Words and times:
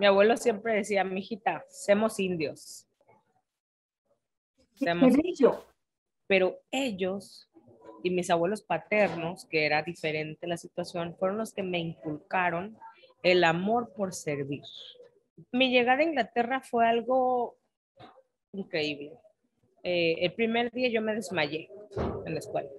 Mi 0.00 0.06
abuelo 0.06 0.34
siempre 0.38 0.76
decía, 0.76 1.04
mijita, 1.04 1.62
somos 1.68 2.18
indios. 2.18 2.88
Somos 4.74 5.12
Pero 6.26 6.58
ellos 6.70 7.50
y 8.02 8.08
mis 8.08 8.30
abuelos 8.30 8.62
paternos, 8.62 9.44
que 9.44 9.66
era 9.66 9.82
diferente 9.82 10.46
la 10.46 10.56
situación, 10.56 11.14
fueron 11.18 11.36
los 11.36 11.52
que 11.52 11.62
me 11.62 11.78
inculcaron 11.80 12.78
el 13.22 13.44
amor 13.44 13.92
por 13.92 14.14
servir. 14.14 14.62
Mi 15.52 15.70
llegada 15.70 15.98
a 15.98 16.04
Inglaterra 16.04 16.62
fue 16.62 16.88
algo 16.88 17.58
increíble. 18.52 19.12
Eh, 19.82 20.16
el 20.20 20.32
primer 20.32 20.70
día 20.70 20.88
yo 20.88 21.02
me 21.02 21.14
desmayé 21.14 21.68
en 22.24 22.32
la 22.32 22.38
escuela, 22.38 22.70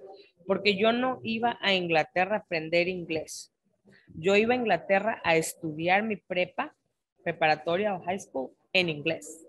porque 0.44 0.76
yo 0.76 0.90
no 0.90 1.20
iba 1.22 1.56
a 1.60 1.72
Inglaterra 1.72 2.34
a 2.34 2.40
aprender 2.40 2.88
inglés. 2.88 3.54
Yo 4.08 4.34
iba 4.34 4.54
a 4.54 4.56
Inglaterra 4.56 5.22
a 5.22 5.36
estudiar 5.36 6.02
mi 6.02 6.16
prepa, 6.16 6.74
preparatoria 7.22 7.94
o 7.94 8.02
high 8.04 8.18
school 8.18 8.50
en 8.72 8.88
inglés. 8.88 9.46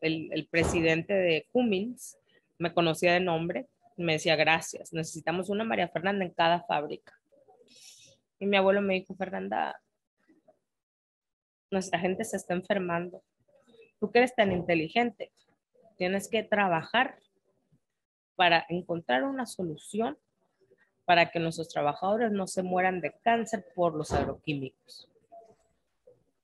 El, 0.00 0.48
presidente 0.50 1.14
de 1.14 1.46
Cummins 1.52 2.18
me 2.58 2.72
conocía 2.72 3.12
de 3.12 3.20
nombre, 3.20 3.68
me 3.96 4.14
decía, 4.14 4.36
gracias, 4.36 4.92
necesitamos 4.92 5.48
una 5.48 5.64
María 5.64 5.88
Fernanda 5.88 6.24
en 6.24 6.32
cada 6.32 6.62
fábrica. 6.64 7.12
Y 8.38 8.46
mi 8.46 8.56
abuelo 8.56 8.80
me 8.80 8.94
dijo, 8.94 9.14
Fernanda, 9.14 9.80
nuestra 11.70 11.98
gente 11.98 12.24
se 12.24 12.36
está 12.36 12.54
enfermando. 12.54 13.22
Tú 14.00 14.10
que 14.10 14.18
eres 14.18 14.34
tan 14.34 14.52
inteligente, 14.52 15.32
tienes 15.96 16.28
que 16.28 16.42
trabajar 16.42 17.16
para 18.34 18.66
encontrar 18.68 19.24
una 19.24 19.46
solución 19.46 20.18
para 21.04 21.30
que 21.30 21.38
nuestros 21.38 21.68
trabajadores 21.68 22.32
no 22.32 22.46
se 22.46 22.62
mueran 22.62 23.00
de 23.00 23.12
cáncer 23.22 23.64
por 23.74 23.94
los 23.94 24.12
agroquímicos. 24.12 25.08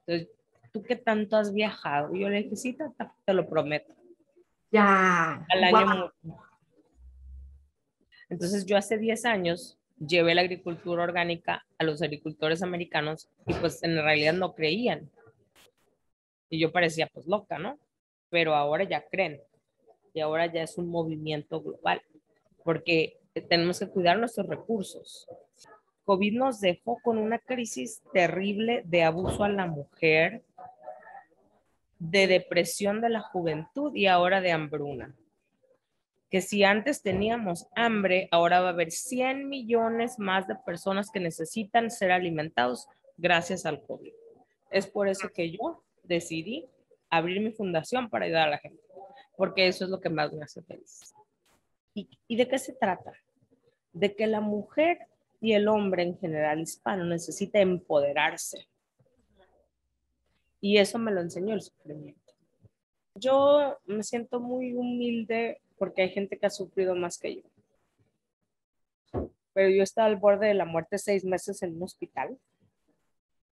Entonces, 0.06 0.39
¿tú 0.72 0.82
qué 0.82 0.96
tanto 0.96 1.36
has 1.36 1.52
viajado? 1.52 2.14
Y 2.14 2.20
yo 2.20 2.28
le 2.28 2.42
dije, 2.42 2.56
sí, 2.56 2.76
te, 3.24 3.34
lo 3.34 3.48
prometo. 3.48 3.94
Ya. 4.70 5.46
Al 5.48 5.64
año. 5.64 6.12
Entonces, 8.28 8.64
yo 8.64 8.76
hace 8.76 8.98
10 8.98 9.24
años 9.24 9.78
llevé 9.98 10.34
la 10.34 10.42
agricultura 10.42 11.02
orgánica 11.02 11.66
a 11.78 11.84
los 11.84 12.00
agricultores 12.00 12.62
americanos 12.62 13.28
y 13.46 13.54
pues 13.54 13.82
en 13.82 13.96
realidad 13.96 14.32
no 14.32 14.54
creían. 14.54 15.10
Y 16.48 16.58
yo 16.58 16.72
parecía 16.72 17.08
pues 17.12 17.26
loca, 17.26 17.58
¿no? 17.58 17.78
Pero 18.30 18.54
ahora 18.54 18.84
ya 18.84 19.06
creen. 19.08 19.40
Y 20.14 20.20
ahora 20.20 20.46
ya 20.46 20.62
es 20.62 20.78
un 20.78 20.88
movimiento 20.88 21.60
global, 21.60 22.02
porque 22.64 23.20
tenemos 23.48 23.78
que 23.78 23.88
cuidar 23.88 24.18
nuestros 24.18 24.46
recursos. 24.48 25.28
COVID 26.04 26.38
nos 26.38 26.60
dejó 26.60 26.98
con 27.02 27.18
una 27.18 27.38
crisis 27.38 28.02
terrible 28.12 28.82
de 28.84 29.02
abuso 29.02 29.44
a 29.44 29.48
la 29.48 29.66
mujer, 29.66 30.42
de 31.98 32.26
depresión 32.26 33.00
de 33.00 33.10
la 33.10 33.20
juventud 33.20 33.94
y 33.94 34.06
ahora 34.06 34.40
de 34.40 34.52
hambruna. 34.52 35.14
Que 36.30 36.40
si 36.40 36.64
antes 36.64 37.02
teníamos 37.02 37.66
hambre, 37.74 38.28
ahora 38.30 38.60
va 38.60 38.68
a 38.68 38.72
haber 38.72 38.90
100 38.90 39.48
millones 39.48 40.18
más 40.18 40.46
de 40.46 40.54
personas 40.54 41.10
que 41.10 41.20
necesitan 41.20 41.90
ser 41.90 42.12
alimentados 42.12 42.88
gracias 43.16 43.66
al 43.66 43.82
COVID. 43.82 44.12
Es 44.70 44.86
por 44.86 45.08
eso 45.08 45.28
que 45.28 45.50
yo 45.50 45.82
decidí 46.04 46.68
abrir 47.10 47.40
mi 47.40 47.52
fundación 47.52 48.08
para 48.08 48.24
ayudar 48.24 48.48
a 48.48 48.52
la 48.52 48.58
gente, 48.58 48.82
porque 49.36 49.66
eso 49.66 49.84
es 49.84 49.90
lo 49.90 50.00
que 50.00 50.08
más 50.08 50.32
me 50.32 50.44
hace 50.44 50.62
feliz. 50.62 51.12
¿Y, 51.92 52.36
de 52.36 52.48
qué 52.48 52.58
se 52.58 52.72
trata? 52.72 53.12
De 53.92 54.14
que 54.14 54.26
la 54.26 54.40
mujer 54.40 54.98
y 55.40 55.52
el 55.52 55.68
hombre 55.68 56.02
en 56.02 56.18
general 56.18 56.60
hispano 56.60 57.04
necesita 57.04 57.60
empoderarse. 57.60 58.68
Y 60.60 60.76
eso 60.78 60.98
me 60.98 61.10
lo 61.10 61.20
enseñó 61.20 61.54
el 61.54 61.62
sufrimiento. 61.62 62.34
Yo 63.14 63.78
me 63.86 64.02
siento 64.02 64.40
muy 64.40 64.74
humilde 64.74 65.60
porque 65.78 66.02
hay 66.02 66.10
gente 66.10 66.38
que 66.38 66.46
ha 66.46 66.50
sufrido 66.50 66.94
más 66.94 67.18
que 67.18 67.36
yo. 67.36 67.42
Pero 69.52 69.70
yo 69.70 69.82
estaba 69.82 70.06
al 70.06 70.16
borde 70.16 70.48
de 70.48 70.54
la 70.54 70.66
muerte 70.66 70.98
seis 70.98 71.24
meses 71.24 71.62
en 71.62 71.76
un 71.76 71.82
hospital 71.82 72.38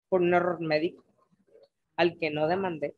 por 0.10 0.22
un 0.22 0.34
error 0.34 0.60
médico 0.62 1.04
al 1.96 2.18
que 2.18 2.32
no 2.32 2.48
demandé. 2.48 2.96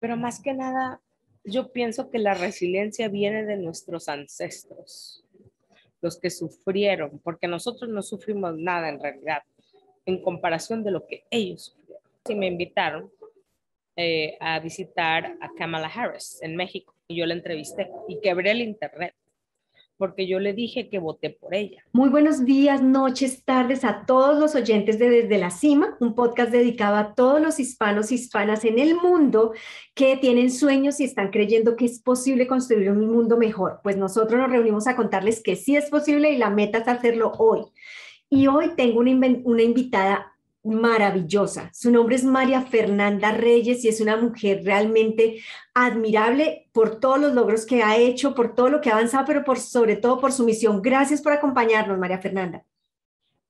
Pero 0.00 0.16
más 0.16 0.40
que 0.40 0.52
nada, 0.52 1.00
yo 1.44 1.72
pienso 1.72 2.10
que 2.10 2.18
la 2.18 2.34
resiliencia 2.34 3.08
viene 3.08 3.44
de 3.44 3.56
nuestros 3.56 4.08
ancestros, 4.08 5.24
los 6.02 6.18
que 6.18 6.28
sufrieron, 6.28 7.20
porque 7.24 7.48
nosotros 7.48 7.88
no 7.90 8.02
sufrimos 8.02 8.56
nada 8.58 8.90
en 8.90 9.00
realidad, 9.00 9.42
en 10.04 10.20
comparación 10.22 10.84
de 10.84 10.90
lo 10.90 11.06
que 11.06 11.24
ellos 11.30 11.66
sufrieron. 11.66 12.02
Y 12.28 12.34
me 12.34 12.46
invitaron 12.46 13.10
eh, 13.96 14.36
a 14.40 14.58
visitar 14.60 15.36
a 15.40 15.48
Kamala 15.56 15.88
Harris 15.88 16.38
en 16.42 16.56
México 16.56 16.94
y 17.08 17.16
yo 17.16 17.26
la 17.26 17.34
entrevisté 17.34 17.90
y 18.08 18.20
quebré 18.20 18.50
el 18.50 18.62
internet 18.62 19.14
porque 20.02 20.26
yo 20.26 20.40
le 20.40 20.52
dije 20.52 20.88
que 20.88 20.98
voté 20.98 21.30
por 21.30 21.54
ella. 21.54 21.84
Muy 21.92 22.08
buenos 22.08 22.44
días, 22.44 22.82
noches, 22.82 23.44
tardes 23.44 23.84
a 23.84 24.04
todos 24.04 24.36
los 24.36 24.56
oyentes 24.56 24.98
de 24.98 25.08
Desde 25.08 25.38
la 25.38 25.50
Cima, 25.50 25.96
un 26.00 26.16
podcast 26.16 26.50
dedicado 26.50 26.96
a 26.96 27.14
todos 27.14 27.40
los 27.40 27.60
hispanos 27.60 28.10
y 28.10 28.16
hispanas 28.16 28.64
en 28.64 28.80
el 28.80 28.96
mundo 28.96 29.52
que 29.94 30.16
tienen 30.16 30.50
sueños 30.50 30.98
y 30.98 31.04
están 31.04 31.30
creyendo 31.30 31.76
que 31.76 31.84
es 31.84 32.00
posible 32.00 32.48
construir 32.48 32.90
un 32.90 33.06
mundo 33.12 33.36
mejor. 33.36 33.78
Pues 33.84 33.96
nosotros 33.96 34.40
nos 34.40 34.50
reunimos 34.50 34.88
a 34.88 34.96
contarles 34.96 35.40
que 35.40 35.54
sí 35.54 35.76
es 35.76 35.88
posible 35.88 36.32
y 36.32 36.36
la 36.36 36.50
meta 36.50 36.78
es 36.78 36.88
hacerlo 36.88 37.30
hoy. 37.38 37.60
Y 38.28 38.48
hoy 38.48 38.72
tengo 38.76 38.98
una, 38.98 39.14
una 39.44 39.62
invitada 39.62 40.31
maravillosa. 40.64 41.70
Su 41.72 41.90
nombre 41.90 42.16
es 42.16 42.24
María 42.24 42.62
Fernanda 42.62 43.32
Reyes 43.32 43.84
y 43.84 43.88
es 43.88 44.00
una 44.00 44.16
mujer 44.16 44.64
realmente 44.64 45.40
admirable 45.74 46.68
por 46.72 47.00
todos 47.00 47.20
los 47.20 47.32
logros 47.32 47.66
que 47.66 47.82
ha 47.82 47.96
hecho, 47.96 48.34
por 48.34 48.54
todo 48.54 48.68
lo 48.68 48.80
que 48.80 48.90
ha 48.90 48.94
avanzado, 48.94 49.24
pero 49.26 49.44
por, 49.44 49.58
sobre 49.58 49.96
todo 49.96 50.20
por 50.20 50.32
su 50.32 50.44
misión. 50.44 50.80
Gracias 50.80 51.20
por 51.20 51.32
acompañarnos, 51.32 51.98
María 51.98 52.18
Fernanda. 52.18 52.64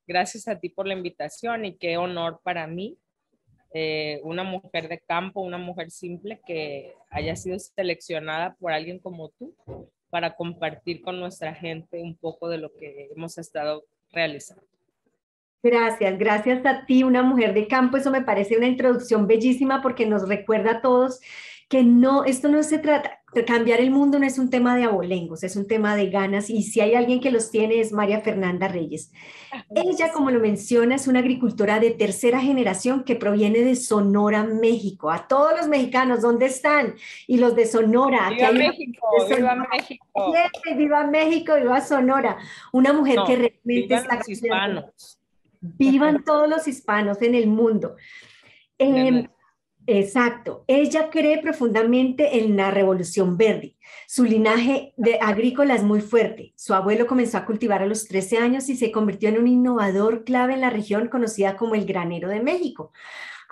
Gracias 0.07 0.49
a 0.49 0.59
ti 0.59 0.69
por 0.69 0.87
la 0.87 0.95
invitación 0.95 1.65
y 1.65 1.77
qué 1.77 1.97
honor 1.97 2.41
para 2.43 2.67
mí, 2.67 2.99
eh, 3.73 4.21
una 4.25 4.43
mujer 4.43 4.89
de 4.89 4.99
campo, 4.99 5.41
una 5.41 5.59
mujer 5.59 5.91
simple 5.91 6.41
que 6.47 6.95
haya 7.11 7.37
sido 7.37 7.59
seleccionada 7.59 8.55
por 8.59 8.73
alguien 8.73 8.99
como 8.99 9.31
tú 9.31 9.55
para 10.11 10.35
compartir 10.35 11.01
con 11.01 11.19
nuestra 11.21 11.55
gente 11.55 12.03
un 12.03 12.17
poco 12.17 12.49
de 12.49 12.59
lo 12.59 12.73
que 12.75 13.11
hemos 13.17 13.39
estado 13.39 13.85
realizando. 14.11 14.72
Gracias, 15.63 16.19
gracias 16.19 16.67
a 16.67 16.85
ti, 16.87 17.05
una 17.05 17.23
mujer 17.23 17.55
de 17.55 17.69
campo. 17.69 17.97
Eso 17.97 18.11
me 18.11 18.23
parece 18.23 18.57
una 18.57 18.67
introducción 18.67 19.27
bellísima 19.27 19.81
porque 19.81 20.07
nos 20.07 20.29
recuerda 20.29 20.73
a 20.73 20.81
todos 20.81 21.21
que 21.73 21.83
no, 21.83 22.25
esto 22.25 22.49
no 22.49 22.63
se 22.63 22.79
trata, 22.79 23.23
cambiar 23.47 23.81
el 23.81 23.91
mundo 23.91 24.19
no 24.19 24.27
es 24.27 24.39
un 24.39 24.51
tema 24.51 24.77
de 24.77 24.85
abolengos, 24.85 25.43
es 25.43 25.57
un 25.57 25.67
tema 25.67 25.97
de 25.97 26.11
ganas 26.11 26.51
y 26.51 26.65
si 26.65 26.83
hay 26.83 26.95
alguien 26.95 27.19
que 27.19 27.31
los 27.31 27.51
tiene 27.51 27.81
es 27.81 27.93
María 27.93 28.21
Fernanda 28.21 28.69
Reyes. 28.69 29.11
Ella, 29.75 30.13
como 30.13 30.31
lo 30.31 30.39
menciona, 30.39 30.97
es 30.97 31.09
una 31.09 31.21
agricultora 31.21 31.81
de 31.81 31.93
tercera 31.93 32.41
generación 32.41 33.05
que 33.05 33.17
proviene 33.17 33.61
de 33.61 33.75
Sonora, 33.77 34.45
México. 34.45 35.11
A 35.11 35.27
todos 35.27 35.57
los 35.57 35.69
mexicanos, 35.69 36.21
¿dónde 36.21 36.45
están? 36.45 36.95
Y 37.27 37.39
los 37.39 37.57
de 37.57 37.65
Sonora. 37.65 38.29
Viva 38.29 38.53
México, 38.53 39.07
viva 39.35 39.55
México. 39.55 40.35
Viva 40.77 41.07
México, 41.07 41.55
viva 41.55 41.81
Sonora. 41.81 42.37
Una 42.73 42.93
mujer 42.93 43.21
que 43.27 43.37
realmente 43.37 43.95
está... 43.95 44.17
Los 44.17 44.29
hispanos 44.29 45.22
Vivan 45.63 46.25
todos 46.25 46.49
los 46.49 46.67
hispanos 46.67 47.23
en 47.23 47.37
el 47.37 47.47
mundo. 47.47 47.97
Em, 48.79 49.29
exacto. 49.87 50.65
Ella 50.67 51.09
cree 51.09 51.39
profundamente 51.39 52.39
en 52.39 52.57
la 52.57 52.73
revolución 52.73 53.37
verde. 53.37 53.77
Su 54.09 54.25
linaje 54.25 54.93
de 54.97 55.19
agrícola 55.21 55.75
es 55.75 55.85
muy 55.85 56.01
fuerte. 56.01 56.53
Su 56.57 56.75
abuelo 56.75 57.07
comenzó 57.07 57.39
a 57.39 57.47
cultivar 57.47 57.81
a 57.81 57.87
los 57.87 58.09
13 58.09 58.39
años 58.39 58.69
y 58.69 58.77
se 58.77 58.91
convirtió 58.91 59.29
en 59.29 59.39
un 59.39 59.47
innovador 59.47 60.25
clave 60.25 60.55
en 60.55 60.61
la 60.61 60.71
región 60.71 61.09
conocida 61.09 61.57
como 61.57 61.77
el 61.77 61.87
granero 61.87 62.29
de 62.29 62.43
México. 62.43 62.93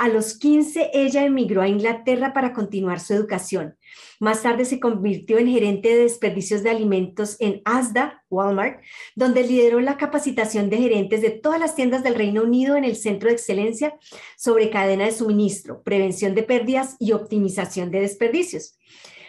A 0.01 0.09
los 0.09 0.39
15 0.39 0.93
ella 0.95 1.27
emigró 1.27 1.61
a 1.61 1.69
Inglaterra 1.69 2.33
para 2.33 2.55
continuar 2.55 3.01
su 3.01 3.13
educación. 3.13 3.77
Más 4.19 4.43
tarde 4.43 4.65
se 4.65 4.81
convirtió 4.81 5.37
en 5.37 5.47
gerente 5.47 5.91
de 5.91 6.05
desperdicios 6.05 6.63
de 6.63 6.71
alimentos 6.71 7.37
en 7.39 7.61
Asda, 7.67 8.25
Walmart, 8.31 8.81
donde 9.15 9.47
lideró 9.47 9.79
la 9.81 9.99
capacitación 9.99 10.71
de 10.71 10.79
gerentes 10.79 11.21
de 11.21 11.29
todas 11.29 11.61
las 11.61 11.75
tiendas 11.75 12.03
del 12.03 12.15
Reino 12.15 12.45
Unido 12.45 12.77
en 12.77 12.85
el 12.85 12.97
Centro 12.97 13.29
de 13.29 13.35
Excelencia 13.35 13.95
sobre 14.39 14.71
cadena 14.71 15.05
de 15.05 15.13
suministro, 15.13 15.83
prevención 15.83 16.35
de 16.35 16.45
pérdidas 16.45 16.97
y 16.99 17.13
optimización 17.13 17.91
de 17.91 18.01
desperdicios. 18.01 18.79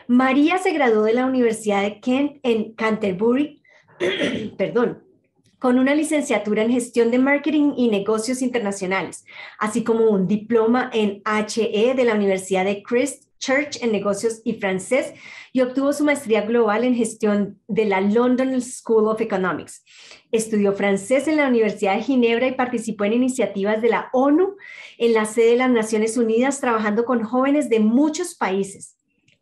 María 0.08 0.58
se 0.58 0.72
graduó 0.72 1.04
de 1.04 1.16
la 1.16 1.26
Universidad 1.26 1.82
de 1.82 2.00
Kent 2.00 2.38
en 2.44 2.76
Canterbury, 2.76 3.62
perdón, 4.58 5.04
con 5.62 5.78
una 5.78 5.94
licenciatura 5.94 6.64
en 6.64 6.72
gestión 6.72 7.12
de 7.12 7.20
marketing 7.20 7.74
y 7.78 7.90
negocios 7.90 8.42
internacionales, 8.42 9.26
así 9.60 9.84
como 9.84 10.10
un 10.10 10.28
diploma 10.28 10.90
en 10.92 11.22
HE 11.24 11.94
de 11.94 12.04
la 12.04 12.16
Universidad 12.16 12.66
de 12.66 12.82
Christ 12.82 13.26
Church 13.38 13.78
en 13.82 13.92
negocios 13.92 14.42
y 14.44 14.54
francés 14.54 15.14
y 15.54 15.62
obtuvo 15.62 15.94
su 15.94 16.04
maestría 16.04 16.42
global 16.42 16.84
en 16.84 16.96
gestión 16.96 17.60
de 17.68 17.86
la 17.86 18.02
London 18.02 18.60
School 18.60 19.08
of 19.08 19.22
Economics. 19.22 19.84
Estudió 20.32 20.74
francés 20.74 21.28
en 21.28 21.38
la 21.38 21.48
Universidad 21.48 21.96
de 21.96 22.04
Ginebra 22.04 22.48
y 22.48 22.54
participó 22.54 23.06
en 23.06 23.14
iniciativas 23.14 23.84
de 23.84 23.90
la 23.90 24.10
ONU 24.14 24.56
en 24.98 25.14
la 25.14 25.26
sede 25.26 25.52
de 25.52 25.58
las 25.58 25.70
Naciones 25.70 26.18
Unidas 26.18 26.60
trabajando 26.60 27.06
con 27.06 27.22
jóvenes 27.22 27.70
de 27.70 27.80
muchos 27.82 28.34
países. 28.34 28.98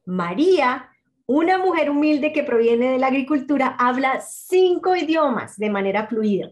María, 0.06 0.90
una 1.32 1.60
mujer 1.60 1.92
humilde 1.92 2.34
que 2.34 2.42
proviene 2.42 2.94
de 2.94 2.98
la 2.98 3.06
agricultura, 3.06 3.76
habla 3.78 4.20
cinco 4.20 4.96
idiomas 4.96 5.58
de 5.58 5.70
manera 5.70 6.08
fluida. 6.08 6.50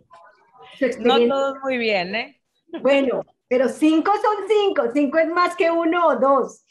No 0.99 1.17
todos 1.27 1.55
muy 1.63 1.79
bien, 1.79 2.13
¿eh? 2.13 2.39
Bueno, 2.83 3.23
pero 3.47 3.69
cinco 3.69 4.11
son 4.11 4.45
cinco, 4.47 4.83
cinco 4.93 5.17
es 5.17 5.29
más 5.29 5.55
que 5.55 5.71
uno 5.71 6.05
o 6.05 6.15
dos. 6.17 6.63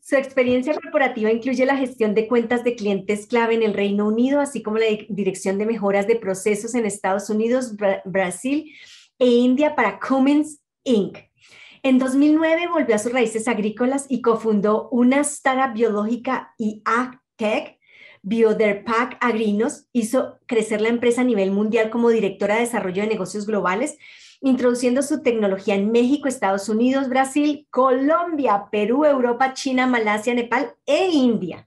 Su 0.00 0.16
experiencia 0.16 0.72
corporativa 0.72 1.30
incluye 1.30 1.66
la 1.66 1.76
gestión 1.76 2.14
de 2.14 2.28
cuentas 2.28 2.64
de 2.64 2.76
clientes 2.76 3.26
clave 3.26 3.56
en 3.56 3.62
el 3.62 3.74
Reino 3.74 4.06
Unido, 4.06 4.40
así 4.40 4.62
como 4.62 4.78
la 4.78 4.86
dirección 5.10 5.58
de 5.58 5.66
mejoras 5.66 6.06
de 6.06 6.16
procesos 6.16 6.74
en 6.74 6.86
Estados 6.86 7.28
Unidos, 7.28 7.74
Brasil 8.06 8.72
e 9.18 9.26
India 9.26 9.74
para 9.74 10.00
Cummins 10.00 10.62
Inc. 10.82 11.18
En 11.82 11.98
2009 11.98 12.68
volvió 12.72 12.94
a 12.94 12.98
sus 12.98 13.12
raíces 13.12 13.48
agrícolas 13.48 14.06
y 14.08 14.22
cofundó 14.22 14.88
una 14.88 15.20
startup 15.20 15.74
biológica 15.74 16.54
y 16.56 16.80
agtech, 17.34 17.78
Bioderpac 18.22 19.18
Agrinos, 19.20 19.86
hizo 19.92 20.38
crecer 20.46 20.80
la 20.80 20.88
empresa 20.88 21.20
a 21.20 21.24
nivel 21.24 21.50
mundial 21.50 21.90
como 21.90 22.08
directora 22.08 22.54
de 22.54 22.60
desarrollo 22.60 23.02
de 23.02 23.08
negocios 23.08 23.46
globales 23.46 23.98
introduciendo 24.40 25.00
su 25.00 25.22
tecnología 25.22 25.74
en 25.74 25.90
México, 25.90 26.28
Estados 26.28 26.68
Unidos, 26.68 27.08
Brasil, 27.08 27.66
Colombia, 27.70 28.66
Perú, 28.70 29.06
Europa, 29.06 29.54
China, 29.54 29.86
Malasia, 29.86 30.34
Nepal 30.34 30.74
e 30.84 31.06
India. 31.06 31.66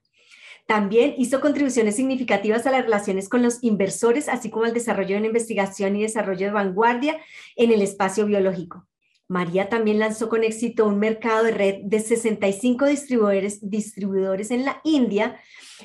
También 0.68 1.16
hizo 1.18 1.42
contribuciones 1.42 1.96
significativas 1.96 2.68
a 2.68 2.72
las 2.72 2.84
relaciones 2.84 3.30
con 3.30 3.42
los 3.42 3.64
inversores, 3.64 4.30
así 4.30 4.52
como 4.52 4.66
al 4.66 4.74
desarrollo 4.74 5.16
de 5.16 5.18
una 5.18 5.28
investigación 5.28 5.96
y 5.96 6.04
desarrollo 6.04 6.46
de 6.46 6.52
vanguardia 6.52 7.18
en 7.56 7.72
el 7.72 7.82
espacio 7.82 8.28
biológico. 8.28 8.86
María 9.28 9.68
también 9.68 10.00
lanzó 10.00 10.30
con 10.30 10.44
éxito 10.44 10.86
un 10.86 11.00
mercado 11.00 11.44
de 11.44 11.52
red 11.52 11.76
de 11.84 12.00
65 12.00 12.86
distribuidores, 12.86 13.70
distribuidores 13.70 14.52
en 14.52 14.64
la 14.64 14.80
India 14.86 15.40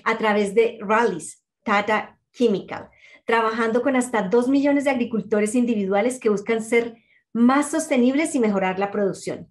a 0.05 0.17
través 0.17 0.55
de 0.55 0.79
Rallies, 0.81 1.43
Tata 1.65 2.19
Chemical, 2.33 2.89
trabajando 3.25 3.83
con 3.83 3.97
hasta 3.97 4.23
2 4.23 4.49
millones 4.49 4.85
de 4.85 4.91
agricultores 4.91 5.57
individuales 5.57 6.21
que 6.21 6.29
buscan 6.29 6.63
ser 6.63 6.97
más 7.33 7.71
sostenibles 7.71 8.35
y 8.37 8.39
mejorar 8.39 8.79
la 8.79 8.93
producción. 8.93 9.51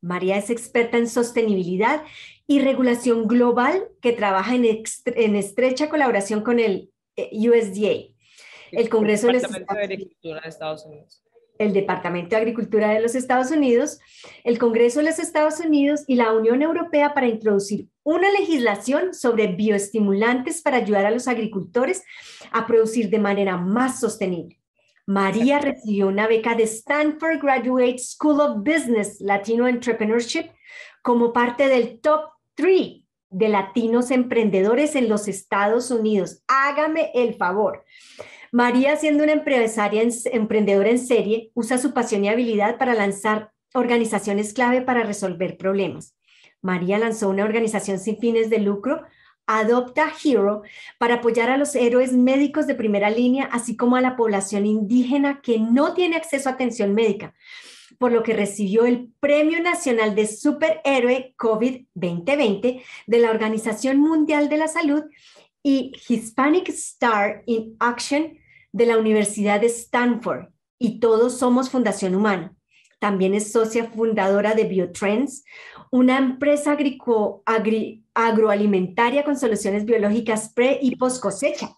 María 0.00 0.36
es 0.36 0.50
experta 0.50 0.98
en 0.98 1.08
sostenibilidad 1.08 2.04
y 2.46 2.60
regulación 2.60 3.26
global 3.26 3.88
que 4.00 4.12
trabaja 4.12 4.54
en, 4.54 4.64
en 4.64 5.36
estrecha 5.36 5.88
colaboración 5.88 6.42
con 6.42 6.60
el 6.60 6.92
eh, 7.16 7.30
USDA, 7.48 8.14
el 8.72 8.88
Congreso 8.88 9.28
de, 9.28 9.40
de 9.40 10.40
Estados 10.44 10.86
Unidos 10.86 11.22
el 11.58 11.72
Departamento 11.72 12.30
de 12.30 12.42
Agricultura 12.42 12.90
de 12.90 13.00
los 13.00 13.14
Estados 13.14 13.50
Unidos, 13.50 14.00
el 14.44 14.58
Congreso 14.58 15.00
de 15.00 15.06
los 15.06 15.18
Estados 15.18 15.60
Unidos 15.60 16.04
y 16.06 16.16
la 16.16 16.32
Unión 16.32 16.62
Europea 16.62 17.14
para 17.14 17.28
introducir 17.28 17.88
una 18.02 18.30
legislación 18.30 19.14
sobre 19.14 19.48
bioestimulantes 19.48 20.62
para 20.62 20.78
ayudar 20.78 21.06
a 21.06 21.10
los 21.10 21.28
agricultores 21.28 22.02
a 22.50 22.66
producir 22.66 23.10
de 23.10 23.18
manera 23.18 23.56
más 23.56 24.00
sostenible. 24.00 24.58
María 25.06 25.58
recibió 25.58 26.08
una 26.08 26.26
beca 26.26 26.54
de 26.54 26.62
Stanford 26.64 27.40
Graduate 27.40 27.98
School 27.98 28.40
of 28.40 28.58
Business 28.58 29.20
Latino 29.20 29.66
Entrepreneurship 29.66 30.50
como 31.02 31.32
parte 31.32 31.68
del 31.68 32.00
top 32.00 32.30
3 32.54 33.02
de 33.32 33.48
latinos 33.48 34.10
emprendedores 34.10 34.94
en 34.94 35.08
los 35.08 35.26
Estados 35.26 35.90
Unidos. 35.90 36.42
Hágame 36.46 37.10
el 37.14 37.34
favor. 37.34 37.84
María, 38.54 38.96
siendo 38.96 39.24
una 39.24 39.32
emprendedora 39.32 40.90
en 40.90 40.98
serie, 40.98 41.50
usa 41.54 41.78
su 41.78 41.94
pasión 41.94 42.22
y 42.22 42.28
habilidad 42.28 42.76
para 42.76 42.92
lanzar 42.92 43.50
organizaciones 43.72 44.52
clave 44.52 44.82
para 44.82 45.04
resolver 45.04 45.56
problemas. 45.56 46.14
María 46.60 46.98
lanzó 46.98 47.30
una 47.30 47.44
organización 47.44 47.98
sin 47.98 48.18
fines 48.18 48.50
de 48.50 48.58
lucro, 48.58 49.04
Adopta 49.46 50.12
Hero, 50.22 50.60
para 50.98 51.14
apoyar 51.14 51.48
a 51.48 51.56
los 51.56 51.74
héroes 51.74 52.12
médicos 52.12 52.66
de 52.66 52.74
primera 52.74 53.08
línea, 53.08 53.48
así 53.50 53.74
como 53.74 53.96
a 53.96 54.02
la 54.02 54.16
población 54.16 54.66
indígena 54.66 55.40
que 55.40 55.58
no 55.58 55.94
tiene 55.94 56.16
acceso 56.16 56.50
a 56.50 56.52
atención 56.52 56.92
médica, 56.92 57.34
por 57.96 58.12
lo 58.12 58.22
que 58.22 58.34
recibió 58.34 58.84
el 58.84 59.10
Premio 59.18 59.62
Nacional 59.62 60.14
de 60.14 60.26
Superhéroe 60.26 61.34
COVID 61.38 61.86
2020 61.94 62.82
de 63.06 63.18
la 63.18 63.30
Organización 63.30 63.98
Mundial 63.98 64.50
de 64.50 64.58
la 64.58 64.68
Salud 64.68 65.04
y 65.62 65.92
Hispanic 66.08 66.68
Star 66.70 67.42
in 67.46 67.76
Action 67.78 68.38
de 68.72 68.86
la 68.86 68.98
Universidad 68.98 69.60
de 69.60 69.66
Stanford 69.66 70.48
y 70.78 70.98
todos 70.98 71.38
somos 71.38 71.70
Fundación 71.70 72.14
Humana. 72.14 72.54
También 72.98 73.34
es 73.34 73.52
socia 73.52 73.86
fundadora 73.86 74.54
de 74.54 74.64
Biotrends, 74.64 75.44
una 75.90 76.18
empresa 76.18 76.76
agroalimentaria 78.14 79.24
con 79.24 79.36
soluciones 79.36 79.84
biológicas 79.84 80.52
pre 80.52 80.78
y 80.80 80.96
post 80.96 81.20
cosecha. 81.20 81.76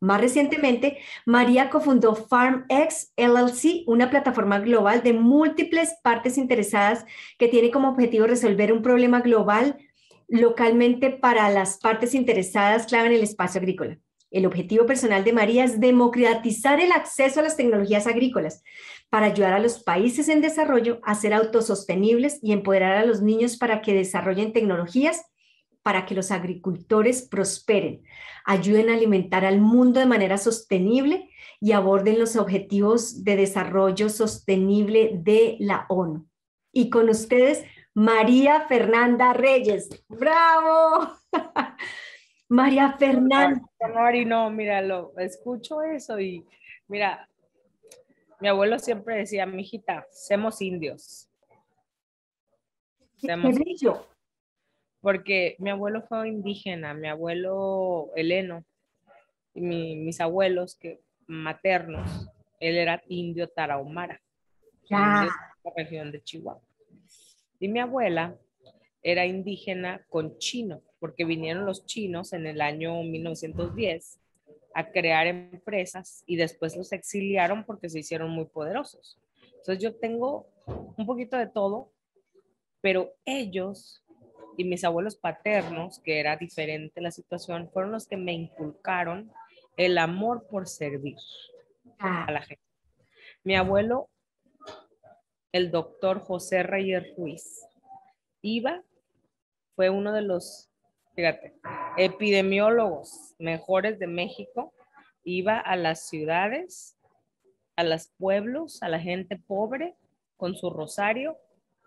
Más 0.00 0.20
recientemente, 0.20 0.98
María 1.26 1.70
cofundó 1.70 2.14
FarmX 2.14 3.12
LLC, 3.16 3.82
una 3.86 4.10
plataforma 4.10 4.60
global 4.60 5.02
de 5.02 5.12
múltiples 5.12 5.96
partes 6.02 6.38
interesadas 6.38 7.04
que 7.36 7.48
tiene 7.48 7.72
como 7.72 7.88
objetivo 7.88 8.26
resolver 8.26 8.72
un 8.72 8.82
problema 8.82 9.20
global 9.20 9.76
localmente 10.28 11.10
para 11.10 11.48
las 11.50 11.78
partes 11.78 12.14
interesadas 12.14 12.86
clave 12.86 13.08
en 13.08 13.14
el 13.14 13.22
espacio 13.22 13.60
agrícola. 13.60 13.98
El 14.30 14.44
objetivo 14.44 14.84
personal 14.84 15.24
de 15.24 15.32
María 15.32 15.64
es 15.64 15.80
democratizar 15.80 16.80
el 16.80 16.92
acceso 16.92 17.40
a 17.40 17.42
las 17.42 17.56
tecnologías 17.56 18.06
agrícolas 18.06 18.62
para 19.08 19.26
ayudar 19.26 19.54
a 19.54 19.58
los 19.58 19.82
países 19.82 20.28
en 20.28 20.42
desarrollo 20.42 21.00
a 21.02 21.14
ser 21.14 21.32
autosostenibles 21.32 22.38
y 22.42 22.52
empoderar 22.52 22.98
a 22.98 23.06
los 23.06 23.22
niños 23.22 23.56
para 23.56 23.80
que 23.80 23.94
desarrollen 23.94 24.52
tecnologías 24.52 25.24
para 25.82 26.04
que 26.04 26.14
los 26.14 26.30
agricultores 26.30 27.26
prosperen, 27.26 28.02
ayuden 28.44 28.90
a 28.90 28.94
alimentar 28.94 29.46
al 29.46 29.58
mundo 29.58 30.00
de 30.00 30.04
manera 30.04 30.36
sostenible 30.36 31.30
y 31.60 31.72
aborden 31.72 32.18
los 32.18 32.36
objetivos 32.36 33.24
de 33.24 33.36
desarrollo 33.36 34.10
sostenible 34.10 35.12
de 35.14 35.56
la 35.60 35.86
ONU. 35.88 36.28
Y 36.72 36.90
con 36.90 37.08
ustedes, 37.08 37.64
María 37.98 38.60
Fernanda 38.68 39.32
Reyes. 39.32 39.88
¡Bravo! 40.08 41.18
María 42.48 42.92
Fernanda. 42.92 43.60
Mari, 43.92 44.24
no, 44.24 44.50
mira, 44.50 44.80
lo, 44.82 45.18
escucho 45.18 45.82
eso 45.82 46.20
y 46.20 46.46
mira, 46.86 47.28
mi 48.38 48.46
abuelo 48.46 48.78
siempre 48.78 49.16
decía, 49.16 49.46
mijita, 49.46 50.06
somos 50.12 50.62
indios. 50.62 51.28
Semos, 53.16 53.56
¿Qué 53.58 53.92
porque 55.00 55.56
mi 55.58 55.70
abuelo 55.70 56.02
fue 56.02 56.28
indígena, 56.28 56.94
mi 56.94 57.08
abuelo 57.08 58.12
Heleno, 58.14 58.64
y 59.54 59.60
mis 59.60 60.20
abuelos 60.20 60.76
que 60.76 61.00
maternos, 61.26 62.30
él 62.60 62.78
era 62.78 63.02
indio 63.08 63.48
tarahumara, 63.48 64.22
ya. 64.88 65.22
de 65.22 65.30
la 65.64 65.72
región 65.76 66.12
de 66.12 66.22
Chihuahua. 66.22 66.67
Y 67.60 67.68
mi 67.68 67.80
abuela 67.80 68.36
era 69.02 69.26
indígena 69.26 70.04
con 70.08 70.38
chino, 70.38 70.82
porque 70.98 71.24
vinieron 71.24 71.66
los 71.66 71.86
chinos 71.86 72.32
en 72.32 72.46
el 72.46 72.60
año 72.60 73.02
1910 73.02 74.20
a 74.74 74.90
crear 74.90 75.26
empresas 75.26 76.22
y 76.26 76.36
después 76.36 76.76
los 76.76 76.92
exiliaron 76.92 77.64
porque 77.64 77.88
se 77.88 78.00
hicieron 78.00 78.30
muy 78.30 78.46
poderosos. 78.46 79.18
Entonces 79.56 79.78
yo 79.82 79.94
tengo 79.96 80.46
un 80.96 81.06
poquito 81.06 81.36
de 81.36 81.46
todo, 81.46 81.90
pero 82.80 83.12
ellos 83.24 84.04
y 84.56 84.64
mis 84.64 84.82
abuelos 84.82 85.16
paternos, 85.16 86.00
que 86.00 86.18
era 86.18 86.36
diferente 86.36 87.00
la 87.00 87.12
situación, 87.12 87.70
fueron 87.70 87.92
los 87.92 88.08
que 88.08 88.16
me 88.16 88.32
inculcaron 88.32 89.30
el 89.76 89.96
amor 89.98 90.46
por 90.48 90.66
servir 90.66 91.16
a 91.98 92.30
la 92.30 92.42
gente. 92.42 92.62
Mi 93.44 93.54
abuelo, 93.54 94.10
el 95.52 95.70
doctor 95.70 96.20
José 96.20 96.62
Reyes 96.62 97.14
Ruiz, 97.16 97.66
iba, 98.42 98.82
fue 99.74 99.90
uno 99.90 100.12
de 100.12 100.22
los, 100.22 100.70
fíjate, 101.14 101.54
epidemiólogos 101.96 103.34
mejores 103.38 103.98
de 103.98 104.06
México, 104.06 104.74
iba 105.24 105.58
a 105.58 105.76
las 105.76 106.08
ciudades, 106.08 106.96
a 107.76 107.84
los 107.84 108.08
pueblos, 108.18 108.82
a 108.82 108.88
la 108.88 109.00
gente 109.00 109.36
pobre, 109.36 109.94
con 110.36 110.54
su 110.54 110.70
rosario, 110.70 111.36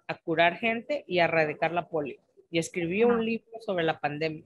a 0.07 0.15
curar 0.15 0.57
gente 0.57 1.05
y 1.07 1.19
a 1.19 1.25
erradicar 1.25 1.71
la 1.71 1.87
polio. 1.87 2.19
Y 2.49 2.59
escribió 2.59 3.07
un 3.07 3.25
libro 3.25 3.61
sobre 3.61 3.85
la 3.85 3.99
pandemia. 3.99 4.45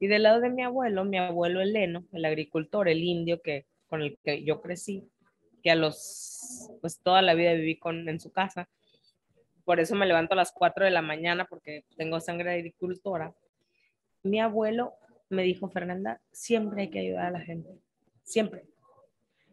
Y 0.00 0.06
del 0.06 0.24
lado 0.24 0.40
de 0.40 0.50
mi 0.50 0.62
abuelo, 0.62 1.04
mi 1.04 1.18
abuelo 1.18 1.60
Eleno, 1.60 2.04
el 2.12 2.24
agricultor, 2.24 2.88
el 2.88 3.02
indio 3.02 3.40
que, 3.40 3.66
con 3.88 4.02
el 4.02 4.18
que 4.22 4.44
yo 4.44 4.60
crecí, 4.60 5.08
a 5.70 5.74
los, 5.74 6.70
pues 6.80 7.00
toda 7.00 7.22
la 7.22 7.34
vida 7.34 7.52
viví 7.54 7.78
con, 7.78 8.08
en 8.08 8.20
su 8.20 8.32
casa, 8.32 8.68
por 9.64 9.80
eso 9.80 9.94
me 9.94 10.06
levanto 10.06 10.32
a 10.32 10.36
las 10.36 10.52
4 10.52 10.86
de 10.86 10.90
la 10.90 11.02
mañana 11.02 11.44
porque 11.44 11.84
tengo 11.96 12.20
sangre 12.20 12.52
de 12.52 12.56
agricultora. 12.56 13.34
Mi 14.22 14.40
abuelo 14.40 14.94
me 15.28 15.42
dijo, 15.42 15.68
Fernanda, 15.68 16.22
siempre 16.32 16.82
hay 16.82 16.90
que 16.90 17.00
ayudar 17.00 17.26
a 17.26 17.30
la 17.32 17.40
gente, 17.40 17.68
siempre. 18.24 18.64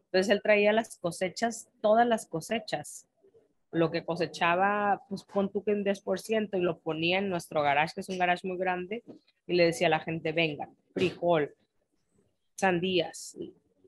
Entonces 0.06 0.30
él 0.30 0.42
traía 0.42 0.72
las 0.72 0.98
cosechas, 0.98 1.68
todas 1.82 2.08
las 2.08 2.26
cosechas, 2.28 3.08
lo 3.72 3.92
que 3.92 4.06
cosechaba, 4.06 5.04
pues 5.10 5.26
pon 5.26 5.52
tú 5.52 5.62
que 5.62 5.72
un 5.72 5.84
10% 5.84 6.58
y 6.58 6.62
lo 6.62 6.80
ponía 6.80 7.18
en 7.18 7.30
nuestro 7.30 7.62
garage, 7.62 7.94
que 7.94 8.02
es 8.02 8.08
un 8.08 8.18
garage 8.18 8.48
muy 8.48 8.58
grande, 8.58 9.04
y 9.48 9.54
le 9.54 9.66
decía 9.66 9.88
a 9.88 9.90
la 9.90 10.00
gente, 10.00 10.32
venga, 10.32 10.70
frijol, 10.94 11.54
sandías, 12.56 13.38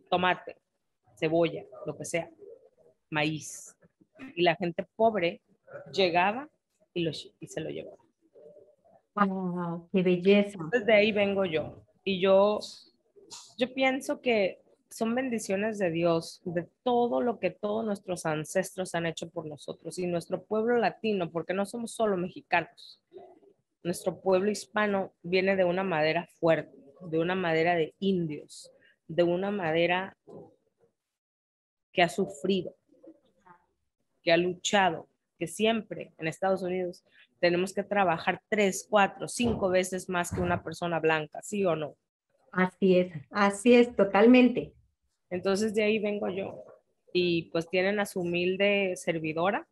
tomate, 0.10 0.58
cebolla, 1.18 1.66
lo 1.86 1.98
que 1.98 2.06
sea, 2.06 2.30
maíz. 3.10 3.76
Y 4.36 4.44
la 4.44 4.56
gente 4.56 4.86
pobre 4.96 5.42
llegaba 5.94 6.50
y, 6.94 7.04
lo, 7.04 7.12
y 7.12 7.48
se 7.48 7.62
lo 7.62 7.70
llevaba. 7.70 7.98
¡Wow! 9.16 9.90
¡Qué 9.92 10.04
belleza! 10.04 10.60
Desde 10.72 10.94
ahí 10.94 11.12
vengo 11.12 11.46
yo. 11.46 11.84
Y 12.04 12.20
yo, 12.20 12.60
yo 13.58 13.74
pienso 13.74 14.22
que 14.22 14.62
son 14.90 15.14
bendiciones 15.14 15.78
de 15.78 15.92
Dios, 15.92 16.42
de 16.46 16.68
todo 16.84 17.22
lo 17.22 17.40
que 17.40 17.52
todos 17.52 17.86
nuestros 17.86 18.26
ancestros 18.26 18.96
han 18.96 19.06
hecho 19.06 19.30
por 19.30 19.46
nosotros 19.46 20.00
y 20.00 20.08
nuestro 20.08 20.44
pueblo 20.44 20.78
latino, 20.78 21.30
porque 21.32 21.54
no 21.54 21.66
somos 21.66 21.92
solo 21.92 22.18
mexicanos. 22.18 23.02
Nuestro 23.84 24.20
pueblo 24.22 24.50
hispano 24.50 25.14
viene 25.24 25.56
de 25.56 25.66
una 25.66 25.84
madera 25.84 26.28
fuerte, 26.40 26.78
de 27.02 27.20
una 27.20 27.36
madera 27.36 27.76
de 27.76 27.94
indios, 28.00 28.72
de 29.08 29.24
una 29.24 29.52
madera 29.52 30.18
que 31.98 32.04
ha 32.04 32.10
sufrido, 32.10 32.76
que 34.22 34.32
ha 34.32 34.38
luchado, 34.38 35.10
que 35.40 35.48
siempre 35.48 36.14
en 36.20 36.28
Estados 36.28 36.62
Unidos 36.62 37.04
tenemos 37.40 37.74
que 37.74 37.82
trabajar 37.82 38.40
tres, 38.50 38.86
cuatro, 38.88 39.28
cinco 39.28 39.70
veces 39.70 40.08
más 40.08 40.32
que 40.32 40.40
una 40.40 40.64
persona 40.64 41.00
blanca, 41.00 41.42
¿sí 41.42 41.66
o 41.66 41.76
no? 41.76 41.96
Así 42.52 43.00
es, 43.00 43.14
así 43.32 43.74
es, 43.74 43.96
totalmente. 43.96 44.76
Entonces 45.32 45.74
de 45.74 45.86
ahí 45.86 45.98
vengo 45.98 46.30
yo. 46.30 46.64
Y 47.14 47.50
pues 47.50 47.68
tienen 47.68 48.00
a 48.00 48.06
su 48.06 48.20
humilde 48.20 48.94
servidora, 48.96 49.68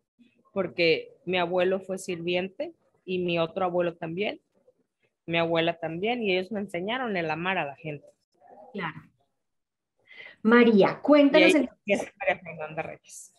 porque 0.51 1.15
mi 1.25 1.37
abuelo 1.37 1.79
fue 1.79 1.99
sirviente 1.99 2.73
y 3.05 3.19
mi 3.19 3.37
otro 3.37 3.65
abuelo 3.65 3.97
también, 3.97 4.41
mi 5.27 5.37
abuela 5.37 5.77
también, 5.77 6.23
y 6.23 6.35
ellos 6.35 6.51
me 6.51 6.61
enseñaron 6.61 7.15
el 7.17 7.29
amar 7.29 7.59
a 7.59 7.65
la 7.65 7.75
gente. 7.75 8.07
Claro. 8.73 9.14
María, 10.45 10.99
cuéntanos. 11.01 11.55
el... 11.55 11.69
María 11.87 12.39
Fernanda 12.39 12.83
Reyes. 12.83 13.33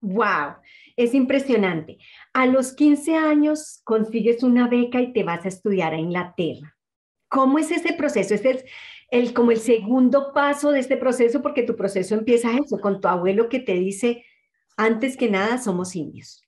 Wow, 0.00 0.54
es 0.96 1.12
impresionante. 1.12 1.98
A 2.32 2.46
los 2.46 2.72
15 2.72 3.16
años 3.16 3.80
consigues 3.82 4.44
una 4.44 4.68
beca 4.68 5.00
y 5.00 5.12
te 5.12 5.24
vas 5.24 5.44
a 5.44 5.48
estudiar 5.48 5.92
a 5.92 5.98
Inglaterra. 5.98 6.76
¿Cómo 7.28 7.58
es 7.58 7.72
ese 7.72 7.94
proceso? 7.94 8.34
Ese 8.34 8.50
es 8.50 8.64
el, 9.10 9.34
como 9.34 9.50
el 9.50 9.58
segundo 9.58 10.32
paso 10.32 10.70
de 10.70 10.78
este 10.78 10.96
proceso, 10.96 11.42
porque 11.42 11.64
tu 11.64 11.74
proceso 11.74 12.14
empieza 12.14 12.56
eso, 12.56 12.78
con 12.80 13.00
tu 13.00 13.08
abuelo 13.08 13.48
que 13.48 13.58
te 13.58 13.74
dice, 13.74 14.24
antes 14.76 15.16
que 15.16 15.28
nada, 15.28 15.58
somos 15.58 15.96
indios. 15.96 16.44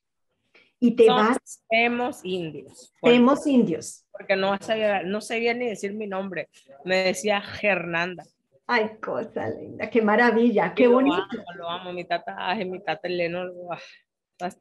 Y 0.78 0.94
te 0.94 1.08
vas... 1.08 1.38
Somos 1.68 2.20
indios. 2.22 2.94
Somos 3.02 3.46
indios. 3.48 4.06
Porque 4.12 4.36
no 4.36 4.56
sabía, 4.60 5.02
no 5.02 5.20
sabía 5.20 5.54
ni 5.54 5.66
decir 5.66 5.92
mi 5.92 6.06
nombre. 6.06 6.48
Me 6.84 6.98
decía 6.98 7.42
Hernanda. 7.60 8.22
Ay, 8.70 8.98
cosa 9.00 9.48
linda, 9.48 9.88
qué 9.88 10.02
maravilla, 10.02 10.74
qué 10.74 10.88
bonito. 10.88 11.16
Lo 11.16 11.40
amo, 11.40 11.52
lo 11.56 11.70
amo, 11.70 11.92
mi 11.94 12.04
tata, 12.04 12.54
mi 12.66 12.80
tata 12.80 13.08
Eleno, 13.08 13.44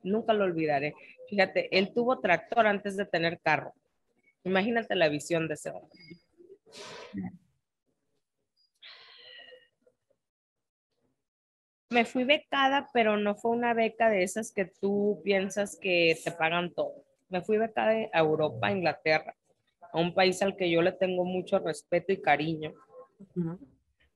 nunca 0.03 0.31
lo 0.31 0.45
olvidaré. 0.45 0.95
Fíjate, 1.29 1.67
él 1.77 1.93
tuvo 1.93 2.21
tractor 2.21 2.67
antes 2.67 2.95
de 2.95 3.05
tener 3.05 3.37
carro. 3.41 3.73
Imagínate 4.45 4.95
la 4.95 5.09
visión 5.09 5.49
de 5.49 5.55
ese 5.55 5.71
hombre. 5.71 5.99
Me 11.89 12.05
fui 12.05 12.23
becada, 12.23 12.87
pero 12.93 13.17
no 13.17 13.35
fue 13.35 13.51
una 13.51 13.73
beca 13.73 14.09
de 14.09 14.23
esas 14.23 14.53
que 14.53 14.63
tú 14.63 15.19
piensas 15.25 15.77
que 15.81 16.17
te 16.23 16.31
pagan 16.31 16.73
todo. 16.73 17.03
Me 17.27 17.41
fui 17.41 17.57
becada 17.57 17.91
a 18.13 18.19
Europa, 18.19 18.67
a 18.67 18.71
Inglaterra, 18.71 19.35
a 19.81 19.99
un 19.99 20.13
país 20.13 20.41
al 20.41 20.55
que 20.55 20.71
yo 20.71 20.81
le 20.81 20.93
tengo 20.93 21.25
mucho 21.25 21.59
respeto 21.59 22.13
y 22.13 22.21
cariño 22.21 22.73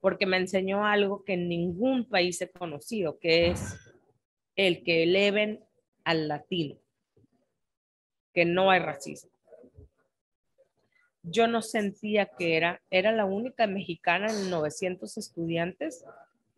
porque 0.01 0.25
me 0.25 0.37
enseñó 0.37 0.85
algo 0.85 1.23
que 1.23 1.33
en 1.33 1.47
ningún 1.47 2.05
país 2.09 2.41
he 2.41 2.49
conocido, 2.49 3.19
que 3.19 3.51
es 3.51 3.77
el 4.55 4.83
que 4.83 5.03
eleven 5.03 5.63
al 6.03 6.27
latino, 6.27 6.75
que 8.33 8.43
no 8.43 8.71
hay 8.71 8.79
racismo. 8.79 9.31
Yo 11.23 11.47
no 11.47 11.61
sentía 11.61 12.25
que 12.25 12.57
era, 12.57 12.81
era 12.89 13.11
la 13.11 13.25
única 13.25 13.67
mexicana 13.67 14.27
en 14.31 14.49
900 14.49 15.17
estudiantes. 15.17 16.03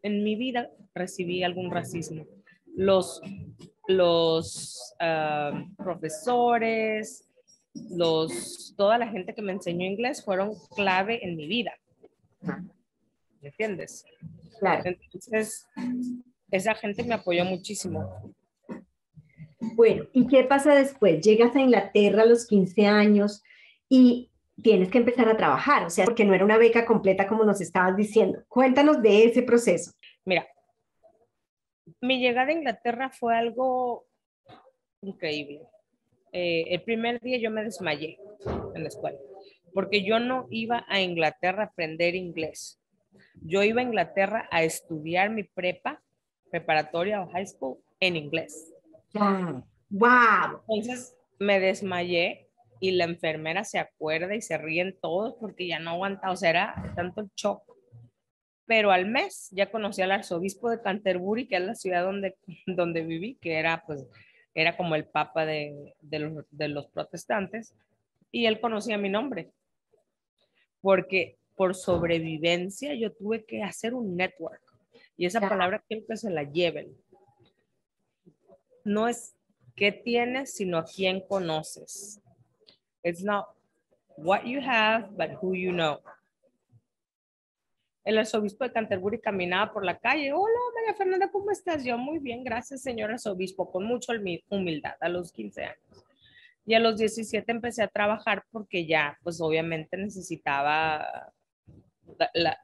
En 0.02 0.24
mi 0.24 0.36
vida 0.36 0.72
recibí 0.96 1.44
algún 1.44 1.70
racismo. 1.70 2.26
Los, 2.74 3.22
los 3.88 4.96
ah, 5.02 5.66
profesores, 5.78 7.30
los, 7.74 8.74
toda 8.78 8.98
la 8.98 9.08
gente 9.08 9.36
que 9.36 9.42
me 9.42 9.52
enseñó 9.52 9.86
inglés 9.86 10.24
fueron 10.24 10.54
clave 10.76 11.26
en 11.26 11.36
mi 11.36 11.46
vida. 11.46 11.74
¿Me 13.44 13.50
entiendes? 13.50 14.06
Claro. 14.60 14.84
Entonces, 14.86 15.68
esa 16.50 16.74
gente 16.76 17.04
me 17.04 17.14
apoyó 17.14 17.44
muchísimo. 17.44 18.34
Bueno, 19.76 20.06
¿y 20.14 20.28
qué 20.28 20.44
pasa 20.46 20.74
después? 20.74 21.22
Llegas 21.22 21.56
a 21.56 21.60
Inglaterra 21.60 22.24
a 22.24 22.26
los 22.26 22.48
15 22.48 22.86
años 22.88 23.44
y 23.90 24.32
tienes 24.62 24.90
que 24.90 25.00
empezar 25.00 25.28
a 25.28 25.36
trabajar, 25.36 25.86
o 25.86 25.90
sea, 25.90 26.06
porque 26.06 26.26
no 26.26 26.34
era 26.34 26.46
una 26.46 26.58
beca 26.58 26.86
completa 26.86 27.28
como 27.28 27.44
nos 27.44 27.60
estabas 27.60 27.98
diciendo. 27.98 28.44
Cuéntanos 28.48 29.02
de 29.02 29.26
ese 29.26 29.44
proceso. 29.44 29.92
Mira, 30.26 30.48
mi 32.02 32.20
llegada 32.20 32.50
a 32.50 32.54
Inglaterra 32.54 33.10
fue 33.10 33.36
algo 33.36 34.06
increíble. 35.02 35.62
Eh, 36.32 36.66
el 36.70 36.82
primer 36.84 37.20
día 37.20 37.38
yo 37.40 37.52
me 37.52 37.64
desmayé 37.64 38.18
en 38.74 38.84
la 38.84 38.88
escuela, 38.88 39.20
porque 39.74 40.04
yo 40.04 40.20
no 40.20 40.48
iba 40.50 40.86
a 40.88 41.02
Inglaterra 41.02 41.64
a 41.64 41.68
aprender 41.68 42.16
inglés. 42.16 42.80
Yo 43.42 43.64
iba 43.64 43.82
a 43.82 43.84
Inglaterra 43.84 44.48
a 44.52 44.64
estudiar 44.64 45.30
mi 45.30 45.44
prepa, 45.44 46.02
preparatoria 46.50 47.22
o 47.22 47.30
high 47.32 47.48
school 47.48 47.78
en 48.00 48.16
inglés. 48.16 48.74
¡Wow! 49.90 50.62
Entonces 50.68 51.16
me 51.40 51.60
desmayé 51.60 52.48
y 52.80 52.92
la 52.92 53.06
enfermera 53.06 53.64
se 53.64 53.80
acuerda 53.80 54.36
y 54.36 54.42
se 54.42 54.58
ríen 54.58 54.98
todos 55.02 55.36
porque 55.40 55.68
ya 55.68 55.80
no 55.80 55.92
aguantaba, 55.92 56.34
o 56.34 56.36
sea, 56.36 56.50
era 56.50 56.94
tanto 56.96 57.22
el 57.22 57.30
shock. 57.36 57.64
Pero 58.66 58.92
al 58.92 59.06
mes 59.06 59.50
ya 59.52 59.72
conocí 59.72 60.02
al 60.02 60.12
arzobispo 60.12 60.70
de 60.70 60.82
Canterbury, 60.82 61.48
que 61.48 61.58
es 61.58 61.62
la 61.62 61.76
ciudad 61.76 62.04
donde, 62.04 62.36
donde 62.68 63.04
viví, 63.04 63.36
que 63.36 63.58
era 63.58 63.84
pues 63.86 64.06
era 64.56 64.78
como 64.78 64.96
el 64.96 65.06
papa 65.06 65.46
de, 65.46 65.96
de, 66.02 66.20
los, 66.20 66.46
de 66.52 66.68
los 66.68 66.88
protestantes, 66.88 67.74
y 68.32 68.46
él 68.46 68.60
conocía 68.60 68.98
mi 68.98 69.10
nombre, 69.10 69.52
porque 70.82 71.38
por 71.56 71.76
sobrevivencia, 71.76 72.94
yo 72.96 73.12
tuve 73.12 73.46
que 73.46 73.64
hacer 73.64 73.94
un 73.94 74.16
network. 74.16 74.62
Y 75.16 75.26
esa 75.26 75.40
palabra 75.40 75.84
quiero 75.88 76.06
que 76.08 76.18
se 76.18 76.32
la 76.32 76.44
lleven. 76.44 76.96
No 78.84 79.08
es 79.08 79.36
qué 79.76 79.92
tienes, 79.92 80.54
sino 80.56 80.78
a 80.78 80.86
quién 80.86 81.22
conoces. 81.22 82.22
It's 83.04 83.24
not 83.24 83.48
what 84.18 84.44
you 84.44 84.60
have, 84.62 85.10
but 85.12 85.38
who 85.42 85.56
you 85.56 85.72
know. 85.72 86.00
El 88.04 88.18
arzobispo 88.18 88.66
de 88.66 88.74
Canterbury 88.74 89.20
caminaba 89.20 89.72
por 89.72 89.86
la 89.86 89.98
calle. 89.98 90.34
Hola, 90.34 90.60
María 90.76 90.94
Fernanda, 90.94 91.32
¿cómo 91.32 91.52
estás? 91.52 91.86
Yo 91.86 91.98
muy 91.98 92.20
bien, 92.20 92.44
gracias, 92.44 92.82
señor 92.82 93.12
arzobispo, 93.12 93.72
con 93.72 93.86
mucha 93.86 94.14
humildad 94.50 94.96
a 95.00 95.08
los 95.08 95.32
15 95.32 95.64
años. 95.64 96.06
Y 96.66 96.74
a 96.74 96.80
los 96.80 96.98
17 96.98 97.50
empecé 97.52 97.84
a 97.84 97.88
trabajar 97.88 98.44
porque 98.52 98.86
ya, 98.86 99.18
pues 99.24 99.40
obviamente 99.40 99.96
necesitaba 99.98 101.32
la, 102.34 102.60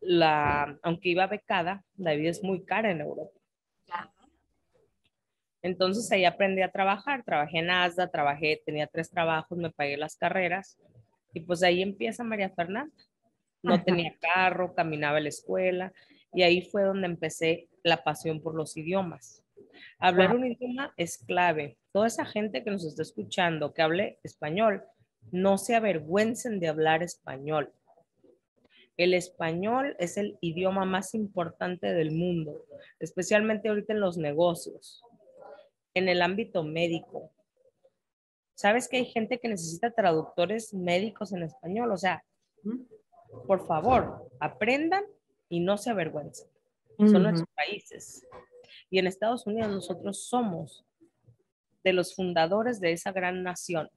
la, 0.00 0.78
aunque 0.82 1.10
iba 1.10 1.26
becada, 1.26 1.84
la 1.96 2.14
vida 2.14 2.30
es 2.30 2.42
muy 2.42 2.64
cara 2.64 2.90
en 2.90 3.00
Europa. 3.00 3.38
Entonces 5.60 6.10
ahí 6.12 6.24
aprendí 6.24 6.62
a 6.62 6.70
trabajar, 6.70 7.24
trabajé 7.24 7.58
en 7.58 7.70
ASDA, 7.70 8.10
trabajé, 8.10 8.62
tenía 8.64 8.86
tres 8.86 9.10
trabajos, 9.10 9.58
me 9.58 9.70
pagué 9.70 9.96
las 9.96 10.16
carreras 10.16 10.78
y 11.32 11.40
pues 11.40 11.62
ahí 11.62 11.82
empieza 11.82 12.22
María 12.22 12.50
Fernanda. 12.50 12.94
No 13.60 13.82
tenía 13.82 14.16
carro, 14.20 14.72
caminaba 14.72 15.18
a 15.18 15.20
la 15.20 15.28
escuela 15.28 15.92
y 16.32 16.42
ahí 16.42 16.62
fue 16.62 16.84
donde 16.84 17.06
empecé 17.06 17.68
la 17.82 18.04
pasión 18.04 18.40
por 18.40 18.54
los 18.54 18.76
idiomas. 18.76 19.44
Hablar 19.98 20.34
un 20.34 20.46
idioma 20.46 20.94
es 20.96 21.18
clave. 21.18 21.76
Toda 21.92 22.06
esa 22.06 22.24
gente 22.24 22.62
que 22.62 22.70
nos 22.70 22.84
está 22.84 23.02
escuchando 23.02 23.74
que 23.74 23.82
hable 23.82 24.20
español, 24.22 24.84
no 25.32 25.58
se 25.58 25.74
avergüencen 25.74 26.60
de 26.60 26.68
hablar 26.68 27.02
español. 27.02 27.72
El 28.98 29.14
español 29.14 29.96
es 29.98 30.18
el 30.18 30.36
idioma 30.42 30.84
más 30.84 31.14
importante 31.14 31.86
del 31.94 32.10
mundo, 32.10 32.66
especialmente 33.00 33.70
ahorita 33.70 33.94
en 33.94 34.00
los 34.00 34.18
negocios, 34.18 35.02
en 35.94 36.10
el 36.10 36.20
ámbito 36.20 36.62
médico, 36.62 37.32
¿Sabes 38.58 38.88
que 38.88 38.96
hay 38.96 39.04
gente 39.04 39.38
que 39.38 39.46
necesita 39.46 39.92
traductores 39.92 40.74
médicos 40.74 41.32
en 41.32 41.44
español? 41.44 41.92
O 41.92 41.96
sea, 41.96 42.24
por 43.46 43.64
favor, 43.68 44.28
aprendan 44.40 45.04
y 45.48 45.60
no 45.60 45.78
se 45.78 45.90
avergüencen. 45.90 46.48
Son 46.96 47.22
nuestros 47.22 47.48
países. 47.54 48.26
Y 48.90 48.98
en 48.98 49.06
Estados 49.06 49.46
Unidos 49.46 49.70
nosotros 49.70 50.24
somos 50.24 50.84
de 51.84 51.92
los 51.92 52.16
fundadores 52.16 52.80
de 52.80 52.90
esa 52.90 53.12
gran 53.12 53.44
nación. 53.44 53.88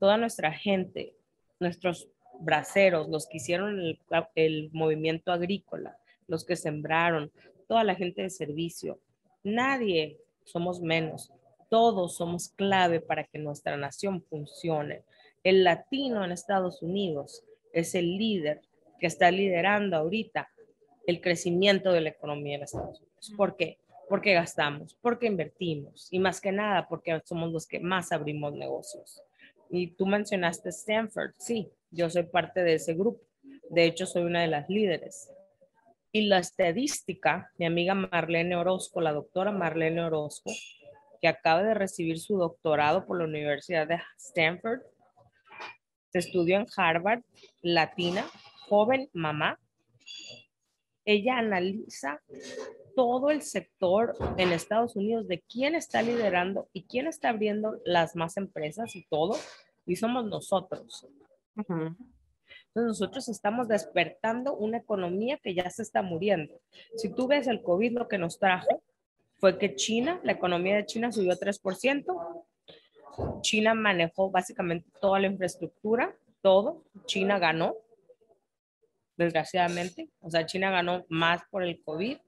Toda 0.00 0.16
nuestra 0.16 0.50
gente, 0.50 1.14
nuestros 1.60 2.08
braceros, 2.40 3.08
los 3.08 3.26
que 3.26 3.38
hicieron 3.38 3.78
el, 3.78 3.98
el 4.34 4.70
movimiento 4.72 5.32
agrícola, 5.32 5.96
los 6.26 6.44
que 6.44 6.56
sembraron, 6.56 7.30
toda 7.68 7.84
la 7.84 7.94
gente 7.94 8.22
de 8.22 8.30
servicio. 8.30 8.98
Nadie 9.42 10.18
somos 10.44 10.80
menos. 10.80 11.32
Todos 11.68 12.16
somos 12.16 12.50
clave 12.50 13.00
para 13.00 13.24
que 13.24 13.38
nuestra 13.38 13.76
nación 13.76 14.22
funcione. 14.22 15.04
El 15.42 15.64
latino 15.64 16.24
en 16.24 16.32
Estados 16.32 16.82
Unidos 16.82 17.44
es 17.72 17.94
el 17.94 18.16
líder 18.18 18.60
que 19.00 19.06
está 19.06 19.30
liderando 19.30 19.96
ahorita 19.96 20.48
el 21.06 21.20
crecimiento 21.20 21.92
de 21.92 22.02
la 22.02 22.10
economía 22.10 22.56
en 22.56 22.62
Estados 22.62 23.00
Unidos. 23.00 23.32
¿Por 23.36 23.56
qué? 23.56 23.78
Porque 24.08 24.34
gastamos, 24.34 24.94
porque 25.00 25.26
invertimos 25.26 26.08
y 26.10 26.18
más 26.18 26.40
que 26.40 26.52
nada 26.52 26.86
porque 26.88 27.20
somos 27.24 27.50
los 27.52 27.66
que 27.66 27.80
más 27.80 28.12
abrimos 28.12 28.52
negocios. 28.52 29.22
Y 29.70 29.88
tú 29.88 30.06
mencionaste 30.06 30.68
Stanford, 30.68 31.32
sí, 31.38 31.70
yo 31.92 32.10
soy 32.10 32.24
parte 32.24 32.64
de 32.64 32.74
ese 32.74 32.94
grupo. 32.94 33.20
De 33.70 33.84
hecho, 33.84 34.06
soy 34.06 34.22
una 34.24 34.40
de 34.40 34.48
las 34.48 34.68
líderes. 34.68 35.30
Y 36.10 36.22
la 36.22 36.38
estadística, 36.38 37.50
mi 37.58 37.66
amiga 37.66 37.94
Marlene 37.94 38.56
Orozco, 38.56 39.00
la 39.00 39.12
doctora 39.12 39.52
Marlene 39.52 40.02
Orozco, 40.02 40.50
que 41.20 41.28
acaba 41.28 41.62
de 41.62 41.74
recibir 41.74 42.18
su 42.18 42.36
doctorado 42.36 43.06
por 43.06 43.18
la 43.18 43.24
Universidad 43.24 43.86
de 43.86 44.00
Stanford, 44.18 44.80
se 46.10 46.18
estudió 46.18 46.56
en 46.56 46.66
Harvard, 46.76 47.22
latina, 47.62 48.26
joven 48.68 49.08
mamá. 49.14 49.58
Ella 51.04 51.38
analiza 51.38 52.20
todo 52.94 53.30
el 53.30 53.40
sector 53.40 54.14
en 54.36 54.52
Estados 54.52 54.96
Unidos 54.96 55.26
de 55.28 55.42
quién 55.48 55.74
está 55.74 56.02
liderando 56.02 56.68
y 56.72 56.84
quién 56.84 57.06
está 57.06 57.30
abriendo 57.30 57.80
las 57.84 58.14
más 58.16 58.36
empresas 58.36 58.94
y 58.94 59.06
todo, 59.06 59.36
y 59.86 59.96
somos 59.96 60.26
nosotros. 60.26 61.06
Entonces 61.56 61.94
nosotros 62.74 63.28
estamos 63.28 63.68
despertando 63.68 64.54
una 64.54 64.78
economía 64.78 65.38
que 65.38 65.54
ya 65.54 65.68
se 65.70 65.82
está 65.82 66.02
muriendo. 66.02 66.60
Si 66.96 67.08
tú 67.12 67.26
ves 67.26 67.46
el 67.46 67.62
COVID, 67.62 67.92
lo 67.92 68.08
que 68.08 68.18
nos 68.18 68.38
trajo 68.38 68.82
fue 69.34 69.58
que 69.58 69.74
China, 69.74 70.20
la 70.22 70.32
economía 70.32 70.76
de 70.76 70.86
China 70.86 71.12
subió 71.12 71.34
3%. 71.34 72.44
China 73.42 73.74
manejó 73.74 74.30
básicamente 74.30 74.88
toda 75.00 75.20
la 75.20 75.26
infraestructura, 75.26 76.16
todo. 76.40 76.84
China 77.06 77.38
ganó, 77.38 77.76
desgraciadamente. 79.16 80.08
O 80.20 80.30
sea, 80.30 80.46
China 80.46 80.70
ganó 80.70 81.04
más 81.08 81.42
por 81.50 81.62
el 81.62 81.82
COVID 81.82 82.18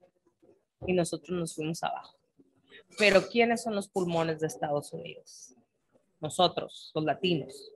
y 0.87 0.93
nosotros 0.93 1.37
nos 1.37 1.55
fuimos 1.55 1.81
abajo. 1.83 2.17
Pero 2.97 3.27
¿quiénes 3.27 3.63
son 3.63 3.75
los 3.75 3.87
pulmones 3.89 4.39
de 4.39 4.47
Estados 4.47 4.93
Unidos? 4.93 5.55
Nosotros, 6.19 6.91
los 6.93 7.03
latinos. 7.03 7.71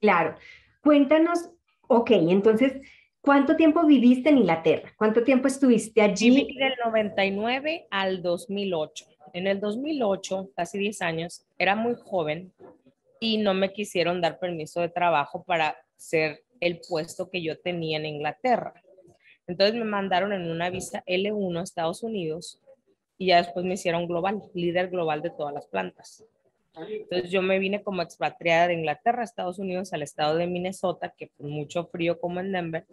Claro. 0.00 0.36
Cuéntanos, 0.82 1.50
ok, 1.88 2.10
entonces, 2.12 2.74
¿cuánto 3.20 3.56
tiempo 3.56 3.84
viviste 3.84 4.28
en 4.28 4.38
Inglaterra? 4.38 4.92
¿Cuánto 4.96 5.24
tiempo 5.24 5.48
estuviste 5.48 6.00
allí? 6.00 6.30
Viví 6.30 6.56
del 6.56 6.74
99 6.84 7.88
al 7.90 8.22
2008. 8.22 9.06
En 9.32 9.46
el 9.46 9.60
2008, 9.60 10.50
casi 10.54 10.78
10 10.78 11.02
años, 11.02 11.44
era 11.58 11.74
muy 11.74 11.94
joven 11.94 12.52
y 13.20 13.38
no 13.38 13.54
me 13.54 13.72
quisieron 13.72 14.20
dar 14.20 14.38
permiso 14.38 14.80
de 14.80 14.88
trabajo 14.88 15.44
para 15.44 15.76
ser 15.96 16.44
el 16.60 16.80
puesto 16.88 17.30
que 17.30 17.42
yo 17.42 17.58
tenía 17.58 17.98
en 17.98 18.06
Inglaterra. 18.06 18.74
Entonces 19.46 19.76
me 19.76 19.84
mandaron 19.84 20.32
en 20.32 20.50
una 20.50 20.70
visa 20.70 21.04
L1 21.06 21.60
a 21.60 21.62
Estados 21.62 22.02
Unidos 22.02 22.60
y 23.18 23.26
ya 23.26 23.38
después 23.38 23.64
me 23.64 23.74
hicieron 23.74 24.06
global, 24.06 24.42
líder 24.54 24.90
global 24.90 25.22
de 25.22 25.30
todas 25.30 25.54
las 25.54 25.66
plantas. 25.66 26.24
Entonces 26.76 27.30
yo 27.30 27.42
me 27.42 27.58
vine 27.58 27.82
como 27.82 28.02
expatriada 28.02 28.68
de 28.68 28.74
Inglaterra 28.74 29.22
a 29.22 29.24
Estados 29.24 29.58
Unidos 29.58 29.92
al 29.92 30.02
estado 30.02 30.36
de 30.36 30.46
Minnesota, 30.46 31.14
que 31.16 31.30
con 31.30 31.50
mucho 31.50 31.86
frío 31.86 32.20
como 32.20 32.40
en 32.40 32.52
Denver, 32.52 32.86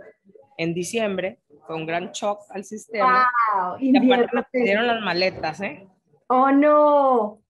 en 0.58 0.74
diciembre, 0.74 1.40
fue 1.66 1.76
un 1.76 1.86
gran 1.86 2.12
shock 2.12 2.42
al 2.50 2.64
sistema. 2.64 3.30
Wow, 3.54 3.78
y 3.80 3.98
aparte 3.98 4.48
me 4.54 4.64
dieron 4.64 4.88
las 4.88 5.02
maletas, 5.02 5.62
¿eh? 5.62 5.88
Oh, 6.28 6.52
no. 6.52 7.42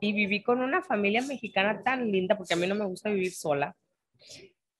Y 0.00 0.12
viví 0.12 0.42
con 0.42 0.60
una 0.60 0.82
familia 0.82 1.22
mexicana 1.22 1.82
tan 1.82 2.10
linda, 2.10 2.36
porque 2.36 2.54
a 2.54 2.56
mí 2.56 2.66
no 2.66 2.74
me 2.74 2.86
gusta 2.86 3.10
vivir 3.10 3.32
sola. 3.32 3.76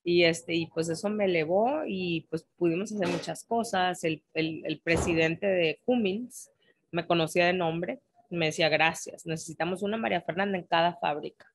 Y, 0.03 0.23
este, 0.23 0.53
y 0.53 0.65
pues 0.67 0.89
eso 0.89 1.09
me 1.09 1.25
elevó 1.25 1.83
y 1.87 2.27
pues 2.29 2.45
pudimos 2.57 2.91
hacer 2.91 3.07
muchas 3.07 3.45
cosas. 3.45 4.03
El, 4.03 4.21
el, 4.33 4.63
el 4.65 4.79
presidente 4.81 5.47
de 5.47 5.79
Cummins 5.85 6.51
me 6.91 7.05
conocía 7.05 7.45
de 7.45 7.53
nombre 7.53 8.01
me 8.35 8.47
decía, 8.47 8.69
gracias, 8.69 9.25
necesitamos 9.25 9.83
una 9.83 9.97
María 9.97 10.21
Fernanda 10.21 10.57
en 10.57 10.65
cada 10.65 10.95
fábrica. 10.95 11.45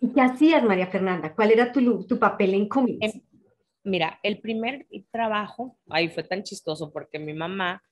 ¿Y 0.00 0.12
qué 0.12 0.20
hacías, 0.20 0.62
María 0.62 0.86
Fernanda? 0.86 1.34
¿Cuál 1.34 1.50
era 1.50 1.72
tu, 1.72 2.06
tu 2.06 2.18
papel 2.18 2.54
en 2.54 2.68
Cummins? 2.68 2.98
Em, 3.00 3.20
mira, 3.84 4.18
el 4.22 4.40
primer 4.40 4.86
trabajo, 5.10 5.76
ahí 5.90 6.08
fue 6.08 6.22
tan 6.22 6.42
chistoso 6.42 6.92
porque 6.92 7.18
mi 7.18 7.34
mamá 7.34 7.82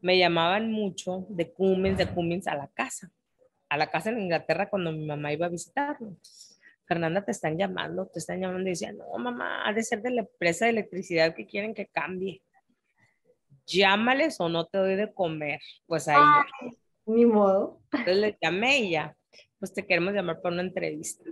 me 0.00 0.18
llamaban 0.18 0.72
mucho 0.72 1.26
de 1.28 1.52
Cummins, 1.52 1.98
de 1.98 2.06
Cummins 2.06 2.46
a 2.46 2.54
la 2.54 2.68
casa, 2.68 3.12
a 3.68 3.76
la 3.76 3.90
casa 3.90 4.10
en 4.10 4.20
Inglaterra 4.20 4.70
cuando 4.70 4.92
mi 4.92 5.04
mamá 5.04 5.32
iba 5.32 5.46
a 5.46 5.50
visitarlo. 5.50 6.16
Fernanda, 6.86 7.24
te 7.24 7.30
están 7.30 7.56
llamando, 7.56 8.06
te 8.06 8.18
están 8.18 8.40
llamando 8.40 8.62
y 8.62 8.70
decía, 8.70 8.92
no, 8.92 9.16
mamá, 9.16 9.68
ha 9.68 9.72
de 9.72 9.82
ser 9.84 10.02
de 10.02 10.10
la 10.10 10.22
empresa 10.22 10.64
de 10.64 10.72
electricidad 10.72 11.34
que 11.34 11.46
quieren 11.46 11.74
que 11.74 11.86
cambie. 11.86 12.42
Llámales 13.66 14.40
o 14.40 14.48
no 14.48 14.66
te 14.66 14.78
doy 14.78 14.96
de 14.96 15.12
comer. 15.12 15.60
Pues 15.86 16.08
ahí. 16.08 16.18
Ni 17.10 17.26
modo. 17.26 17.80
Entonces 17.92 18.16
le 18.16 18.38
llamé 18.40 18.78
y 18.80 18.90
ya, 18.92 19.16
pues 19.58 19.72
te 19.72 19.84
queremos 19.84 20.14
llamar 20.14 20.40
para 20.40 20.54
una 20.54 20.62
entrevista. 20.62 21.24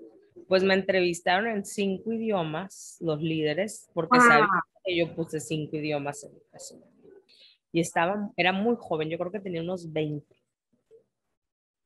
Pues 0.49 0.65
me 0.65 0.75
entrevistaron 0.75 1.47
en 1.49 1.65
cinco 1.65 2.13
idiomas 2.13 2.97
los 3.01 3.21
líderes, 3.21 3.89
porque 3.93 4.19
sabían 4.19 4.49
que 4.85 4.97
yo 4.97 5.15
puse 5.15 5.41
cinco 5.41 5.77
idiomas 5.77 6.25
en 6.25 6.33
mi 6.33 6.41
Y 7.73 7.81
estaba, 7.81 8.31
era 8.37 8.53
muy 8.53 8.77
joven, 8.79 9.09
yo 9.11 9.19
creo 9.19 9.31
que 9.31 9.41
tenía 9.41 9.63
unos 9.63 9.93
20. 9.93 10.27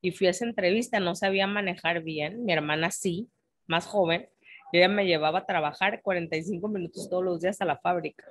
Y 0.01 0.11
fui 0.11 0.27
a 0.27 0.31
esa 0.31 0.45
entrevista, 0.45 0.99
no 0.99 1.15
sabía 1.15 1.45
manejar 1.45 2.03
bien, 2.03 2.45
mi 2.45 2.53
hermana 2.53 2.89
sí, 2.91 3.29
más 3.67 3.85
joven, 3.85 4.29
y 4.71 4.77
ella 4.77 4.89
me 4.89 5.05
llevaba 5.05 5.39
a 5.39 5.45
trabajar 5.45 6.01
45 6.01 6.67
minutos 6.67 7.09
todos 7.09 7.23
los 7.23 7.41
días 7.41 7.61
a 7.61 7.65
la 7.65 7.77
fábrica. 7.77 8.25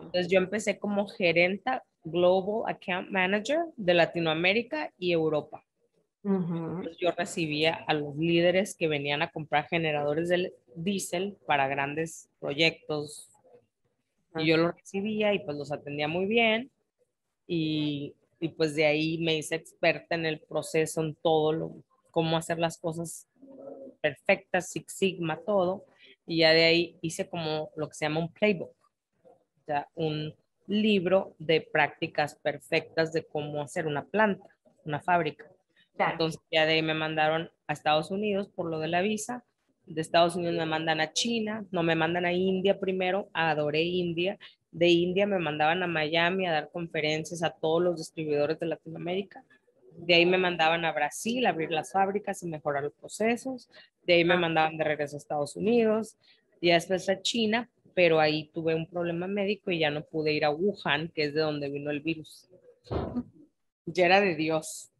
Entonces 0.00 0.28
yo 0.28 0.38
empecé 0.38 0.78
como 0.78 1.06
gerenta 1.06 1.82
Global 2.04 2.70
Account 2.70 3.10
Manager 3.10 3.60
de 3.76 3.94
Latinoamérica 3.94 4.92
y 4.98 5.12
Europa. 5.12 5.64
yo 6.22 7.10
recibía 7.16 7.74
a 7.86 7.94
los 7.94 8.16
líderes 8.16 8.74
que 8.74 8.88
venían 8.88 9.22
a 9.22 9.30
comprar 9.30 9.66
generadores 9.68 10.28
de 10.28 10.54
diésel 10.74 11.36
para 11.46 11.68
grandes 11.68 12.30
proyectos. 12.40 13.30
Y 14.36 14.46
yo 14.46 14.56
los 14.56 14.74
recibía 14.74 15.34
y 15.34 15.40
pues 15.40 15.56
los 15.56 15.70
atendía 15.70 16.08
muy 16.08 16.26
bien. 16.26 16.70
Y, 17.46 18.14
y, 18.40 18.48
pues 18.48 18.74
de 18.74 18.86
ahí 18.86 19.18
me 19.18 19.36
hice 19.36 19.54
experta 19.54 20.14
en 20.14 20.24
el 20.24 20.40
proceso, 20.40 21.02
en 21.02 21.14
todo, 21.14 21.52
lo, 21.52 21.72
cómo 22.10 22.38
hacer 22.38 22.58
las 22.58 22.78
cosas 22.78 23.26
perfectas, 24.00 24.70
Six 24.70 24.92
Sigma, 24.92 25.40
todo. 25.44 25.84
Y 26.26 26.38
ya 26.38 26.52
de 26.52 26.64
ahí 26.64 26.98
hice 27.02 27.28
como 27.28 27.70
lo 27.76 27.88
que 27.88 27.94
se 27.94 28.06
llama 28.06 28.20
un 28.20 28.32
playbook. 28.32 28.74
O 29.24 29.64
sea, 29.66 29.88
un, 29.94 30.34
libro 30.66 31.34
de 31.38 31.60
prácticas 31.60 32.34
perfectas 32.36 33.12
de 33.12 33.24
cómo 33.24 33.62
hacer 33.62 33.86
una 33.86 34.04
planta, 34.04 34.46
una 34.84 35.00
fábrica. 35.00 35.46
Entonces 35.98 36.40
ya 36.50 36.66
de 36.66 36.74
ahí 36.74 36.82
me 36.82 36.94
mandaron 36.94 37.50
a 37.66 37.72
Estados 37.72 38.10
Unidos 38.10 38.48
por 38.48 38.70
lo 38.70 38.78
de 38.78 38.88
la 38.88 39.00
visa. 39.00 39.44
De 39.86 40.00
Estados 40.00 40.34
Unidos 40.34 40.56
me 40.56 40.66
mandan 40.66 41.00
a 41.00 41.12
China, 41.12 41.64
no 41.70 41.82
me 41.82 41.94
mandan 41.94 42.24
a 42.24 42.32
India 42.32 42.80
primero, 42.80 43.28
adoré 43.32 43.82
India. 43.82 44.38
De 44.72 44.88
India 44.88 45.26
me 45.26 45.38
mandaban 45.38 45.82
a 45.82 45.86
Miami 45.86 46.46
a 46.46 46.52
dar 46.52 46.70
conferencias 46.70 47.42
a 47.42 47.50
todos 47.50 47.82
los 47.82 47.98
distribuidores 47.98 48.58
de 48.58 48.66
Latinoamérica. 48.66 49.44
De 49.96 50.14
ahí 50.14 50.26
me 50.26 50.38
mandaban 50.38 50.84
a 50.84 50.92
Brasil 50.92 51.46
a 51.46 51.50
abrir 51.50 51.70
las 51.70 51.92
fábricas 51.92 52.42
y 52.42 52.46
mejorar 52.46 52.82
los 52.82 52.94
procesos. 52.94 53.70
De 54.04 54.14
ahí 54.14 54.24
me 54.24 54.36
mandaban 54.36 54.76
de 54.76 54.84
regreso 54.84 55.16
a 55.16 55.18
Estados 55.18 55.54
Unidos. 55.54 56.16
Y 56.60 56.70
después 56.70 57.08
a 57.08 57.20
China 57.20 57.70
pero 57.94 58.20
ahí 58.20 58.50
tuve 58.52 58.74
un 58.74 58.86
problema 58.86 59.26
médico 59.26 59.70
y 59.70 59.78
ya 59.78 59.90
no 59.90 60.02
pude 60.02 60.32
ir 60.32 60.44
a 60.44 60.50
Wuhan, 60.50 61.08
que 61.14 61.24
es 61.24 61.34
de 61.34 61.40
donde 61.40 61.68
vino 61.68 61.90
el 61.90 62.00
virus. 62.00 62.48
Ya 63.86 64.06
era 64.06 64.20
de 64.20 64.34
Dios. 64.34 64.90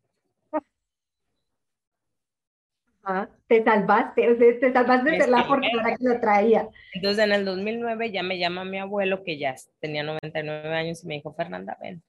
te 3.46 3.62
salvaste, 3.62 4.34
te 4.36 4.72
salvaste 4.72 5.10
de 5.10 5.26
la 5.26 5.44
fortuna 5.44 5.96
que 5.96 6.04
lo 6.04 6.20
traía. 6.20 6.68
Entonces 6.94 7.24
en 7.24 7.32
el 7.32 7.44
2009 7.44 8.10
ya 8.10 8.22
me 8.22 8.38
llama 8.38 8.64
mi 8.64 8.78
abuelo, 8.78 9.22
que 9.22 9.36
ya 9.36 9.54
tenía 9.80 10.02
99 10.02 10.74
años, 10.74 11.04
y 11.04 11.06
me 11.06 11.14
dijo, 11.14 11.34
Fernanda, 11.34 11.76
ven. 11.80 12.02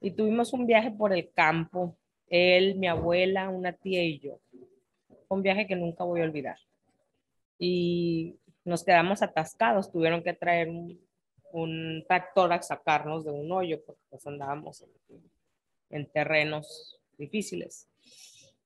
Y 0.00 0.10
tuvimos 0.10 0.52
un 0.52 0.66
viaje 0.66 0.90
por 0.90 1.12
el 1.12 1.30
campo, 1.30 1.96
él, 2.28 2.74
mi 2.74 2.88
abuela, 2.88 3.48
una 3.48 3.72
tía 3.72 4.02
y 4.02 4.18
yo. 4.18 4.38
un 5.28 5.42
viaje 5.42 5.66
que 5.66 5.76
nunca 5.76 6.04
voy 6.04 6.20
a 6.20 6.24
olvidar. 6.24 6.58
Y 7.58 8.34
nos 8.64 8.84
quedamos 8.84 9.22
atascados, 9.22 9.92
tuvieron 9.92 10.22
que 10.22 10.32
traer 10.32 10.68
un, 10.68 11.00
un 11.52 12.04
tractor 12.08 12.52
a 12.52 12.62
sacarnos 12.62 13.24
de 13.24 13.30
un 13.30 13.50
hoyo 13.52 13.82
porque 13.84 14.02
pues 14.10 14.26
andábamos 14.26 14.82
en, 14.82 15.30
en 15.90 16.06
terrenos 16.10 17.00
difíciles. 17.16 17.88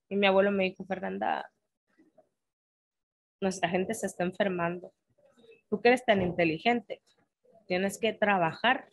Y 0.09 0.17
mi 0.17 0.27
abuelo 0.27 0.51
me 0.51 0.65
dijo, 0.65 0.85
Fernanda, 0.85 1.51
nuestra 3.41 3.69
gente 3.69 3.95
se 3.95 4.07
está 4.07 4.25
enfermando. 4.25 4.93
Tú 5.69 5.81
que 5.81 5.89
eres 5.89 6.05
tan 6.05 6.23
inteligente, 6.23 7.03
tienes 7.67 7.99
que 7.99 8.13
trabajar 8.13 8.89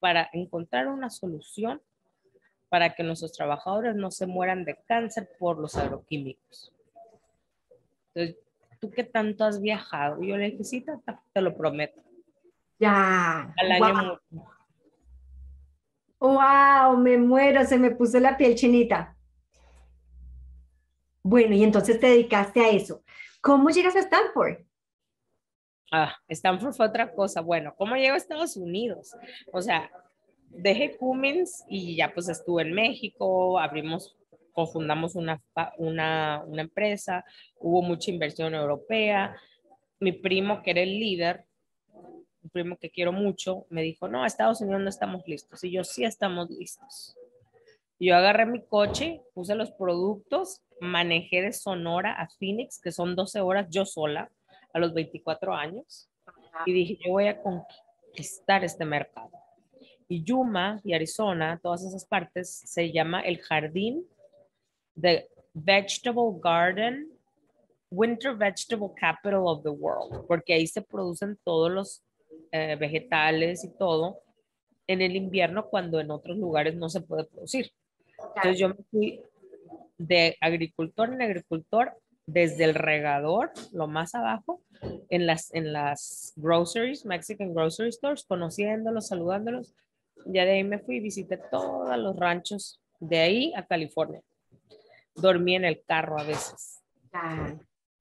para 0.00 0.28
encontrar 0.32 0.88
una 0.88 1.10
solución 1.10 1.80
para 2.68 2.94
que 2.94 3.02
nuestros 3.02 3.32
trabajadores 3.32 3.94
no 3.94 4.10
se 4.10 4.26
mueran 4.26 4.64
de 4.64 4.76
cáncer 4.88 5.28
por 5.38 5.58
los 5.58 5.76
agroquímicos. 5.76 6.72
Entonces, 8.08 8.42
¿tú 8.82 8.90
qué 8.90 9.04
tanto 9.04 9.44
has 9.44 9.60
viajado? 9.60 10.20
Y 10.20 10.28
yo 10.28 10.36
le 10.36 10.50
dije, 10.50 10.64
sí, 10.64 10.84
te, 11.32 11.40
lo 11.40 11.56
prometo. 11.56 12.02
Ya. 12.80 13.54
Al 13.56 13.72
año 13.72 14.20
wow. 16.18 16.34
wow, 16.34 16.96
me 16.96 17.16
muero, 17.16 17.64
se 17.64 17.78
me 17.78 17.92
puso 17.92 18.18
la 18.18 18.36
piel 18.36 18.56
chinita. 18.56 19.16
Bueno, 21.22 21.54
y 21.54 21.62
entonces 21.62 22.00
te 22.00 22.08
dedicaste 22.08 22.60
a 22.60 22.70
eso. 22.70 23.04
¿Cómo 23.40 23.70
llegas 23.70 23.94
a 23.94 24.00
Stanford? 24.00 24.58
Ah, 25.92 26.16
Stanford 26.26 26.74
fue 26.74 26.86
otra 26.86 27.14
cosa. 27.14 27.40
Bueno, 27.40 27.72
¿cómo 27.76 27.94
llego 27.94 28.14
a 28.14 28.16
Estados 28.16 28.56
Unidos? 28.56 29.14
O 29.52 29.62
sea, 29.62 29.92
dejé 30.48 30.96
Cummins 30.96 31.64
y 31.68 31.94
ya 31.94 32.12
pues 32.12 32.28
estuve 32.28 32.62
en 32.62 32.72
México, 32.72 33.60
abrimos, 33.60 34.16
confundamos 34.52 35.14
una, 35.14 35.42
una, 35.78 36.42
una 36.46 36.62
empresa, 36.62 37.24
hubo 37.58 37.82
mucha 37.82 38.10
inversión 38.10 38.54
europea. 38.54 39.36
Mi 40.00 40.12
primo, 40.12 40.62
que 40.62 40.72
era 40.72 40.80
el 40.80 40.98
líder, 40.98 41.44
un 42.42 42.50
primo 42.50 42.76
que 42.76 42.90
quiero 42.90 43.12
mucho, 43.12 43.66
me 43.70 43.82
dijo, 43.82 44.08
no, 44.08 44.24
a 44.24 44.26
Estados 44.26 44.60
Unidos 44.60 44.80
no 44.82 44.88
estamos 44.88 45.22
listos. 45.26 45.62
Y 45.64 45.70
yo, 45.70 45.84
sí 45.84 46.04
estamos 46.04 46.50
listos. 46.50 47.16
Yo 47.98 48.16
agarré 48.16 48.46
mi 48.46 48.60
coche, 48.60 49.22
puse 49.32 49.54
los 49.54 49.70
productos, 49.70 50.60
manejé 50.80 51.40
de 51.40 51.52
Sonora 51.52 52.14
a 52.14 52.28
Phoenix, 52.28 52.80
que 52.80 52.90
son 52.90 53.14
12 53.14 53.40
horas 53.40 53.68
yo 53.70 53.84
sola, 53.84 54.30
a 54.72 54.78
los 54.78 54.92
24 54.92 55.54
años, 55.54 56.08
y 56.66 56.72
dije, 56.72 56.98
yo 57.04 57.12
voy 57.12 57.28
a 57.28 57.40
conquistar 57.40 58.64
este 58.64 58.84
mercado. 58.84 59.30
Y 60.08 60.24
Yuma 60.24 60.80
y 60.82 60.94
Arizona, 60.94 61.60
todas 61.62 61.84
esas 61.84 62.04
partes, 62.04 62.62
se 62.64 62.90
llama 62.90 63.20
el 63.20 63.38
jardín 63.38 64.04
de 64.94 65.28
Vegetable 65.54 66.38
Garden, 66.42 67.10
Winter 67.90 68.34
Vegetable 68.34 68.90
Capital 68.98 69.42
of 69.46 69.62
the 69.62 69.68
World, 69.68 70.26
porque 70.26 70.54
ahí 70.54 70.66
se 70.66 70.82
producen 70.82 71.38
todos 71.44 71.70
los 71.70 72.02
eh, 72.52 72.76
vegetales 72.76 73.64
y 73.64 73.70
todo 73.76 74.20
en 74.86 75.00
el 75.02 75.16
invierno 75.16 75.68
cuando 75.68 76.00
en 76.00 76.10
otros 76.10 76.36
lugares 76.36 76.74
no 76.74 76.88
se 76.88 77.00
puede 77.00 77.24
producir. 77.24 77.70
Entonces 78.18 78.58
yo 78.58 78.68
me 78.68 78.82
fui 78.90 79.20
de 79.98 80.36
agricultor 80.40 81.12
en 81.12 81.22
agricultor 81.22 81.92
desde 82.26 82.64
el 82.64 82.74
regador, 82.74 83.52
lo 83.72 83.88
más 83.88 84.14
abajo, 84.14 84.62
en 85.10 85.26
las, 85.26 85.52
en 85.54 85.72
las 85.72 86.32
groceries, 86.36 87.04
Mexican 87.04 87.54
grocery 87.54 87.92
stores, 87.92 88.24
conociéndolos, 88.24 89.08
saludándolos. 89.08 89.74
Ya 90.26 90.44
de 90.44 90.52
ahí 90.52 90.64
me 90.64 90.78
fui 90.78 90.96
y 90.96 91.00
visité 91.00 91.38
todos 91.50 91.96
los 91.98 92.16
ranchos 92.16 92.80
de 93.00 93.18
ahí 93.18 93.52
a 93.56 93.66
California. 93.66 94.22
Dormí 95.14 95.56
en 95.56 95.64
el 95.64 95.82
carro 95.84 96.18
a 96.18 96.24
veces. 96.24 96.82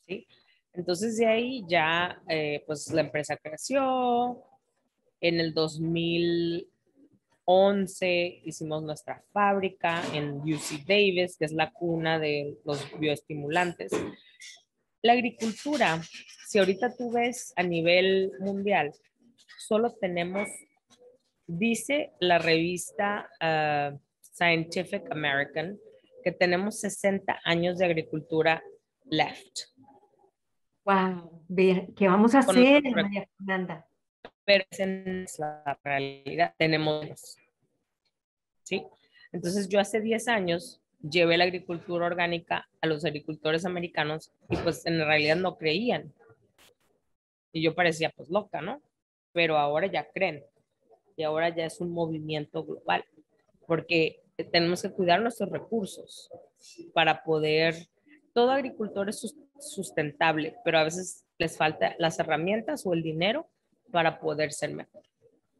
¿sí? 0.07 0.27
Entonces 0.73 1.17
de 1.17 1.27
ahí 1.27 1.63
ya, 1.67 2.21
eh, 2.27 2.63
pues 2.65 2.91
la 2.91 3.01
empresa 3.01 3.37
creció. 3.37 4.43
En 5.19 5.39
el 5.39 5.53
2000, 5.53 6.67
11 7.45 8.41
hicimos 8.45 8.83
nuestra 8.83 9.23
fábrica 9.33 10.01
en 10.13 10.37
UC 10.37 10.85
Davis, 10.87 11.37
que 11.37 11.45
es 11.45 11.51
la 11.51 11.71
cuna 11.71 12.19
de 12.19 12.57
los 12.63 12.87
bioestimulantes. 12.99 13.91
La 15.01 15.13
agricultura, 15.13 16.01
si 16.47 16.59
ahorita 16.59 16.95
tú 16.95 17.11
ves 17.11 17.53
a 17.55 17.63
nivel 17.63 18.31
mundial, 18.39 18.93
solo 19.57 19.93
tenemos, 19.99 20.47
dice 21.47 22.11
la 22.19 22.37
revista 22.37 23.29
uh, 23.41 23.97
Scientific 24.21 25.11
American, 25.11 25.79
que 26.21 26.31
tenemos 26.31 26.79
60 26.79 27.39
años 27.43 27.77
de 27.77 27.85
agricultura 27.85 28.63
left. 29.05 29.59
Wow, 30.83 31.45
¿qué 31.95 32.07
vamos 32.07 32.33
a 32.33 32.39
hacer, 32.39 32.83
María 32.83 33.27
Fernanda? 33.37 33.85
pero 34.45 34.65
en 34.77 35.25
la 35.37 35.79
realidad 35.83 36.53
tenemos. 36.57 37.37
¿Sí? 38.63 38.85
Entonces 39.31 39.69
yo 39.69 39.79
hace 39.79 40.01
10 40.01 40.27
años 40.27 40.81
llevé 41.01 41.37
la 41.37 41.45
agricultura 41.45 42.05
orgánica 42.05 42.69
a 42.79 42.87
los 42.87 43.05
agricultores 43.05 43.65
americanos 43.65 44.31
y 44.49 44.57
pues 44.57 44.85
en 44.85 44.97
realidad 44.99 45.35
no 45.35 45.57
creían. 45.57 46.13
Y 47.53 47.61
yo 47.61 47.75
parecía 47.75 48.09
pues 48.09 48.29
loca, 48.29 48.61
¿no? 48.61 48.81
Pero 49.33 49.57
ahora 49.57 49.87
ya 49.87 50.09
creen. 50.11 50.43
Y 51.15 51.23
ahora 51.23 51.49
ya 51.49 51.65
es 51.65 51.79
un 51.81 51.91
movimiento 51.91 52.63
global. 52.63 53.05
Porque 53.67 54.20
tenemos 54.43 54.81
que 54.81 54.91
cuidar 54.91 55.21
nuestros 55.21 55.49
recursos 55.49 56.29
para 56.93 57.23
poder... 57.23 57.75
Todo 58.33 58.51
agricultor 58.51 59.09
es 59.09 59.35
sustentable, 59.59 60.55
pero 60.63 60.79
a 60.79 60.83
veces 60.85 61.25
les 61.37 61.57
falta 61.57 61.95
las 61.99 62.17
herramientas 62.19 62.85
o 62.85 62.93
el 62.93 63.03
dinero 63.03 63.49
para 63.91 64.19
poder 64.19 64.53
ser 64.53 64.73
mejor. 64.73 65.03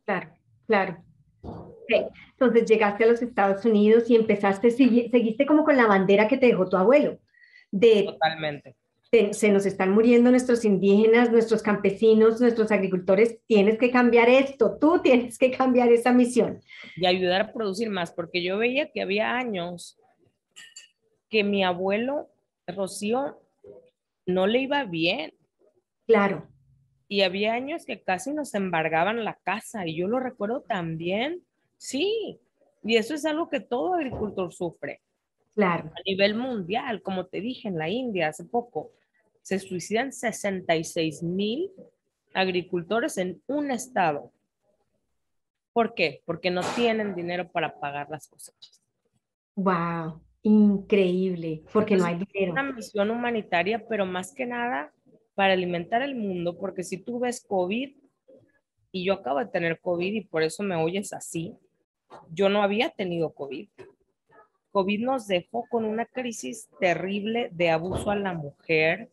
Claro, 0.06 0.34
claro. 0.68 1.04
Entonces 2.32 2.70
llegaste 2.70 3.04
a 3.04 3.08
los 3.08 3.22
Estados 3.22 3.66
Unidos 3.66 4.10
y 4.10 4.16
empezaste, 4.16 4.72
seguiste 4.72 5.46
como 5.46 5.66
con 5.66 5.76
la 5.76 5.88
bandera 5.88 6.28
que 6.28 6.38
te 6.38 6.48
dejó 6.48 6.70
tu 6.70 6.78
abuelo. 6.78 7.20
De, 7.72 8.04
Totalmente. 8.04 8.76
Se 9.32 9.52
nos 9.52 9.66
están 9.66 9.92
muriendo 9.92 10.32
nuestros 10.32 10.64
indígenas, 10.64 11.32
nuestros 11.32 11.62
campesinos, 11.62 12.40
nuestros 12.40 12.72
agricultores. 12.72 13.40
Tienes 13.46 13.78
que 13.78 13.92
cambiar 13.92 14.30
esto, 14.30 14.78
tú 14.80 15.02
tienes 15.02 15.38
que 15.38 15.52
cambiar 15.52 15.92
esa 15.92 16.14
misión. 16.14 16.62
Y 16.96 17.06
ayudar 17.06 17.42
a 17.42 17.54
producir 17.54 17.90
más, 17.90 18.12
porque 18.12 18.42
yo 18.42 18.58
veía 18.58 18.92
que 18.92 19.02
había 19.02 19.36
años 19.36 20.00
que 21.30 21.44
mi 21.44 21.64
abuelo, 21.64 22.30
Rocío, 22.68 23.40
no 24.26 24.48
le 24.48 24.62
iba 24.62 24.86
bien. 24.86 25.34
Claro 26.08 26.52
y 27.12 27.24
había 27.24 27.56
años 27.56 27.84
que 27.86 28.02
casi 28.02 28.32
nos 28.32 28.54
embargaban 28.54 29.26
la 29.26 29.38
casa 29.44 29.86
y 29.86 29.98
yo 29.98 30.08
lo 30.08 30.22
recuerdo 30.22 30.62
también, 30.62 31.44
sí, 31.76 32.40
y 32.86 32.96
eso 32.96 33.14
es 33.14 33.26
algo 33.26 33.50
que 33.50 33.60
todo 33.60 33.96
agricultor 33.96 34.54
sufre. 34.54 35.02
Claro. 35.54 35.90
A 35.90 36.02
nivel 36.06 36.36
mundial, 36.36 37.02
como 37.02 37.26
te 37.26 37.42
dije, 37.42 37.68
en 37.68 37.78
la 37.78 37.90
India 37.90 38.30
hace 38.30 38.46
poco, 38.46 38.92
se 39.42 39.60
suicidan 39.60 40.14
66 40.14 41.24
mil 41.24 41.72
agricultores 42.34 43.18
en 43.18 43.42
un 43.48 43.72
estado. 43.72 44.32
¿Por 45.74 45.94
qué? 45.94 46.22
Porque 46.26 46.52
no 46.52 46.62
tienen 46.76 47.16
dinero 47.16 47.50
para 47.52 47.80
pagar 47.80 48.10
las 48.10 48.28
cosechas. 48.28 48.82
Wow, 49.56 50.22
increíble, 50.44 51.64
porque 51.72 51.96
no 51.96 52.06
hay 52.06 52.16
dinero. 52.16 52.54
Una 52.54 52.64
misión 52.64 53.12
humanitaria, 53.12 53.86
pero 53.88 54.06
más 54.06 54.34
que 54.34 54.46
nada 54.46 54.94
para 55.36 55.54
alimentar 55.54 56.02
el 56.02 56.16
mundo, 56.16 56.58
porque 56.58 56.84
si 56.84 56.98
tú 56.98 57.20
ves 57.20 57.46
COVID, 57.48 57.96
y 58.92 59.06
yo 59.06 59.14
acabo 59.14 59.40
de 59.40 59.48
tener 59.48 59.80
COVID 59.80 60.14
y 60.14 60.26
por 60.26 60.44
eso 60.44 60.64
me 60.64 60.76
oyes 60.76 61.14
así, 61.14 61.56
yo 62.30 62.50
no 62.50 62.62
había 62.62 62.90
tenido 62.90 63.34
COVID. 63.34 63.70
COVID 64.72 65.02
nos 65.02 65.28
dejó 65.28 65.66
con 65.70 65.86
una 65.86 66.06
crisis 66.06 66.70
terrible 66.80 67.50
de 67.52 67.70
abuso 67.70 68.12
a 68.12 68.16
la 68.16 68.34
mujer, 68.34 69.10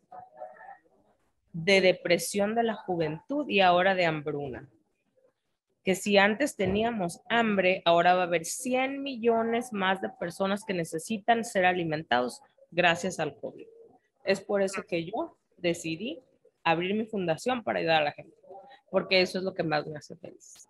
de 1.52 1.80
depresión 1.80 2.54
de 2.54 2.62
la 2.62 2.74
juventud 2.74 3.48
y 3.48 3.60
ahora 3.60 3.94
de 3.94 4.06
hambruna. 4.06 4.68
Que 5.84 5.94
si 5.94 6.18
antes 6.18 6.56
teníamos 6.56 7.20
hambre, 7.28 7.82
ahora 7.84 8.14
va 8.14 8.22
a 8.22 8.26
haber 8.26 8.44
100 8.44 9.02
millones 9.02 9.72
más 9.72 10.00
de 10.00 10.10
personas 10.10 10.64
que 10.64 10.74
necesitan 10.74 11.44
ser 11.44 11.64
alimentados 11.64 12.42
gracias 12.70 13.18
al 13.18 13.34
COVID. 13.36 13.66
Es 14.24 14.40
por 14.40 14.62
eso 14.62 14.82
que 14.82 15.04
yo 15.04 15.36
decidí 15.56 16.20
abrir 16.62 16.94
mi 16.94 17.06
fundación 17.06 17.62
para 17.64 17.78
ayudar 17.78 18.02
a 18.02 18.04
la 18.06 18.12
gente, 18.12 18.36
porque 18.90 19.22
eso 19.22 19.38
es 19.38 19.44
lo 19.44 19.54
que 19.54 19.62
más 19.62 19.86
me 19.86 19.96
hace 19.96 20.16
feliz. 20.16 20.68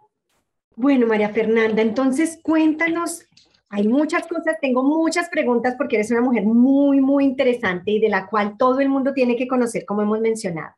Bueno, 0.77 1.07
María 1.07 1.31
Fernanda, 1.31 1.83
entonces 1.83 2.39
cuéntanos, 2.41 3.27
hay 3.71 3.87
muchas 3.87 4.27
cosas, 4.27 4.57
tengo 4.61 4.83
muchas 4.83 5.29
preguntas 5.29 5.75
porque 5.77 5.97
eres 5.97 6.11
una 6.11 6.23
mujer 6.23 6.45
muy, 6.45 7.01
muy 7.01 7.25
interesante 7.25 7.91
y 7.91 8.01
de 8.01 8.09
la 8.09 8.27
cual 8.27 8.57
todo 8.57 8.81
el 8.81 8.89
mundo 8.89 9.13
tiene 9.13 9.37
que 9.37 9.47
conocer, 9.47 9.85
como 9.85 10.03
hemos 10.03 10.21
mencionado. 10.21 10.75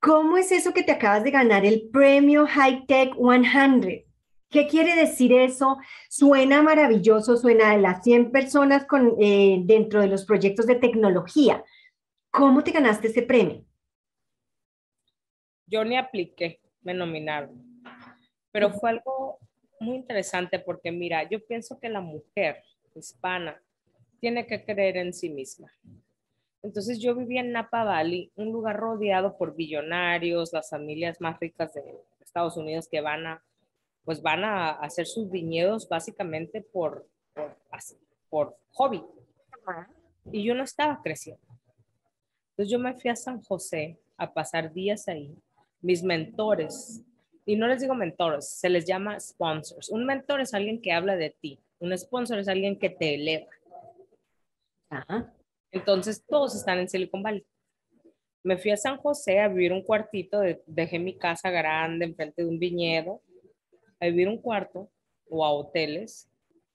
¿Cómo 0.00 0.36
es 0.36 0.52
eso 0.52 0.72
que 0.72 0.82
te 0.82 0.92
acabas 0.92 1.24
de 1.24 1.30
ganar 1.30 1.66
el 1.66 1.88
premio 1.92 2.46
High 2.46 2.86
Tech 2.86 3.14
100? 3.14 4.04
¿Qué 4.48 4.66
quiere 4.66 4.94
decir 4.94 5.32
eso? 5.32 5.76
Suena 6.08 6.62
maravilloso, 6.62 7.36
suena 7.36 7.72
de 7.72 7.82
las 7.82 8.02
100 8.02 8.30
personas 8.30 8.86
con, 8.86 9.14
eh, 9.20 9.60
dentro 9.64 10.00
de 10.00 10.06
los 10.06 10.24
proyectos 10.24 10.66
de 10.66 10.76
tecnología. 10.76 11.62
¿Cómo 12.30 12.64
te 12.64 12.70
ganaste 12.70 13.08
ese 13.08 13.22
premio? 13.22 13.64
Yo 15.66 15.84
ni 15.84 15.98
apliqué, 15.98 16.60
me 16.80 16.94
nominaron. 16.94 17.82
Pero 18.50 18.70
fue 18.70 18.90
algo 18.90 19.38
muy 19.80 19.96
interesante 19.96 20.58
porque 20.58 20.90
mira, 20.92 21.28
yo 21.28 21.44
pienso 21.44 21.78
que 21.78 21.88
la 21.88 22.00
mujer 22.00 22.62
hispana 22.94 23.60
tiene 24.20 24.46
que 24.46 24.64
creer 24.64 24.96
en 24.96 25.12
sí 25.12 25.28
misma. 25.30 25.72
Entonces 26.62 26.98
yo 26.98 27.14
vivía 27.14 27.40
en 27.40 27.52
Napa 27.52 27.84
Valley, 27.84 28.32
un 28.34 28.50
lugar 28.50 28.76
rodeado 28.76 29.36
por 29.36 29.54
billonarios, 29.54 30.52
las 30.52 30.70
familias 30.70 31.20
más 31.20 31.38
ricas 31.38 31.72
de 31.74 31.82
Estados 32.20 32.56
Unidos 32.56 32.88
que 32.88 33.00
van 33.00 33.26
a, 33.26 33.42
pues 34.04 34.20
van 34.20 34.44
a 34.44 34.70
hacer 34.70 35.06
sus 35.06 35.30
viñedos 35.30 35.88
básicamente 35.88 36.60
por, 36.60 37.06
por, 37.32 37.56
por 38.28 38.56
hobby. 38.72 39.04
Y 40.32 40.42
yo 40.44 40.54
no 40.54 40.64
estaba 40.64 41.00
creciendo. 41.02 41.46
Entonces 42.50 42.72
yo 42.72 42.78
me 42.78 42.94
fui 42.94 43.10
a 43.10 43.16
San 43.16 43.40
José 43.42 43.98
a 44.16 44.32
pasar 44.32 44.72
días 44.72 45.06
ahí. 45.06 45.38
Mis 45.80 46.02
mentores, 46.02 47.02
y 47.48 47.56
no 47.56 47.66
les 47.66 47.80
digo 47.80 47.94
mentores, 47.94 48.46
se 48.46 48.68
les 48.68 48.84
llama 48.84 49.18
sponsors. 49.18 49.88
Un 49.88 50.04
mentor 50.04 50.42
es 50.42 50.52
alguien 50.52 50.82
que 50.82 50.92
habla 50.92 51.16
de 51.16 51.30
ti. 51.30 51.58
Un 51.78 51.96
sponsor 51.96 52.38
es 52.38 52.46
alguien 52.46 52.78
que 52.78 52.90
te 52.90 53.14
eleva. 53.14 53.46
Ajá. 54.90 55.34
Entonces, 55.72 56.22
todos 56.26 56.54
están 56.54 56.78
en 56.78 56.90
Silicon 56.90 57.22
Valley. 57.22 57.46
Me 58.44 58.58
fui 58.58 58.70
a 58.70 58.76
San 58.76 58.98
José 58.98 59.40
a 59.40 59.48
vivir 59.48 59.72
un 59.72 59.82
cuartito, 59.82 60.42
dejé 60.66 60.98
mi 60.98 61.16
casa 61.16 61.50
grande 61.50 62.04
enfrente 62.04 62.42
de 62.42 62.48
un 62.50 62.58
viñedo, 62.58 63.22
a 63.98 64.04
vivir 64.04 64.28
un 64.28 64.42
cuarto 64.42 64.90
o 65.30 65.42
a 65.42 65.50
hoteles 65.50 66.30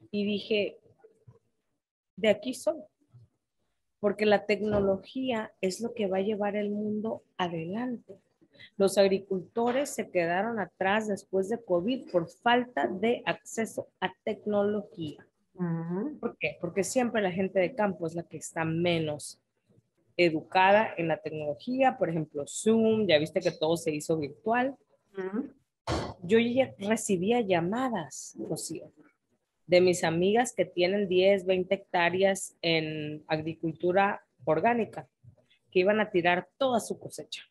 y 0.09 0.25
dije, 0.25 0.79
de 2.15 2.29
aquí 2.29 2.55
soy, 2.55 2.81
porque 3.99 4.25
la 4.25 4.47
tecnología 4.47 5.53
es 5.61 5.81
lo 5.81 5.93
que 5.93 6.07
va 6.07 6.17
a 6.17 6.21
llevar 6.21 6.55
el 6.55 6.71
mundo 6.71 7.21
adelante. 7.37 8.19
Los 8.77 8.97
agricultores 8.97 9.89
se 9.89 10.09
quedaron 10.09 10.59
atrás 10.59 11.07
después 11.07 11.49
de 11.49 11.63
COVID 11.63 12.11
por 12.11 12.29
falta 12.29 12.87
de 12.87 13.21
acceso 13.25 13.89
a 13.99 14.13
tecnología. 14.23 15.25
¿Por 16.19 16.37
qué? 16.37 16.57
Porque 16.59 16.83
siempre 16.83 17.21
la 17.21 17.31
gente 17.31 17.59
de 17.59 17.75
campo 17.75 18.07
es 18.07 18.15
la 18.15 18.23
que 18.23 18.37
está 18.37 18.65
menos 18.65 19.39
educada 20.17 20.93
en 20.97 21.07
la 21.07 21.17
tecnología, 21.17 21.97
por 21.97 22.09
ejemplo, 22.09 22.45
Zoom, 22.47 23.07
ya 23.07 23.17
viste 23.17 23.39
que 23.39 23.51
todo 23.51 23.77
se 23.77 23.91
hizo 23.91 24.17
virtual. 24.17 24.75
Yo 26.21 26.39
ya 26.39 26.73
recibía 26.79 27.41
llamadas, 27.41 28.35
Rocío, 28.49 28.91
de 29.67 29.81
mis 29.81 30.03
amigas 30.03 30.53
que 30.53 30.65
tienen 30.65 31.07
10, 31.07 31.45
20 31.45 31.73
hectáreas 31.75 32.55
en 32.61 33.23
agricultura 33.27 34.25
orgánica, 34.45 35.07
que 35.71 35.79
iban 35.79 35.99
a 35.99 36.11
tirar 36.11 36.49
toda 36.57 36.79
su 36.79 36.99
cosecha, 36.99 37.43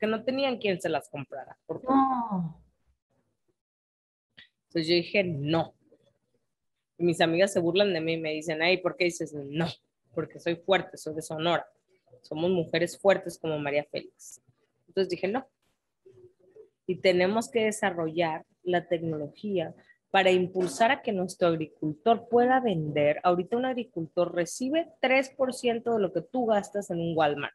porque 0.00 0.10
no 0.10 0.24
tenían 0.24 0.56
quien 0.56 0.80
se 0.80 0.88
las 0.88 1.10
comprara. 1.10 1.58
Entonces 4.68 4.88
yo 4.88 4.94
dije, 4.94 5.24
no, 5.24 5.74
mis 6.96 7.20
amigas 7.20 7.52
se 7.52 7.60
burlan 7.60 7.92
de 7.92 8.00
mí 8.00 8.14
y 8.14 8.20
me 8.20 8.32
dicen, 8.32 8.62
ay, 8.62 8.78
¿por 8.78 8.96
qué 8.96 9.04
dices 9.04 9.34
no? 9.34 9.66
Porque 10.14 10.40
soy 10.40 10.56
fuerte, 10.56 10.96
soy 10.96 11.14
de 11.14 11.22
Sonora. 11.22 11.68
Somos 12.22 12.50
mujeres 12.50 12.98
fuertes 12.98 13.38
como 13.38 13.58
María 13.58 13.84
Félix. 13.90 14.40
Entonces 14.88 15.10
dije, 15.10 15.28
no. 15.28 15.46
Y 16.86 16.96
tenemos 16.96 17.50
que 17.50 17.66
desarrollar 17.66 18.46
la 18.62 18.88
tecnología 18.88 19.74
para 20.10 20.30
impulsar 20.30 20.90
a 20.90 21.02
que 21.02 21.12
nuestro 21.12 21.48
agricultor 21.48 22.26
pueda 22.28 22.58
vender. 22.60 23.20
Ahorita 23.22 23.58
un 23.58 23.66
agricultor 23.66 24.34
recibe 24.34 24.88
3% 25.02 25.94
de 25.94 26.00
lo 26.00 26.12
que 26.12 26.22
tú 26.22 26.46
gastas 26.46 26.90
en 26.90 27.00
un 27.00 27.16
Walmart. 27.16 27.54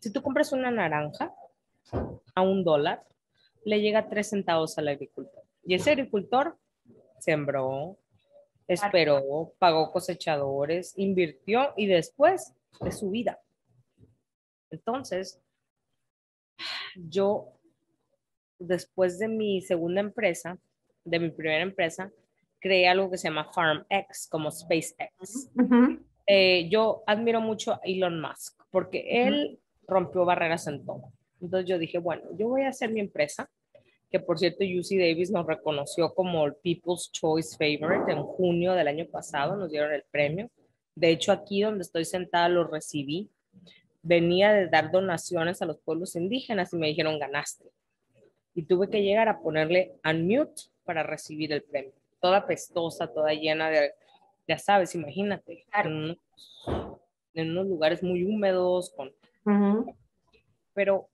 Si 0.00 0.10
tú 0.10 0.22
compras 0.22 0.52
una 0.52 0.70
naranja 0.70 1.34
a 2.34 2.42
un 2.42 2.64
dólar, 2.64 3.04
le 3.64 3.80
llega 3.80 4.08
3 4.08 4.28
centavos 4.28 4.78
al 4.78 4.88
agricultor. 4.88 5.42
Y 5.64 5.74
ese 5.74 5.90
agricultor 5.90 6.56
sembró, 7.18 7.98
esperó, 8.68 9.52
pagó 9.58 9.90
cosechadores, 9.92 10.94
invirtió 10.96 11.72
y 11.76 11.86
después 11.86 12.54
de 12.80 12.92
su 12.92 13.10
vida. 13.10 13.40
Entonces, 14.70 15.40
yo, 16.94 17.52
después 18.58 19.18
de 19.18 19.28
mi 19.28 19.62
segunda 19.62 20.00
empresa, 20.00 20.58
de 21.04 21.20
mi 21.20 21.30
primera 21.30 21.62
empresa, 21.62 22.10
creé 22.60 22.88
algo 22.88 23.10
que 23.10 23.18
se 23.18 23.28
llama 23.28 23.50
FarmX, 23.52 24.28
como 24.28 24.50
SpaceX. 24.50 25.50
Eh, 26.26 26.68
yo 26.68 27.04
admiro 27.06 27.40
mucho 27.40 27.74
a 27.74 27.80
Elon 27.84 28.20
Musk 28.20 28.60
porque 28.70 29.26
él 29.26 29.60
rompió 29.86 30.24
barreras 30.24 30.66
en 30.66 30.84
todo. 30.84 31.12
Entonces 31.40 31.68
yo 31.68 31.78
dije, 31.78 31.98
bueno, 31.98 32.22
yo 32.36 32.48
voy 32.48 32.62
a 32.62 32.68
hacer 32.68 32.90
mi 32.90 33.00
empresa 33.00 33.48
que 34.10 34.20
por 34.20 34.38
cierto 34.38 34.64
UC 34.64 34.98
Davis 34.98 35.30
nos 35.30 35.46
reconoció 35.46 36.14
como 36.14 36.44
el 36.46 36.54
People's 36.54 37.10
Choice 37.12 37.56
Favorite 37.56 38.10
en 38.10 38.22
junio 38.22 38.72
del 38.72 38.88
año 38.88 39.06
pasado, 39.06 39.56
nos 39.56 39.70
dieron 39.70 39.92
el 39.92 40.04
premio. 40.10 40.50
De 40.94 41.10
hecho, 41.10 41.32
aquí 41.32 41.62
donde 41.62 41.82
estoy 41.82 42.04
sentada 42.04 42.48
lo 42.48 42.64
recibí. 42.64 43.28
Venía 44.02 44.52
de 44.52 44.68
dar 44.68 44.92
donaciones 44.92 45.60
a 45.60 45.66
los 45.66 45.78
pueblos 45.78 46.14
indígenas 46.14 46.72
y 46.72 46.76
me 46.76 46.86
dijeron, 46.86 47.18
ganaste. 47.18 47.64
Y 48.54 48.62
tuve 48.62 48.88
que 48.88 49.02
llegar 49.02 49.28
a 49.28 49.40
ponerle 49.40 49.96
unmute 50.04 50.62
para 50.84 51.02
recibir 51.02 51.52
el 51.52 51.62
premio. 51.62 51.92
Toda 52.20 52.46
pestosa, 52.46 53.08
toda 53.08 53.34
llena 53.34 53.68
de, 53.68 53.92
ya 54.46 54.56
sabes, 54.56 54.94
imagínate, 54.94 55.66
en, 55.74 56.16
unos, 57.34 57.66
lugares 57.66 58.02
muy 58.02 58.24
húmedos, 58.24 58.90
con... 58.90 59.12
Pero 60.72 61.08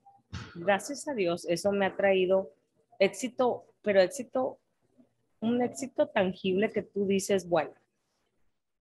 gracias 0.54 1.08
a 1.08 1.14
Dios, 1.14 1.46
eso 1.48 1.72
me 1.72 1.86
ha 1.86 1.96
traído 1.96 2.52
éxito, 2.98 3.64
pero 3.82 4.00
éxito, 4.00 4.58
un 5.40 5.62
éxito 5.62 6.08
tangible 6.08 6.70
que 6.70 6.82
tú 6.82 7.06
dices, 7.06 7.48
bueno, 7.48 7.72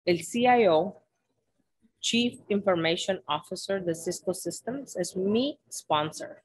el 0.05 0.23
CIO, 0.23 1.01
Chief 1.99 2.39
Information 2.49 3.21
Officer 3.27 3.83
de 3.83 3.95
Cisco 3.95 4.33
Systems, 4.33 4.95
es 4.97 5.15
mi 5.15 5.59
sponsor. 5.71 6.41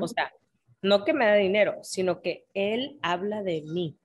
O 0.00 0.08
sea, 0.08 0.32
no 0.82 1.04
que 1.04 1.12
me 1.12 1.26
da 1.26 1.34
dinero, 1.34 1.78
sino 1.82 2.22
que 2.22 2.46
él 2.54 2.98
habla 3.02 3.42
de 3.42 3.62
mí. 3.62 3.98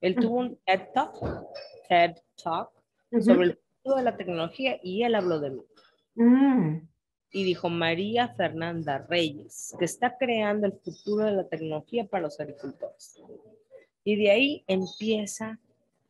Él 0.00 0.14
tuvo 0.16 0.38
un 0.38 0.56
TED 0.64 0.88
Talk, 0.94 1.14
TED 1.88 2.16
Talk 2.42 2.70
sobre 3.20 3.46
el 3.46 3.58
futuro 3.58 3.96
de 3.96 4.02
la 4.02 4.16
tecnología 4.16 4.78
y 4.82 5.02
él 5.02 5.14
habló 5.14 5.40
de 5.40 5.50
mí. 5.50 5.62
Y 7.32 7.44
dijo 7.44 7.70
María 7.70 8.28
Fernanda 8.28 8.98
Reyes, 9.08 9.74
que 9.78 9.86
está 9.86 10.16
creando 10.18 10.66
el 10.66 10.74
futuro 10.74 11.24
de 11.24 11.32
la 11.32 11.48
tecnología 11.48 12.04
para 12.04 12.24
los 12.24 12.38
agricultores. 12.38 13.20
Y 14.04 14.16
de 14.16 14.30
ahí 14.30 14.64
empieza 14.66 15.58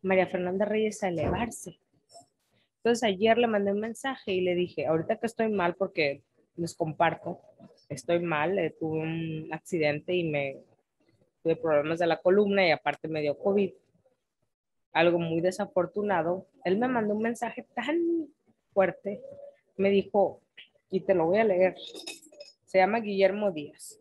María 0.03 0.27
Fernanda 0.27 0.65
Reyes 0.65 1.03
a 1.03 1.09
elevarse. 1.09 1.79
Entonces 2.79 3.05
ayer 3.05 3.39
le 3.39 3.47
mandé 3.47 3.71
un 3.71 3.79
mensaje 3.79 4.33
y 4.33 4.41
le 4.41 4.57
dije, 4.57 4.87
ahorita 4.87 5.17
que 5.17 5.27
estoy 5.27 5.49
mal 5.49 5.77
porque 5.77 6.23
les 6.57 6.75
comparto, 6.75 7.41
estoy 7.89 8.19
mal, 8.19 8.59
eh, 8.59 8.75
tuve 8.79 8.99
un 8.99 9.49
accidente 9.53 10.15
y 10.15 10.25
me 10.25 10.59
tuve 11.43 11.57
problemas 11.57 12.01
de 12.01 12.07
la 12.07 12.21
columna 12.21 12.67
y 12.67 12.73
aparte 12.73 13.07
me 13.07 13.21
dio 13.21 13.39
COVID. 13.39 13.73
Algo 14.93 15.19
muy 15.19 15.41
desafortunado. 15.41 16.47
Él 16.65 16.79
me 16.79 16.89
mandó 16.89 17.15
un 17.15 17.23
mensaje 17.23 17.65
tan 17.75 18.29
fuerte. 18.73 19.23
Me 19.77 19.91
dijo, 19.91 20.41
y 20.93 21.01
te 21.01 21.15
lo 21.15 21.27
voy 21.27 21.39
a 21.39 21.45
leer. 21.45 21.75
Se 22.67 22.79
llama 22.79 23.01
Guillermo 23.01 23.51
Díaz. 23.51 23.99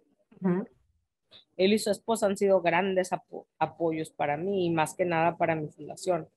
Él 1.56 1.74
y 1.74 1.80
su 1.80 1.90
esposa 1.90 2.26
han 2.26 2.38
sido 2.38 2.62
grandes 2.62 3.12
apoyos 3.58 4.12
para 4.12 4.36
mí 4.38 4.66
y 4.66 4.70
más 4.70 4.94
que 4.94 5.06
nada 5.06 5.38
para 5.38 5.56
mi 5.56 5.70
fundación. 5.70 6.28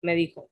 Me 0.00 0.14
dijo, 0.14 0.48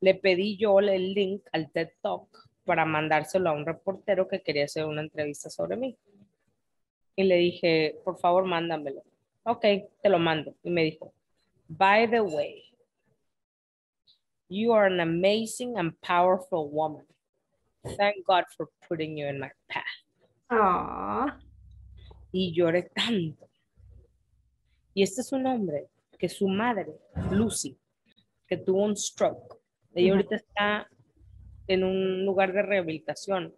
le 0.00 0.14
pedí 0.14 0.56
yo 0.56 0.80
el 0.80 1.12
link 1.12 1.46
al 1.52 1.70
TED 1.70 1.90
Talk 2.00 2.48
para 2.64 2.86
mandárselo 2.86 3.50
a 3.50 3.52
un 3.52 3.66
reportero 3.66 4.26
que 4.26 4.40
quería 4.40 4.64
hacer 4.64 4.86
una 4.86 5.02
entrevista 5.02 5.50
sobre 5.50 5.76
mí. 5.76 5.98
Y 7.14 7.24
le 7.24 7.36
dije, 7.36 8.00
por 8.04 8.18
favor, 8.18 8.44
mándamelo. 8.46 9.02
Ok, 9.42 9.66
te 10.00 10.08
lo 10.08 10.18
mando. 10.18 10.54
Y 10.62 10.70
me 10.70 10.82
dijo, 10.82 11.12
by 11.68 12.08
the 12.08 12.22
way, 12.22 12.64
you 14.48 14.72
are 14.72 14.86
an 14.86 15.00
amazing 15.00 15.76
and 15.76 15.94
powerful 16.00 16.70
woman. 16.70 17.04
Thank 17.84 18.24
God 18.26 18.44
for 18.56 18.70
putting 18.88 19.16
you 19.16 19.26
in 19.26 19.38
my 19.38 19.50
path. 19.68 19.84
Y 22.32 22.52
lloré 22.54 22.90
tanto. 22.94 23.48
Y 24.94 25.02
este 25.02 25.20
es 25.20 25.32
un 25.32 25.46
hombre 25.46 25.88
que 26.18 26.28
su 26.28 26.48
madre, 26.48 26.96
Lucy, 27.30 27.76
que 28.46 28.56
tuvo 28.56 28.84
un 28.84 28.96
stroke, 28.96 29.60
ella 29.94 30.12
ahorita 30.12 30.36
está 30.36 30.88
en 31.66 31.84
un 31.84 32.24
lugar 32.24 32.52
de 32.52 32.62
rehabilitación. 32.62 33.54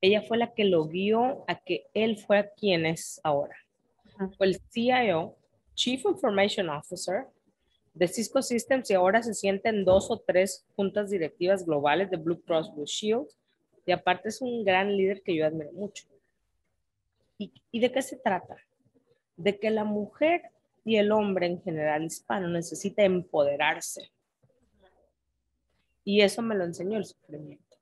Ella 0.00 0.22
fue 0.22 0.38
la 0.38 0.52
que 0.52 0.64
lo 0.64 0.86
guió 0.86 1.44
a 1.48 1.60
que 1.60 1.86
él 1.94 2.18
fuera 2.18 2.50
quien 2.54 2.86
es 2.86 3.20
ahora. 3.22 3.56
Fue 4.36 4.46
el 4.46 4.60
CIO, 4.70 5.36
Chief 5.74 6.04
Information 6.04 6.68
Officer 6.68 7.26
de 7.94 8.08
Cisco 8.08 8.42
Systems 8.42 8.90
y 8.90 8.94
ahora 8.94 9.22
se 9.22 9.34
siente 9.34 9.68
en 9.68 9.84
dos 9.84 10.10
o 10.10 10.18
tres 10.18 10.66
juntas 10.76 11.10
directivas 11.10 11.64
globales 11.66 12.10
de 12.10 12.16
Blue 12.16 12.40
Cross 12.40 12.74
Blue 12.74 12.86
Shield. 12.86 13.28
Y 13.86 13.92
aparte 13.92 14.28
es 14.28 14.40
un 14.40 14.64
gran 14.64 14.96
líder 14.96 15.22
que 15.22 15.34
yo 15.34 15.46
admiro 15.46 15.72
mucho. 15.72 16.06
¿Y, 17.38 17.52
y 17.70 17.80
de 17.80 17.90
qué 17.90 18.02
se 18.02 18.16
trata? 18.16 18.56
De 19.36 19.58
que 19.58 19.70
la 19.70 19.84
mujer 19.84 20.42
y 20.84 20.96
el 20.96 21.12
hombre 21.12 21.46
en 21.46 21.62
general 21.62 22.04
hispano 22.04 22.48
necesita 22.48 23.02
empoderarse. 23.02 24.10
Y 26.04 26.20
eso 26.22 26.42
me 26.42 26.54
lo 26.54 26.64
enseñó 26.64 26.98
el 26.98 27.04
sufrimiento. 27.04 27.76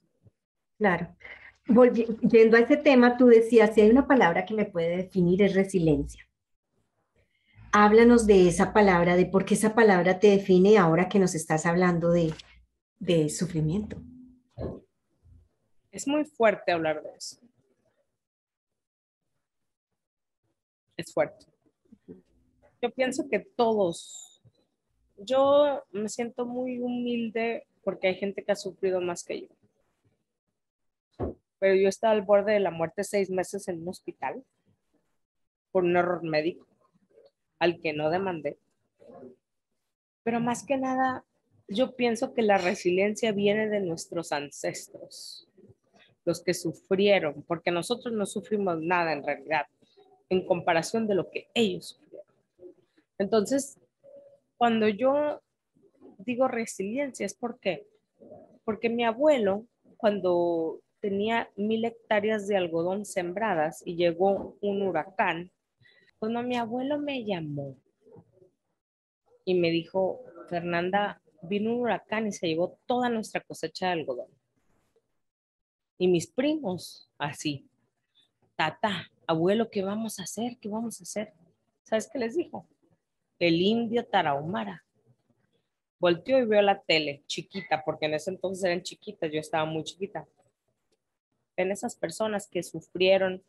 Claro. 0.78 1.16
Volviendo 1.66 2.56
a 2.56 2.60
ese 2.60 2.76
tema, 2.76 3.16
tú 3.16 3.26
decías, 3.26 3.74
si 3.74 3.82
hay 3.82 3.90
una 3.90 4.06
palabra 4.06 4.44
que 4.44 4.54
me 4.54 4.64
puede 4.64 4.96
definir 4.96 5.42
es 5.42 5.54
resiliencia. 5.54 6.27
Háblanos 7.70 8.26
de 8.26 8.48
esa 8.48 8.72
palabra, 8.72 9.14
de 9.14 9.26
por 9.26 9.44
qué 9.44 9.52
esa 9.52 9.74
palabra 9.74 10.18
te 10.18 10.28
define 10.28 10.78
ahora 10.78 11.08
que 11.08 11.18
nos 11.18 11.34
estás 11.34 11.66
hablando 11.66 12.10
de, 12.10 12.32
de 12.98 13.28
sufrimiento. 13.28 14.00
Es 15.90 16.08
muy 16.08 16.24
fuerte 16.24 16.72
hablar 16.72 17.02
de 17.02 17.10
eso. 17.14 17.36
Es 20.96 21.12
fuerte. 21.12 21.44
Yo 22.80 22.90
pienso 22.90 23.28
que 23.28 23.40
todos, 23.40 24.42
yo 25.18 25.84
me 25.90 26.08
siento 26.08 26.46
muy 26.46 26.78
humilde 26.78 27.66
porque 27.84 28.08
hay 28.08 28.14
gente 28.14 28.44
que 28.44 28.52
ha 28.52 28.56
sufrido 28.56 29.02
más 29.02 29.24
que 29.24 29.42
yo. 29.42 29.48
Pero 31.58 31.74
yo 31.74 31.88
estaba 31.88 32.14
al 32.14 32.22
borde 32.22 32.54
de 32.54 32.60
la 32.60 32.70
muerte 32.70 33.04
seis 33.04 33.28
meses 33.28 33.68
en 33.68 33.82
un 33.82 33.88
hospital 33.88 34.42
por 35.70 35.84
un 35.84 35.96
error 35.96 36.22
médico 36.22 36.67
al 37.58 37.80
que 37.80 37.92
no 37.92 38.10
demandé. 38.10 38.58
Pero 40.22 40.40
más 40.40 40.64
que 40.64 40.76
nada, 40.76 41.24
yo 41.68 41.96
pienso 41.96 42.34
que 42.34 42.42
la 42.42 42.58
resiliencia 42.58 43.32
viene 43.32 43.68
de 43.68 43.80
nuestros 43.80 44.32
ancestros, 44.32 45.48
los 46.24 46.42
que 46.42 46.54
sufrieron, 46.54 47.42
porque 47.46 47.70
nosotros 47.70 48.14
no 48.14 48.26
sufrimos 48.26 48.80
nada 48.80 49.12
en 49.12 49.22
realidad 49.22 49.66
en 50.28 50.46
comparación 50.46 51.06
de 51.06 51.14
lo 51.14 51.30
que 51.30 51.48
ellos 51.54 51.88
sufrieron. 51.88 52.26
Entonces, 53.18 53.78
cuando 54.56 54.88
yo 54.88 55.40
digo 56.18 56.48
resiliencia 56.48 57.24
es 57.24 57.34
porque, 57.34 57.86
porque 58.64 58.88
mi 58.88 59.04
abuelo, 59.04 59.66
cuando 59.96 60.80
tenía 61.00 61.48
mil 61.56 61.84
hectáreas 61.84 62.46
de 62.48 62.56
algodón 62.56 63.04
sembradas 63.04 63.82
y 63.84 63.96
llegó 63.96 64.56
un 64.60 64.82
huracán, 64.82 65.50
cuando 66.18 66.42
mi 66.42 66.56
abuelo 66.56 66.98
me 66.98 67.24
llamó 67.24 67.76
y 69.44 69.54
me 69.54 69.70
dijo, 69.70 70.20
Fernanda, 70.48 71.22
vino 71.42 71.72
un 71.72 71.80
huracán 71.80 72.26
y 72.26 72.32
se 72.32 72.48
llevó 72.48 72.78
toda 72.86 73.08
nuestra 73.08 73.40
cosecha 73.40 73.86
de 73.86 73.92
algodón. 73.92 74.28
Y 75.96 76.08
mis 76.08 76.26
primos, 76.26 77.10
así, 77.18 77.66
tata, 78.56 79.10
abuelo, 79.26 79.70
¿qué 79.70 79.82
vamos 79.82 80.18
a 80.18 80.24
hacer? 80.24 80.58
¿Qué 80.58 80.68
vamos 80.68 81.00
a 81.00 81.04
hacer? 81.04 81.32
¿Sabes 81.84 82.08
qué 82.12 82.18
les 82.18 82.36
dijo? 82.36 82.66
El 83.38 83.60
indio 83.60 84.04
Tarahumara. 84.04 84.84
Volteó 86.00 86.38
y 86.38 86.46
vio 86.46 86.62
la 86.62 86.80
tele, 86.80 87.24
chiquita, 87.26 87.84
porque 87.84 88.06
en 88.06 88.14
ese 88.14 88.30
entonces 88.30 88.64
eran 88.64 88.82
chiquitas, 88.82 89.32
yo 89.32 89.40
estaba 89.40 89.64
muy 89.64 89.82
chiquita. 89.82 90.26
En 91.56 91.72
esas 91.72 91.96
personas 91.96 92.46
que 92.46 92.62
sufrieron, 92.62 93.42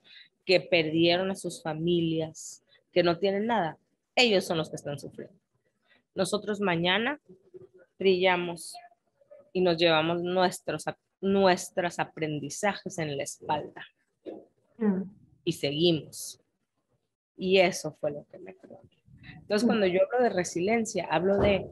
que 0.49 0.61
perdieron 0.61 1.29
a 1.29 1.35
sus 1.35 1.61
familias, 1.61 2.63
que 2.91 3.03
no 3.03 3.19
tienen 3.19 3.45
nada, 3.45 3.77
ellos 4.15 4.45
son 4.45 4.57
los 4.57 4.67
que 4.71 4.77
están 4.77 4.97
sufriendo. 4.97 5.39
Nosotros 6.15 6.59
mañana 6.59 7.21
brillamos 7.99 8.73
y 9.53 9.61
nos 9.61 9.77
llevamos 9.77 10.23
nuestros, 10.23 10.85
nuestros 11.21 11.99
aprendizajes 11.99 12.97
en 12.97 13.15
la 13.15 13.21
espalda. 13.21 13.85
Mm. 14.79 15.03
Y 15.43 15.53
seguimos. 15.53 16.41
Y 17.37 17.59
eso 17.59 17.95
fue 18.01 18.09
lo 18.09 18.25
que 18.31 18.39
me 18.39 18.55
quedó. 18.55 18.81
Entonces, 19.41 19.67
cuando 19.67 19.85
yo 19.85 19.99
hablo 20.01 20.23
de 20.23 20.31
resiliencia, 20.31 21.07
hablo 21.11 21.37
de, 21.37 21.69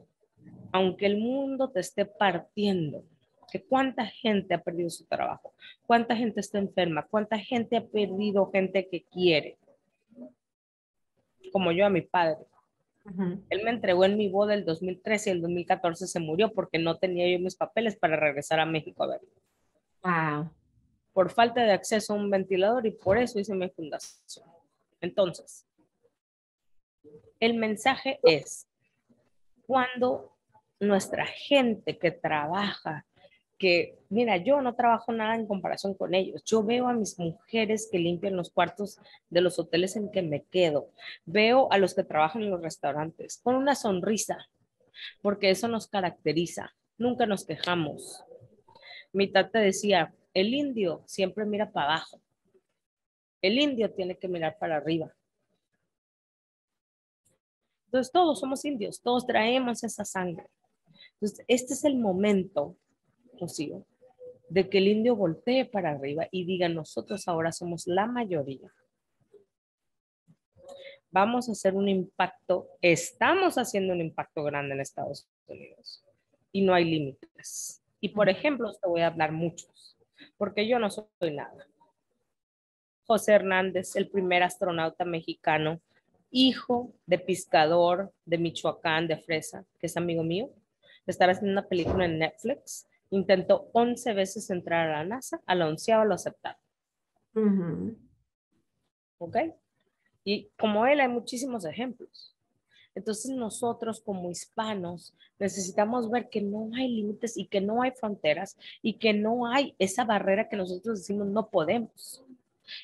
aunque 0.72 1.08
el 1.08 1.18
mundo 1.18 1.72
te 1.72 1.80
esté 1.80 2.06
partiendo, 2.06 3.04
que 3.52 3.64
cuánta 3.64 4.06
gente 4.06 4.54
ha 4.54 4.62
perdido 4.62 4.90
su 4.90 5.06
trabajo, 5.06 5.54
cuánta 5.86 6.16
gente 6.16 6.40
está 6.40 6.58
enferma, 6.58 7.08
cuánta 7.10 7.38
gente 7.40 7.78
ha 7.78 7.86
perdido 7.86 8.50
gente 8.52 8.88
que 8.88 9.04
quiere, 9.04 9.58
como 11.52 11.72
yo 11.72 11.86
a 11.86 11.90
mi 11.90 12.02
padre. 12.02 12.46
Él 13.50 13.64
me 13.64 13.70
entregó 13.70 14.04
en 14.04 14.18
mi 14.18 14.28
boda 14.28 14.54
el 14.54 14.66
2013 14.66 15.30
y 15.30 15.34
el 15.34 15.42
2014 15.42 16.08
se 16.08 16.20
murió 16.20 16.52
porque 16.52 16.78
no 16.78 16.98
tenía 16.98 17.30
yo 17.30 17.40
mis 17.42 17.56
papeles 17.56 17.96
para 17.96 18.18
regresar 18.18 18.60
a 18.60 18.66
México 18.66 19.04
a 19.04 19.08
verlo. 19.08 19.30
Wow. 20.04 20.52
Por 21.14 21.32
falta 21.32 21.64
de 21.64 21.72
acceso 21.72 22.14
a 22.14 22.18
un 22.18 22.30
ventilador 22.30 22.86
y 22.86 22.92
por 22.92 23.18
eso 23.18 23.40
hice 23.40 23.56
mi 23.56 23.70
fundación. 23.70 24.46
Entonces, 25.00 25.66
el 27.40 27.54
mensaje 27.54 28.20
es, 28.24 28.68
cuando 29.66 30.36
nuestra 30.80 31.26
gente 31.26 31.98
que 31.98 32.12
trabaja 32.12 33.06
que, 33.58 33.98
mira, 34.10 34.38
yo 34.38 34.62
no 34.62 34.76
trabajo 34.76 35.12
nada 35.12 35.36
en 35.36 35.48
comparación 35.48 35.94
con 35.94 36.14
ellos. 36.14 36.44
Yo 36.44 36.64
veo 36.64 36.88
a 36.88 36.94
mis 36.94 37.18
mujeres 37.20 37.90
que 37.92 38.00
limpian 38.00 38.36
los 38.36 38.52
cuartos 38.52 39.00
de 39.30 39.42
los 39.42 39.60
hoteles 39.60 39.96
en 39.96 40.12
que 40.12 40.22
me 40.22 40.44
quedo. 40.44 40.92
Veo 41.26 41.72
a 41.72 41.78
los 41.78 41.96
que 41.96 42.04
trabajan 42.04 42.44
en 42.44 42.52
los 42.52 42.62
restaurantes 42.62 43.40
con 43.44 43.56
una 43.56 43.76
sonrisa, 43.76 44.50
porque 45.22 45.50
eso 45.50 45.68
nos 45.68 45.88
caracteriza. 45.88 46.76
Nunca 46.98 47.26
nos 47.26 47.46
quejamos. 47.46 48.24
Mi 49.12 49.28
tata 49.28 49.60
decía, 49.60 50.14
el 50.34 50.54
indio 50.54 51.04
siempre 51.06 51.46
mira 51.46 51.72
para 51.72 51.88
abajo. 51.88 52.22
El 53.42 53.60
indio 53.60 53.92
tiene 53.94 54.18
que 54.18 54.28
mirar 54.28 54.58
para 54.60 54.78
arriba. 54.78 55.14
Entonces 57.86 58.12
todos 58.12 58.40
somos 58.40 58.66
indios, 58.66 59.02
todos 59.02 59.26
traemos 59.26 59.84
esa 59.84 60.04
sangre. 60.04 60.46
Entonces, 61.14 61.46
este 61.48 61.74
es 61.74 61.84
el 61.86 61.98
momento 61.98 62.76
de 64.50 64.70
que 64.70 64.78
el 64.78 64.88
indio 64.88 65.16
voltee 65.16 65.66
para 65.66 65.92
arriba 65.92 66.28
y 66.32 66.46
diga, 66.46 66.70
nosotros 66.70 67.28
ahora 67.28 67.52
somos 67.52 67.88
la 67.88 68.06
mayoría. 68.06 68.72
Vamos 71.12 71.50
a 71.50 71.54
hacer 71.54 71.74
un 71.74 71.90
impacto, 71.90 72.68
estamos 72.82 73.58
haciendo 73.58 73.94
un 73.94 74.02
impacto 74.02 74.44
grande 74.44 74.76
en 74.76 74.82
Estados 74.82 75.28
Unidos 75.48 76.04
y 76.52 76.62
no 76.62 76.74
hay 76.74 76.86
límites. 76.86 77.82
Y 78.00 78.10
por 78.10 78.30
ejemplo, 78.30 78.72
te 78.74 78.88
voy 78.88 79.02
a 79.02 79.08
hablar 79.08 79.32
muchos, 79.32 79.98
porque 80.38 80.68
yo 80.68 80.80
no 80.80 80.90
soy 80.90 81.32
nada. 81.32 81.68
José 83.06 83.34
Hernández, 83.34 83.96
el 83.96 84.10
primer 84.10 84.44
astronauta 84.44 85.06
mexicano, 85.06 85.80
hijo 86.30 86.92
de 87.06 87.18
pescador 87.18 88.12
de 88.26 88.38
Michoacán, 88.38 89.08
de 89.08 89.18
Fresa, 89.18 89.66
que 89.80 89.88
es 89.88 89.96
amigo 89.96 90.24
mío, 90.24 90.50
estar 91.06 91.30
haciendo 91.30 91.54
una 91.54 91.68
película 91.68 92.06
en 92.06 92.20
Netflix 92.20 92.86
Intentó 93.10 93.70
11 93.74 94.14
veces 94.14 94.50
entrar 94.50 94.90
a 94.90 94.98
la 94.98 95.06
NASA, 95.06 95.42
a 95.46 95.56
la 95.56 95.68
onceava 95.68 96.06
lo 96.06 96.16
aceptaron. 96.16 96.60
¿Ok? 99.20 99.38
Y 100.24 100.50
como 100.60 100.86
él 100.86 101.00
hay 101.00 101.08
muchísimos 101.08 101.66
ejemplos. 101.66 102.36
Entonces 102.96 103.32
nosotros 103.32 104.02
como 104.02 104.32
hispanos 104.32 105.14
necesitamos 105.38 106.10
ver 106.10 106.30
que 106.30 106.42
no 106.42 106.72
hay 106.76 106.88
límites 106.90 107.38
y 107.38 107.46
que 107.46 107.62
no 107.62 107.84
hay 107.84 107.92
fronteras 107.92 108.58
y 108.82 108.96
que 108.96 109.14
no 109.14 109.46
hay 109.46 109.76
esa 109.78 110.04
barrera 110.04 110.50
que 110.50 110.58
nosotros 110.58 111.00
decimos 111.00 111.28
no 111.28 111.50
podemos. 111.50 112.24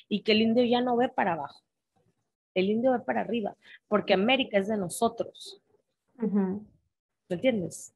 Y 0.08 0.22
que 0.22 0.32
el 0.32 0.42
indio 0.42 0.64
ya 0.64 0.80
no 0.80 0.96
ve 0.96 1.08
para 1.08 1.32
abajo. 1.32 1.62
El 2.54 2.70
indio 2.70 2.92
ve 2.92 3.00
para 3.00 3.20
arriba, 3.22 3.56
porque 3.88 4.14
América 4.14 4.58
es 4.58 4.68
de 4.68 4.76
nosotros. 4.76 5.60
¿Me 6.16 7.36
entiendes? 7.36 7.93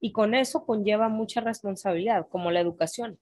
Y 0.00 0.12
con 0.12 0.34
eso 0.34 0.64
conlleva 0.64 1.08
mucha 1.08 1.40
responsabilidad, 1.40 2.26
como 2.28 2.50
la 2.50 2.60
educación. 2.60 3.18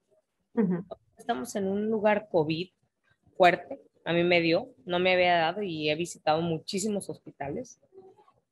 Estamos 1.17 1.55
en 1.57 1.67
un 1.67 1.91
lugar 1.91 2.29
COVID 2.31 2.71
fuerte, 3.37 3.81
a 4.05 4.13
mí 4.13 4.25
me 4.25 4.41
dio, 4.41 4.69
no 4.85 4.99
me 4.99 5.13
había 5.13 5.37
dado 5.39 5.63
y 5.63 5.91
he 5.91 5.95
visitado 5.95 6.41
muchísimos 6.41 7.11
hospitales. 7.11 7.81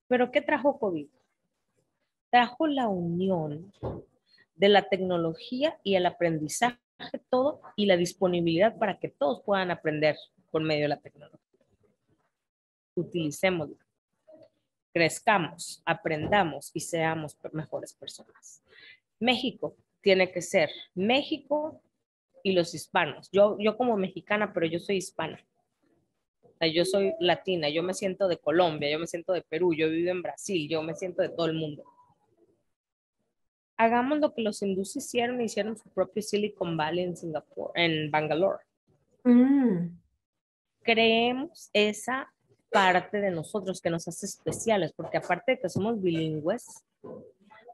Pero 0.08 0.30
¿qué 0.30 0.40
trajo 0.40 0.78
COVID? 0.78 1.08
Trajo 2.30 2.66
la 2.66 2.88
unión 2.88 3.72
de 4.56 4.68
la 4.68 4.88
tecnología 4.88 5.78
y 5.82 5.94
el 5.94 6.06
aprendizaje, 6.06 6.78
todo, 7.30 7.60
y 7.76 7.86
la 7.86 7.96
disponibilidad 7.96 8.76
para 8.76 8.98
que 8.98 9.08
todos 9.08 9.42
puedan 9.42 9.70
aprender 9.70 10.16
por 10.50 10.62
medio 10.62 10.82
de 10.82 10.88
la 10.88 11.00
tecnología. 11.00 11.40
Utilicémosla 12.94 13.85
crezcamos, 14.96 15.82
aprendamos 15.84 16.70
y 16.72 16.80
seamos 16.80 17.36
mejores 17.52 17.92
personas. 17.92 18.62
México 19.20 19.76
tiene 20.00 20.32
que 20.32 20.40
ser 20.40 20.70
México 20.94 21.82
y 22.42 22.52
los 22.52 22.72
hispanos. 22.72 23.28
Yo, 23.30 23.58
yo 23.60 23.76
como 23.76 23.98
mexicana, 23.98 24.54
pero 24.54 24.64
yo 24.64 24.78
soy 24.78 24.96
hispana. 24.96 25.38
yo 26.74 26.86
soy 26.86 27.12
latina, 27.20 27.68
yo 27.68 27.82
me 27.82 27.92
siento 27.92 28.26
de 28.26 28.38
Colombia, 28.38 28.90
yo 28.90 28.98
me 28.98 29.06
siento 29.06 29.34
de 29.34 29.42
Perú, 29.42 29.74
yo 29.74 29.90
vivo 29.90 30.10
en 30.12 30.22
Brasil, 30.22 30.66
yo 30.66 30.82
me 30.82 30.94
siento 30.94 31.20
de 31.20 31.28
todo 31.28 31.44
el 31.44 31.52
mundo. 31.52 31.84
Hagamos 33.76 34.18
lo 34.18 34.32
que 34.32 34.40
los 34.40 34.62
hindúes 34.62 34.96
hicieron, 34.96 35.42
hicieron 35.42 35.76
su 35.76 35.90
propio 35.90 36.22
Silicon 36.22 36.74
Valley 36.74 37.04
en 37.04 37.18
Singapur, 37.18 37.70
en 37.74 38.10
Bangalore. 38.10 38.64
Mm. 39.24 39.88
Creemos 40.80 41.68
esa 41.74 42.32
parte 42.70 43.20
de 43.20 43.30
nosotros 43.30 43.80
que 43.80 43.90
nos 43.90 44.08
hace 44.08 44.26
especiales, 44.26 44.92
porque 44.92 45.18
aparte 45.18 45.52
de 45.52 45.60
que 45.60 45.68
somos 45.68 46.00
bilingües, 46.00 46.84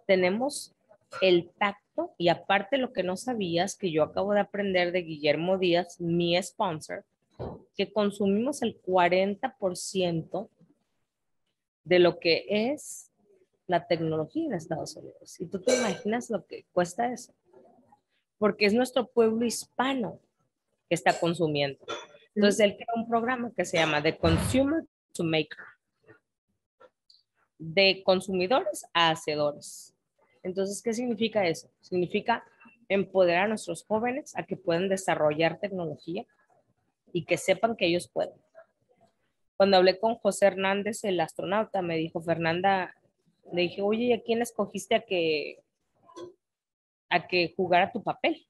tenemos 0.07 0.72
el 1.20 1.51
tacto 1.59 2.14
y 2.16 2.28
aparte 2.28 2.78
lo 2.78 2.93
que 2.93 3.03
no 3.03 3.16
sabías, 3.16 3.76
que 3.76 3.90
yo 3.90 4.03
acabo 4.03 4.32
de 4.32 4.40
aprender 4.40 4.93
de 4.93 5.03
Guillermo 5.03 5.59
Díaz, 5.59 6.01
mi 6.01 6.40
sponsor, 6.43 7.05
que 7.76 7.93
consumimos 7.93 8.62
el 8.62 8.80
40% 8.80 10.49
de 11.84 11.99
lo 11.99 12.18
que 12.18 12.47
es 12.49 13.11
la 13.66 13.86
tecnología 13.86 14.47
en 14.47 14.55
Estados 14.55 14.97
Unidos. 14.97 15.40
Y 15.40 15.47
tú 15.47 15.61
te 15.61 15.76
imaginas 15.76 16.30
lo 16.30 16.45
que 16.47 16.64
cuesta 16.72 17.12
eso. 17.12 17.32
Porque 18.38 18.66
es 18.66 18.74
nuestro 18.74 19.07
pueblo 19.07 19.45
hispano 19.45 20.18
que 20.88 20.95
está 20.95 21.18
consumiendo. 21.18 21.78
Entonces 22.35 22.61
él 22.61 22.76
crea 22.76 22.95
un 22.95 23.09
programa 23.09 23.53
que 23.55 23.64
se 23.64 23.76
llama 23.76 24.03
The 24.03 24.16
Consumer 24.16 24.85
to 25.12 25.24
Maker. 25.24 25.64
De 27.59 28.03
consumidores 28.05 28.85
a 28.93 29.11
hacedores. 29.11 29.95
Entonces, 30.43 30.83
¿qué 30.83 30.93
significa 30.93 31.47
eso? 31.47 31.70
Significa 31.80 32.45
empoderar 32.89 33.45
a 33.45 33.49
nuestros 33.49 33.85
jóvenes 33.85 34.37
a 34.37 34.45
que 34.45 34.57
puedan 34.57 34.89
desarrollar 34.89 35.61
tecnología 35.61 36.26
y 37.12 37.24
que 37.24 37.37
sepan 37.37 37.76
que 37.76 37.87
ellos 37.87 38.09
pueden. 38.09 38.35
Cuando 39.57 39.76
hablé 39.76 39.99
con 39.99 40.16
José 40.16 40.47
Hernández, 40.47 41.05
el 41.05 41.20
astronauta, 41.20 41.83
me 41.83 41.97
dijo, 41.97 42.20
Fernanda, 42.20 42.95
le 43.53 43.62
dije, 43.62 43.83
oye, 43.83 44.05
¿y 44.07 44.12
a 44.12 44.22
quién 44.22 44.43
escogiste 44.43 44.95
a 44.95 45.01
que, 45.03 45.62
a 47.09 47.26
que 47.28 47.55
jugara 47.57 47.93
tu 47.93 48.03
papel 48.03 48.47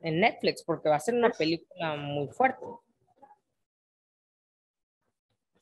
en 0.00 0.20
Netflix? 0.20 0.64
Porque 0.64 0.88
va 0.88 0.96
a 0.96 1.00
ser 1.00 1.14
una 1.14 1.30
película 1.30 1.96
muy 1.96 2.28
fuerte. 2.28 2.64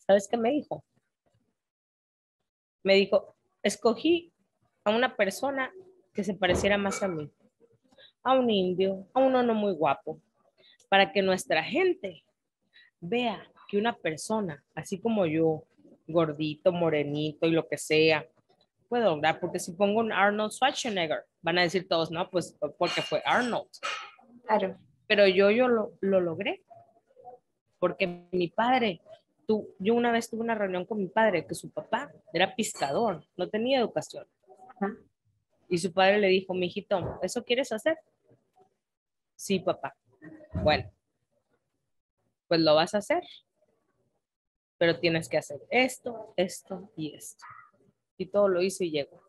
¿Sabes 0.06 0.28
qué 0.28 0.36
me 0.36 0.50
dijo? 0.50 0.84
Me 2.84 2.94
dijo, 2.94 3.34
escogí 3.62 4.32
a 4.84 4.90
una 4.90 5.16
persona 5.16 5.72
que 6.14 6.22
se 6.22 6.34
pareciera 6.34 6.78
más 6.78 7.02
a 7.02 7.08
mí, 7.08 7.30
a 8.22 8.34
un 8.34 8.48
indio, 8.48 9.06
a 9.12 9.20
uno 9.20 9.42
no 9.42 9.54
muy 9.54 9.72
guapo, 9.72 10.20
para 10.88 11.12
que 11.12 11.22
nuestra 11.22 11.62
gente 11.64 12.24
vea 13.00 13.42
que 13.68 13.78
una 13.78 13.96
persona, 13.96 14.62
así 14.74 15.00
como 15.00 15.26
yo, 15.26 15.64
gordito, 16.06 16.72
morenito 16.72 17.46
y 17.46 17.50
lo 17.50 17.66
que 17.66 17.76
sea, 17.76 18.24
puede 18.88 19.04
lograr, 19.04 19.40
porque 19.40 19.58
si 19.58 19.72
pongo 19.72 19.98
un 19.98 20.12
Arnold 20.12 20.52
Schwarzenegger, 20.52 21.24
van 21.42 21.58
a 21.58 21.62
decir 21.62 21.88
todos, 21.88 22.12
no, 22.12 22.30
pues 22.30 22.56
porque 22.78 23.02
fue 23.02 23.20
Arnold. 23.24 23.68
Claro. 24.46 24.78
Pero 25.08 25.26
yo, 25.26 25.50
yo 25.50 25.66
lo, 25.66 25.92
lo 26.00 26.20
logré, 26.20 26.62
porque 27.80 28.28
mi 28.30 28.48
padre, 28.48 29.00
tú, 29.46 29.74
yo 29.78 29.94
una 29.94 30.12
vez 30.12 30.28
tuve 30.28 30.40
una 30.40 30.54
reunión 30.54 30.84
con 30.84 30.98
mi 30.98 31.08
padre, 31.08 31.46
que 31.46 31.54
su 31.54 31.70
papá 31.70 32.12
era 32.32 32.54
pescador, 32.54 33.24
no 33.36 33.48
tenía 33.48 33.78
educación. 33.78 34.26
Y 35.68 35.78
su 35.78 35.92
padre 35.92 36.18
le 36.18 36.28
dijo, 36.28 36.54
mijito, 36.54 37.18
¿eso 37.22 37.44
quieres 37.44 37.72
hacer? 37.72 37.98
Sí, 39.34 39.58
papá. 39.60 39.96
Bueno, 40.62 40.90
pues 42.48 42.60
lo 42.60 42.74
vas 42.74 42.94
a 42.94 42.98
hacer. 42.98 43.22
Pero 44.78 44.98
tienes 44.98 45.28
que 45.28 45.38
hacer 45.38 45.60
esto, 45.70 46.34
esto 46.36 46.90
y 46.96 47.14
esto. 47.14 47.44
Y 48.18 48.26
todo 48.26 48.48
lo 48.48 48.62
hizo 48.62 48.84
y 48.84 48.90
llegó. 48.90 49.22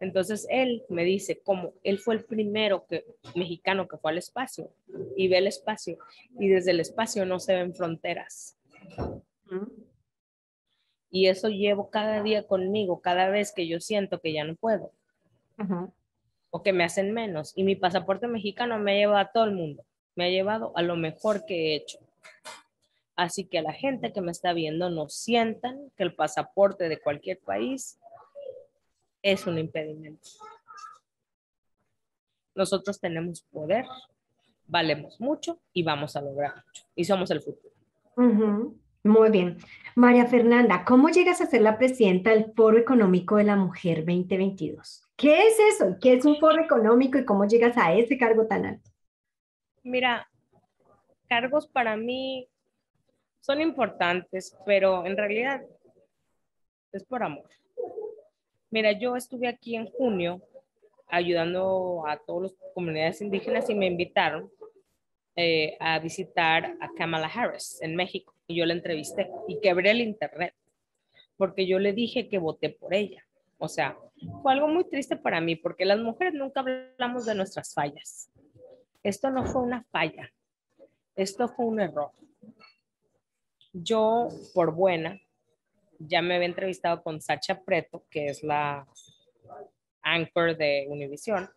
Entonces 0.00 0.46
él 0.50 0.84
me 0.88 1.04
dice 1.04 1.40
como 1.40 1.74
él 1.82 1.98
fue 1.98 2.14
el 2.14 2.24
primero 2.24 2.86
que, 2.86 3.04
mexicano 3.34 3.88
que 3.88 3.98
fue 3.98 4.12
al 4.12 4.18
espacio 4.18 4.72
y 5.16 5.28
ve 5.28 5.38
el 5.38 5.48
espacio 5.48 5.98
y 6.38 6.48
desde 6.48 6.70
el 6.70 6.80
espacio 6.80 7.24
no 7.26 7.40
se 7.40 7.54
ven 7.54 7.74
fronteras. 7.74 8.57
Y 11.10 11.28
eso 11.28 11.48
llevo 11.48 11.90
cada 11.90 12.22
día 12.22 12.46
conmigo, 12.46 13.00
cada 13.00 13.30
vez 13.30 13.52
que 13.52 13.66
yo 13.66 13.80
siento 13.80 14.20
que 14.20 14.32
ya 14.32 14.44
no 14.44 14.54
puedo. 14.56 14.92
O 16.50 16.62
que 16.62 16.72
me 16.72 16.84
hacen 16.84 17.12
menos. 17.12 17.52
Y 17.56 17.64
mi 17.64 17.76
pasaporte 17.76 18.26
mexicano 18.26 18.78
me 18.78 18.98
lleva 18.98 19.20
a 19.20 19.32
todo 19.32 19.44
el 19.44 19.52
mundo. 19.52 19.84
Me 20.14 20.26
ha 20.26 20.30
llevado 20.30 20.72
a 20.76 20.82
lo 20.82 20.96
mejor 20.96 21.44
que 21.46 21.54
he 21.54 21.76
hecho. 21.76 21.98
Así 23.16 23.46
que 23.46 23.58
a 23.58 23.62
la 23.62 23.72
gente 23.72 24.12
que 24.12 24.20
me 24.20 24.30
está 24.30 24.52
viendo 24.52 24.90
no 24.90 25.08
sientan 25.08 25.90
que 25.96 26.04
el 26.04 26.14
pasaporte 26.14 26.88
de 26.88 27.00
cualquier 27.00 27.40
país 27.40 27.98
es 29.22 29.46
un 29.46 29.58
impedimento. 29.58 30.28
Nosotros 32.54 33.00
tenemos 33.00 33.42
poder, 33.42 33.84
valemos 34.66 35.20
mucho 35.20 35.58
y 35.72 35.82
vamos 35.82 36.16
a 36.16 36.20
lograr 36.20 36.54
mucho. 36.64 36.84
Y 36.94 37.04
somos 37.04 37.30
el 37.30 37.40
futuro. 37.40 37.77
Muy 38.18 39.30
bien. 39.30 39.58
María 39.94 40.26
Fernanda, 40.26 40.84
¿cómo 40.84 41.08
llegas 41.08 41.40
a 41.40 41.46
ser 41.46 41.62
la 41.62 41.78
presidenta 41.78 42.30
del 42.30 42.52
Foro 42.52 42.76
Económico 42.76 43.36
de 43.36 43.44
la 43.44 43.54
Mujer 43.54 44.04
2022? 44.04 45.04
¿Qué 45.16 45.46
es 45.46 45.56
eso? 45.74 45.96
¿Qué 46.00 46.14
es 46.14 46.24
un 46.24 46.36
foro 46.38 46.60
económico 46.60 47.16
y 47.16 47.24
cómo 47.24 47.46
llegas 47.46 47.76
a 47.76 47.94
ese 47.94 48.18
cargo 48.18 48.46
tan 48.46 48.66
alto? 48.66 48.90
Mira, 49.84 50.28
cargos 51.28 51.68
para 51.68 51.96
mí 51.96 52.48
son 53.40 53.60
importantes, 53.60 54.56
pero 54.66 55.06
en 55.06 55.16
realidad 55.16 55.62
es 56.90 57.04
por 57.04 57.22
amor. 57.22 57.48
Mira, 58.70 58.92
yo 58.92 59.14
estuve 59.14 59.46
aquí 59.46 59.76
en 59.76 59.86
junio 59.86 60.42
ayudando 61.06 62.02
a 62.06 62.16
todas 62.16 62.50
las 62.50 62.72
comunidades 62.74 63.20
indígenas 63.20 63.70
y 63.70 63.76
me 63.76 63.86
invitaron 63.86 64.50
eh, 65.40 65.76
a 65.78 66.00
visitar 66.00 66.76
a 66.80 66.90
Kamala 66.96 67.28
Harris 67.28 67.78
en 67.80 67.94
México 67.94 68.34
y 68.48 68.56
yo 68.56 68.66
la 68.66 68.72
entrevisté 68.72 69.30
y 69.46 69.60
quebré 69.60 69.92
el 69.92 70.00
internet 70.00 70.52
porque 71.36 71.64
yo 71.64 71.78
le 71.78 71.92
dije 71.92 72.28
que 72.28 72.38
voté 72.38 72.70
por 72.70 72.92
ella. 72.92 73.24
O 73.56 73.68
sea, 73.68 73.96
fue 74.42 74.52
algo 74.52 74.66
muy 74.66 74.82
triste 74.82 75.16
para 75.16 75.40
mí 75.40 75.54
porque 75.54 75.84
las 75.84 76.00
mujeres 76.00 76.34
nunca 76.34 76.58
hablamos 76.58 77.24
de 77.24 77.36
nuestras 77.36 77.72
fallas. 77.72 78.32
Esto 79.04 79.30
no 79.30 79.46
fue 79.46 79.62
una 79.62 79.84
falla, 79.92 80.28
esto 81.14 81.46
fue 81.46 81.66
un 81.66 81.78
error. 81.78 82.10
Yo, 83.72 84.26
por 84.54 84.74
buena, 84.74 85.20
ya 86.00 86.20
me 86.20 86.34
había 86.34 86.48
entrevistado 86.48 87.00
con 87.00 87.20
Sacha 87.20 87.62
Preto, 87.62 88.04
que 88.10 88.26
es 88.26 88.42
la 88.42 88.88
anchor 90.02 90.56
de 90.56 90.86
Univision, 90.88 91.48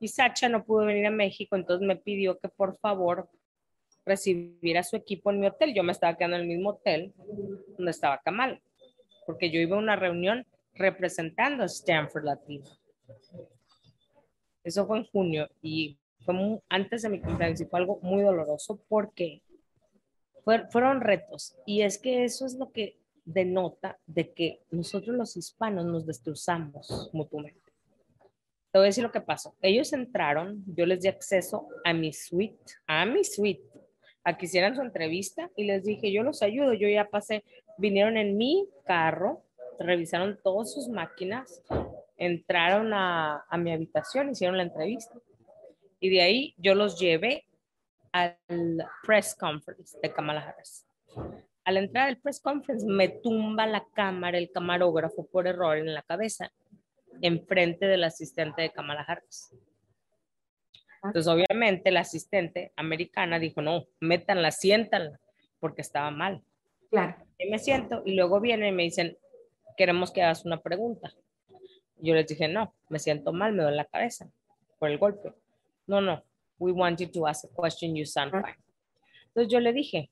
y 0.00 0.08
Sacha 0.08 0.48
no 0.48 0.64
pudo 0.64 0.86
venir 0.86 1.06
a 1.06 1.10
México, 1.10 1.56
entonces 1.56 1.86
me 1.86 1.96
pidió 1.96 2.38
que 2.38 2.48
por 2.48 2.78
favor 2.78 3.28
recibiera 4.04 4.80
a 4.80 4.84
su 4.84 4.96
equipo 4.96 5.30
en 5.30 5.40
mi 5.40 5.46
hotel. 5.46 5.74
Yo 5.74 5.82
me 5.82 5.92
estaba 5.92 6.16
quedando 6.16 6.36
en 6.36 6.42
el 6.42 6.48
mismo 6.48 6.70
hotel 6.70 7.12
donde 7.76 7.90
estaba 7.90 8.20
Kamal, 8.22 8.60
porque 9.26 9.50
yo 9.50 9.60
iba 9.60 9.76
a 9.76 9.80
una 9.80 9.96
reunión 9.96 10.46
representando 10.74 11.62
a 11.62 11.66
Stanford 11.66 12.24
Latino. 12.24 12.66
Eso 14.62 14.86
fue 14.86 14.98
en 14.98 15.04
junio 15.04 15.48
y 15.62 15.98
fue 16.24 16.34
antes 16.68 17.02
de 17.02 17.10
mi 17.10 17.20
cumpleaños 17.20 17.60
y 17.60 17.66
fue 17.66 17.80
algo 17.80 17.98
muy 18.02 18.22
doloroso 18.22 18.80
porque 18.88 19.42
fueron 20.70 21.00
retos 21.00 21.56
y 21.64 21.82
es 21.82 21.98
que 21.98 22.24
eso 22.24 22.44
es 22.44 22.54
lo 22.54 22.70
que 22.70 22.98
denota 23.24 23.98
de 24.06 24.32
que 24.32 24.60
nosotros 24.70 25.16
los 25.16 25.36
hispanos 25.36 25.86
nos 25.86 26.06
destrozamos 26.06 27.10
mutuamente. 27.12 27.63
Te 28.74 28.78
voy 28.78 28.86
a 28.86 28.88
decir 28.88 29.04
lo 29.04 29.12
que 29.12 29.20
pasó. 29.20 29.54
Ellos 29.62 29.92
entraron, 29.92 30.64
yo 30.66 30.84
les 30.84 31.00
di 31.00 31.06
acceso 31.06 31.68
a 31.84 31.92
mi 31.92 32.12
suite, 32.12 32.72
a 32.88 33.06
mi 33.06 33.22
suite, 33.22 33.62
a 34.24 34.36
que 34.36 34.46
hicieran 34.46 34.74
su 34.74 34.82
entrevista 34.82 35.48
y 35.56 35.62
les 35.62 35.84
dije, 35.84 36.10
yo 36.10 36.24
los 36.24 36.42
ayudo, 36.42 36.72
yo 36.72 36.88
ya 36.88 37.08
pasé, 37.08 37.44
vinieron 37.78 38.16
en 38.16 38.36
mi 38.36 38.68
carro, 38.84 39.44
revisaron 39.78 40.40
todas 40.42 40.72
sus 40.72 40.88
máquinas, 40.88 41.62
entraron 42.16 42.92
a, 42.92 43.44
a 43.48 43.56
mi 43.58 43.70
habitación, 43.70 44.30
hicieron 44.30 44.56
la 44.56 44.64
entrevista. 44.64 45.14
Y 46.00 46.10
de 46.10 46.22
ahí 46.22 46.54
yo 46.58 46.74
los 46.74 46.98
llevé 46.98 47.46
al 48.10 48.36
press 49.06 49.36
conference 49.36 49.96
de 50.02 50.12
Kamala 50.12 50.48
Harris. 50.48 50.84
Al 51.62 51.76
entrar 51.76 52.08
al 52.08 52.18
press 52.18 52.40
conference 52.40 52.84
me 52.84 53.08
tumba 53.08 53.68
la 53.68 53.86
cámara, 53.94 54.36
el 54.36 54.50
camarógrafo 54.50 55.28
por 55.28 55.46
error 55.46 55.78
en 55.78 55.94
la 55.94 56.02
cabeza 56.02 56.50
enfrente 57.22 57.86
del 57.86 58.04
asistente 58.04 58.62
de 58.62 58.70
Kamala 58.70 59.02
Harris. 59.02 59.52
Ah. 61.02 61.08
Entonces, 61.08 61.26
obviamente, 61.26 61.90
la 61.90 62.00
asistente 62.00 62.72
americana 62.76 63.38
dijo, 63.38 63.62
no, 63.62 63.86
métanla, 64.00 64.50
siéntanla, 64.50 65.20
porque 65.60 65.82
estaba 65.82 66.10
mal. 66.10 66.42
Claro. 66.90 67.16
Y 67.38 67.50
me 67.50 67.58
siento 67.58 68.02
y 68.04 68.14
luego 68.14 68.40
vienen 68.40 68.68
y 68.68 68.76
me 68.76 68.82
dicen, 68.84 69.18
queremos 69.76 70.12
que 70.12 70.22
hagas 70.22 70.44
una 70.44 70.60
pregunta. 70.60 71.12
Yo 71.96 72.14
les 72.14 72.26
dije, 72.26 72.48
no, 72.48 72.74
me 72.88 72.98
siento 72.98 73.32
mal, 73.32 73.52
me 73.52 73.62
duele 73.62 73.76
la 73.76 73.84
cabeza 73.84 74.30
por 74.78 74.90
el 74.90 74.98
golpe. 74.98 75.32
No, 75.86 76.00
no, 76.00 76.22
we 76.58 76.72
want 76.72 77.00
you 77.00 77.08
to 77.08 77.26
ask 77.26 77.44
a 77.44 77.48
question, 77.54 77.94
you 77.94 78.04
sound 78.04 78.34
ah. 78.34 78.42
fine. 78.42 78.64
Entonces 79.28 79.52
yo 79.52 79.60
le 79.60 79.72
dije, 79.72 80.10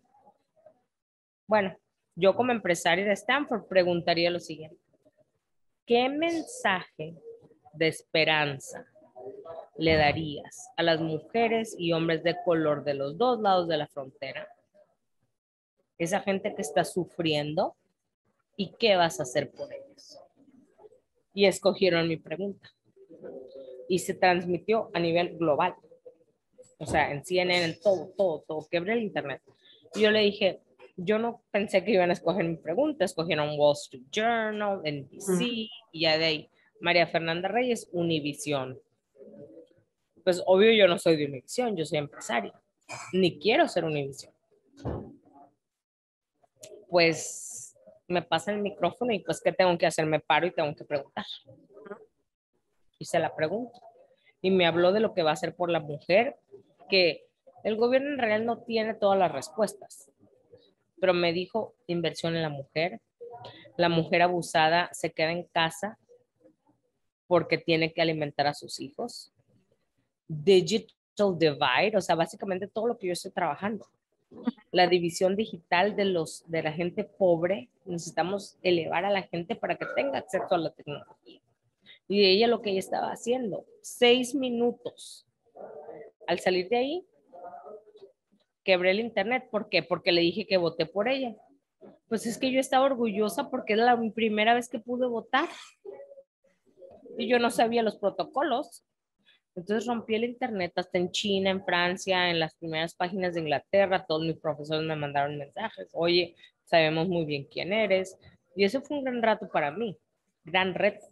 bueno, 1.47 1.77
yo 2.15 2.35
como 2.35 2.53
empresaria 2.53 3.05
de 3.05 3.13
Stanford 3.13 3.67
preguntaría 3.69 4.31
lo 4.31 4.41
siguiente. 4.41 4.82
¿Qué 5.85 6.09
mensaje 6.09 7.16
de 7.72 7.89
esperanza 7.89 8.87
le 9.76 9.97
darías 9.97 10.68
a 10.76 10.83
las 10.83 11.01
mujeres 11.01 11.74
y 11.76 11.93
hombres 11.93 12.22
de 12.22 12.37
color 12.45 12.85
de 12.85 12.95
los 12.95 13.18
dos 13.18 13.41
lados 13.41 13.66
de 13.66 13.78
la 13.78 13.89
frontera? 13.89 14.47
Esa 15.99 16.20
gente 16.20 16.55
que 16.55 16.62
está 16.62 16.85
sufriendo 16.85 17.74
y 18.57 18.72
qué 18.78 18.97
vas 18.97 19.18
a 19.18 19.24
hacer 19.24 19.51
por 19.51 19.72
ellos. 19.72 20.18
Y 21.35 21.47
escogieron 21.47 22.09
mi 22.09 22.16
pregunta. 22.16 22.70
Y 23.89 23.99
se 23.99 24.14
transmitió 24.14 24.91
a 24.95 25.01
nivel 25.01 25.37
global. 25.37 25.74
O 26.78 26.87
sea, 26.87 27.11
en 27.11 27.24
CNN, 27.24 27.64
en 27.64 27.80
todo, 27.80 28.12
todo, 28.16 28.45
todo. 28.47 28.68
Quebré 28.70 28.93
el 28.93 29.03
internet. 29.03 29.43
Y 29.95 30.01
yo 30.01 30.11
le 30.11 30.20
dije, 30.20 30.61
yo 30.97 31.18
no 31.18 31.43
pensé 31.51 31.84
que 31.84 31.93
iban 31.93 32.11
a 32.11 32.12
escoger 32.12 32.45
mi 32.45 32.57
pregunta, 32.57 33.05
escogieron 33.05 33.59
Wall 33.59 33.74
Street 33.74 34.05
Journal, 34.11 34.82
NBC, 34.84 35.40
y 35.40 35.70
ya 35.93 36.18
de 36.18 36.24
ahí, 36.24 36.51
María 36.80 37.07
Fernanda 37.07 37.49
Reyes, 37.49 37.88
Univision. 37.93 38.78
Pues 40.22 40.43
obvio 40.47 40.72
yo 40.72 40.86
no 40.86 40.99
soy 40.99 41.16
de 41.16 41.26
Univision, 41.26 41.76
yo 41.76 41.84
soy 41.84 41.99
empresaria, 41.99 42.53
ni 43.12 43.38
quiero 43.38 43.66
ser 43.68 43.84
Univision. 43.84 44.32
Pues 46.88 47.74
me 48.07 48.22
pasa 48.22 48.53
el 48.53 48.59
micrófono 48.59 49.12
y 49.12 49.20
pues 49.20 49.40
¿qué 49.40 49.53
tengo 49.53 49.76
que 49.78 49.86
hacer? 49.86 50.05
Me 50.05 50.20
paro 50.20 50.47
y 50.47 50.53
tengo 50.53 50.74
que 50.74 50.84
preguntar. 50.84 51.24
Y 52.99 53.05
se 53.05 53.18
la 53.18 53.34
pregunto. 53.34 53.80
Y 54.43 54.51
me 54.51 54.66
habló 54.66 54.93
de 54.93 55.01
lo 55.01 55.14
que 55.14 55.22
va 55.22 55.30
a 55.30 55.34
hacer 55.34 55.57
por 55.57 55.70
la 55.70 55.80
mujer, 55.80 56.36
que 56.88 57.26
el 57.64 57.76
gobierno 57.76 58.11
en 58.11 58.18
realidad 58.18 58.45
no 58.45 58.59
tiene 58.59 58.95
todas 58.95 59.18
las 59.18 59.32
respuestas 59.32 60.12
pero 61.03 61.15
me 61.15 61.33
dijo 61.33 61.75
inversión 61.89 62.37
en 62.37 62.43
la 62.43 62.49
mujer. 62.49 63.01
La 63.77 63.89
mujer 63.89 64.23
abusada 64.23 64.89
se 64.93 65.11
queda 65.11 65.33
en 65.33 65.43
casa 65.43 65.99
porque 67.27 67.59
tiene 67.59 67.93
que 67.93 68.01
alimentar 68.01 68.47
a 68.47 68.55
sus 68.55 68.79
hijos. 68.79 69.33
Digital 70.29 71.37
divide, 71.37 71.97
o 71.97 72.01
sea, 72.01 72.15
básicamente 72.15 72.69
todo 72.69 72.87
lo 72.87 72.99
que 72.99 73.09
yo 73.09 73.15
estoy 73.15 73.33
trabajando. 73.33 73.85
La 74.71 74.87
división 74.87 75.35
digital 75.35 75.97
de, 75.97 76.05
los, 76.05 76.45
de 76.47 76.63
la 76.63 76.73
gente 76.73 77.03
pobre, 77.03 77.69
necesitamos 77.85 78.57
elevar 78.63 79.05
a 79.05 79.11
la 79.11 79.23
gente 79.23 79.57
para 79.57 79.75
que 79.75 79.87
tenga 79.97 80.19
acceso 80.19 80.55
a 80.55 80.59
la 80.59 80.71
tecnología. 80.71 81.41
Y 82.07 82.25
ella 82.27 82.47
lo 82.47 82.63
que 82.63 82.71
ella 82.71 82.79
estaba 82.79 83.11
haciendo, 83.11 83.67
seis 83.81 84.37
minutos. 84.37 85.27
Al 86.29 86.39
salir 86.39 86.69
de 86.69 86.77
ahí, 86.77 87.07
quebré 88.63 88.91
el 88.93 89.01
internet. 89.01 89.49
¿Por 89.51 89.69
qué? 89.69 89.83
Porque 89.83 90.13
le 90.13 90.21
dije 90.21 90.47
que 90.47 90.57
voté 90.57 90.87
por 90.87 91.09
ella. 91.09 91.35
Pues 92.09 92.27
es 92.27 92.39
que 92.39 92.51
yo 92.53 92.61
estaba 92.61 92.87
orgullosa 92.87 93.51
porque 93.51 93.73
era 93.73 93.85
la 93.85 94.13
primera 94.13 94.55
vez 94.55 94.69
que 94.69 94.79
pude 94.79 95.07
votar. 95.07 95.49
Y 97.19 97.29
yo 97.29 97.39
no 97.39 97.51
sabía 97.51 97.83
los 97.83 97.97
protocolos. 97.97 98.85
Entonces 99.55 99.87
rompí 99.87 100.15
el 100.15 100.25
internet 100.25 100.73
hasta 100.77 100.99
en 100.99 101.11
China, 101.11 101.51
en 101.51 101.65
Francia, 101.65 102.31
en 102.31 102.41
las 102.41 102.55
primeras 102.55 102.95
páginas 102.95 103.35
de 103.35 103.41
Inglaterra. 103.41 104.05
Todos 104.07 104.23
mis 104.23 104.39
profesores 104.39 104.87
me 104.87 104.97
mandaron 104.97 105.37
mensajes. 105.37 105.91
Oye, 105.93 106.37
sabemos 106.65 107.09
muy 107.09 107.25
bien 107.25 107.45
quién 107.51 107.73
eres. 107.73 108.19
Y 108.57 108.65
eso 108.65 108.81
fue 108.81 108.99
un 108.99 109.05
gran 109.05 109.23
rato 109.23 109.49
para 109.49 109.71
mí. 109.71 109.99
Gran 110.45 110.75
reto. 110.75 111.07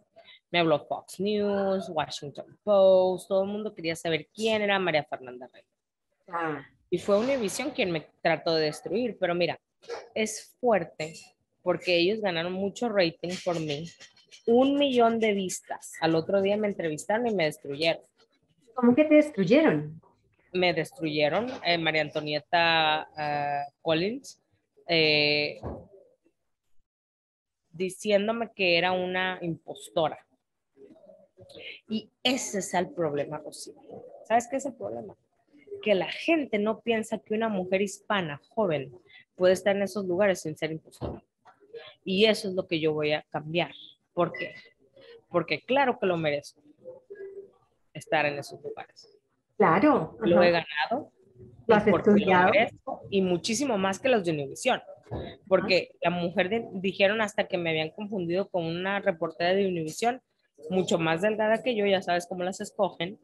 Me 0.49 0.59
habló 0.59 0.85
Fox 0.85 1.19
News, 1.19 1.89
Washington 1.89 2.59
Post. 2.63 3.27
Todo 3.27 3.43
el 3.43 3.49
mundo 3.49 3.73
quería 3.73 3.95
saber 3.95 4.27
quién 4.33 4.61
era 4.61 4.79
María 4.79 5.03
Fernanda 5.03 5.49
Reyes. 5.51 5.69
Ah. 6.27 6.65
Y 6.93 6.97
fue 6.99 7.17
Univision 7.17 7.71
quien 7.71 7.89
me 7.89 8.05
trató 8.21 8.53
de 8.53 8.65
destruir, 8.65 9.17
pero 9.17 9.33
mira, 9.33 9.57
es 10.13 10.57
fuerte 10.59 11.13
porque 11.63 11.95
ellos 11.95 12.19
ganaron 12.19 12.51
mucho 12.51 12.89
rating 12.89 13.33
por 13.45 13.57
mí. 13.61 13.87
Un 14.45 14.77
millón 14.77 15.17
de 15.19 15.33
vistas. 15.33 15.93
Al 16.01 16.15
otro 16.15 16.41
día 16.41 16.57
me 16.57 16.67
entrevistaron 16.67 17.27
y 17.27 17.33
me 17.33 17.45
destruyeron. 17.45 18.03
¿Cómo 18.73 18.93
que 18.93 19.05
te 19.05 19.15
destruyeron? 19.15 20.01
Me 20.51 20.73
destruyeron. 20.73 21.49
Eh, 21.63 21.77
María 21.77 22.01
Antonieta 22.01 23.07
eh, 23.17 23.71
Collins. 23.81 24.41
Eh, 24.85 25.61
diciéndome 27.71 28.51
que 28.53 28.77
era 28.77 28.91
una 28.91 29.39
impostora. 29.41 30.17
Y 31.87 32.09
ese 32.21 32.59
es 32.59 32.73
el 32.73 32.89
problema, 32.89 33.37
Rocío. 33.37 33.75
¿Sabes 34.27 34.47
qué 34.49 34.57
es 34.57 34.65
el 34.65 34.73
problema? 34.73 35.15
Que 35.81 35.95
la 35.95 36.09
gente 36.09 36.59
no 36.59 36.81
piensa 36.81 37.19
que 37.19 37.33
una 37.33 37.49
mujer 37.49 37.81
hispana 37.81 38.41
joven 38.49 38.93
puede 39.35 39.53
estar 39.53 39.75
en 39.75 39.83
esos 39.83 40.05
lugares 40.05 40.41
sin 40.41 40.55
ser 40.55 40.71
imposible. 40.71 41.21
Y 42.03 42.25
eso 42.25 42.47
es 42.47 42.53
lo 42.53 42.67
que 42.67 42.79
yo 42.79 42.93
voy 42.93 43.13
a 43.13 43.23
cambiar. 43.29 43.71
¿Por 44.13 44.31
qué? 44.33 44.53
Porque 45.29 45.61
claro 45.61 45.97
que 45.99 46.05
lo 46.05 46.17
merezco 46.17 46.61
estar 47.93 48.25
en 48.25 48.37
esos 48.37 48.61
lugares. 48.61 49.17
Claro. 49.57 50.17
Lo 50.21 50.43
he 50.43 50.51
ganado. 50.51 51.11
Lo 51.67 51.75
has 51.75 51.87
estudiado. 51.87 52.51
y 53.09 53.21
muchísimo 53.21 53.77
más 53.77 53.99
que 53.99 54.09
los 54.09 54.23
de 54.23 54.31
Univision. 54.31 54.81
Porque 55.47 55.91
la 56.01 56.09
mujer 56.09 56.49
dijeron 56.73 57.21
hasta 57.21 57.47
que 57.47 57.57
me 57.57 57.69
habían 57.69 57.91
confundido 57.91 58.49
con 58.49 58.65
una 58.65 58.99
reportera 58.99 59.53
de 59.53 59.67
Univision, 59.67 60.21
mucho 60.69 60.97
más 60.97 61.21
delgada 61.21 61.61
que 61.61 61.75
yo, 61.75 61.85
ya 61.85 62.01
sabes 62.01 62.27
cómo 62.27 62.43
las 62.43 62.61
escogen, 62.61 63.19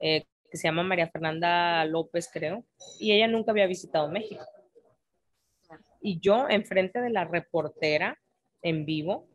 eh, 0.00 0.24
que 0.50 0.56
se 0.56 0.68
llama 0.68 0.82
María 0.82 1.08
Fernanda 1.08 1.84
López, 1.84 2.28
creo, 2.32 2.64
y 2.98 3.12
ella 3.12 3.28
nunca 3.28 3.52
había 3.52 3.66
visitado 3.66 4.10
México. 4.10 4.44
Y 6.00 6.18
yo, 6.20 6.48
enfrente 6.48 7.00
de 7.00 7.10
la 7.10 7.24
reportera 7.24 8.18
en 8.62 8.84
vivo, 8.84 9.28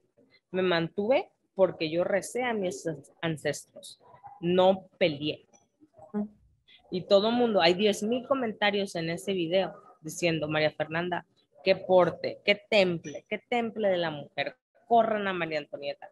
me 0.52 0.62
mantuve 0.62 1.30
porque 1.54 1.90
yo 1.90 2.04
recé 2.04 2.44
a 2.44 2.54
mis 2.54 2.88
ancestros, 3.22 4.00
no 4.42 4.88
peleé. 4.98 5.46
Y 6.92 7.02
todo 7.02 7.30
el 7.30 7.36
mundo, 7.36 7.62
hay 7.62 7.74
10 7.74 8.04
mil 8.04 8.28
comentarios 8.28 8.96
en 8.96 9.10
ese 9.10 9.34
video 9.34 9.74
diciendo, 10.02 10.48
María 10.48 10.72
Fernanda, 10.72 11.26
qué 11.64 11.76
porte, 11.76 12.40
qué 12.46 12.62
temple, 12.70 13.26
qué 13.28 13.40
temple 13.40 13.90
de 13.90 13.98
la 13.98 14.12
mujer, 14.12 14.56
corran 14.88 15.28
a 15.28 15.34
María 15.34 15.60
Antonieta. 15.60 16.10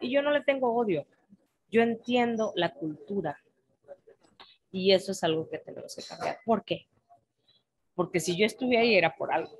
Y 0.00 0.10
yo 0.10 0.22
no 0.22 0.30
le 0.30 0.42
tengo 0.42 0.74
odio, 0.74 1.06
yo 1.70 1.82
entiendo 1.82 2.52
la 2.54 2.72
cultura, 2.72 3.38
y 4.72 4.92
eso 4.92 5.12
es 5.12 5.22
algo 5.22 5.48
que 5.48 5.58
tenemos 5.58 5.94
que 5.94 6.02
cambiar. 6.02 6.38
¿Por 6.44 6.64
qué? 6.64 6.86
Porque 7.94 8.18
si 8.18 8.36
yo 8.36 8.46
estuve 8.46 8.78
ahí 8.78 8.96
era 8.96 9.14
por 9.14 9.32
algo. 9.32 9.52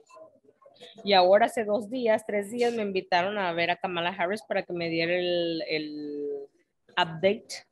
Y 1.05 1.13
ahora 1.13 1.47
hace 1.47 1.65
dos 1.65 1.91
días, 1.91 2.25
tres 2.27 2.51
días 2.51 2.73
me 2.73 2.83
invitaron 2.83 3.39
a 3.39 3.53
ver 3.53 3.71
a 3.71 3.77
Kamala 3.77 4.11
Harris 4.11 4.43
para 4.43 4.65
que 4.65 4.73
me 4.73 4.89
diera 4.89 5.15
el, 5.15 5.63
el 5.69 6.49
update 6.93 7.67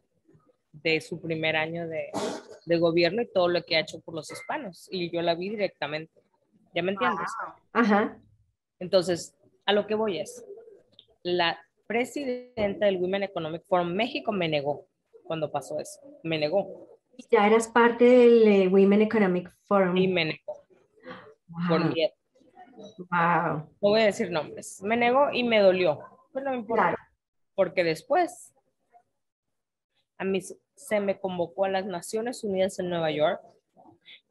de 0.72 1.00
su 1.00 1.20
primer 1.20 1.56
año 1.56 1.88
de, 1.88 2.10
de, 2.66 2.78
gobierno 2.78 3.22
y 3.22 3.26
todo 3.26 3.48
lo 3.48 3.64
que 3.64 3.76
ha 3.76 3.80
hecho 3.80 4.00
por 4.00 4.14
los 4.14 4.30
hispanos. 4.30 4.88
Y 4.92 5.10
yo 5.10 5.22
la 5.22 5.34
vi 5.34 5.48
directamente. 5.48 6.22
¿Ya 6.74 6.82
me 6.82 6.92
entiendes? 6.92 7.28
Ajá. 7.72 8.16
Entonces, 8.78 9.34
a 9.66 9.72
lo 9.72 9.86
que 9.86 9.94
voy 9.94 10.20
es, 10.20 10.44
la 11.22 11.58
presidenta 11.86 12.86
del 12.86 12.98
Women 12.98 13.24
Economic 13.24 13.64
Forum 13.66 13.92
México 13.92 14.30
me 14.30 14.48
negó 14.48 14.86
cuando 15.24 15.50
pasó 15.50 15.80
eso. 15.80 16.00
Me 16.22 16.38
negó. 16.38 16.89
Ya 17.30 17.46
eras 17.46 17.68
parte 17.68 18.04
del 18.04 18.48
eh, 18.48 18.68
Women 18.68 19.02
Economic 19.02 19.52
Forum. 19.66 19.96
Y 19.96 20.08
me 20.08 20.24
negó. 20.24 20.64
Por 21.68 21.92
miedo. 21.92 22.12
Wow. 22.98 23.56
No 23.58 23.68
voy 23.80 24.00
a 24.00 24.06
decir 24.06 24.30
nombres. 24.30 24.80
Me 24.82 24.96
negó 24.96 25.30
y 25.32 25.42
me 25.42 25.60
dolió. 25.60 26.00
Pero 26.32 26.46
no 26.46 26.50
me 26.52 26.58
importa. 26.58 26.96
Porque 27.54 27.84
después 27.84 28.54
a 30.18 30.24
mí 30.24 30.40
se 30.74 31.00
me 31.00 31.18
convocó 31.18 31.64
a 31.64 31.68
las 31.68 31.86
Naciones 31.86 32.44
Unidas 32.44 32.78
en 32.78 32.90
Nueva 32.90 33.10
York. 33.10 33.40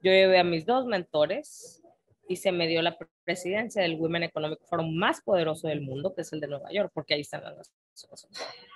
Yo 0.01 0.11
llevé 0.11 0.39
a 0.39 0.43
mis 0.43 0.65
dos 0.65 0.85
mentores 0.85 1.83
y 2.27 2.35
se 2.37 2.51
me 2.51 2.67
dio 2.67 2.81
la 2.81 2.97
presidencia 3.23 3.81
del 3.81 3.95
Women 3.99 4.23
Economic 4.23 4.59
Forum 4.69 4.95
más 4.95 5.21
poderoso 5.21 5.67
del 5.67 5.81
mundo, 5.81 6.13
que 6.13 6.21
es 6.21 6.31
el 6.31 6.39
de 6.39 6.47
Nueva 6.47 6.71
York, 6.71 6.91
porque 6.93 7.15
ahí 7.15 7.21
están 7.21 7.43
las 7.43 7.57
Naciones 7.57 8.23
Unidas. 8.25 8.68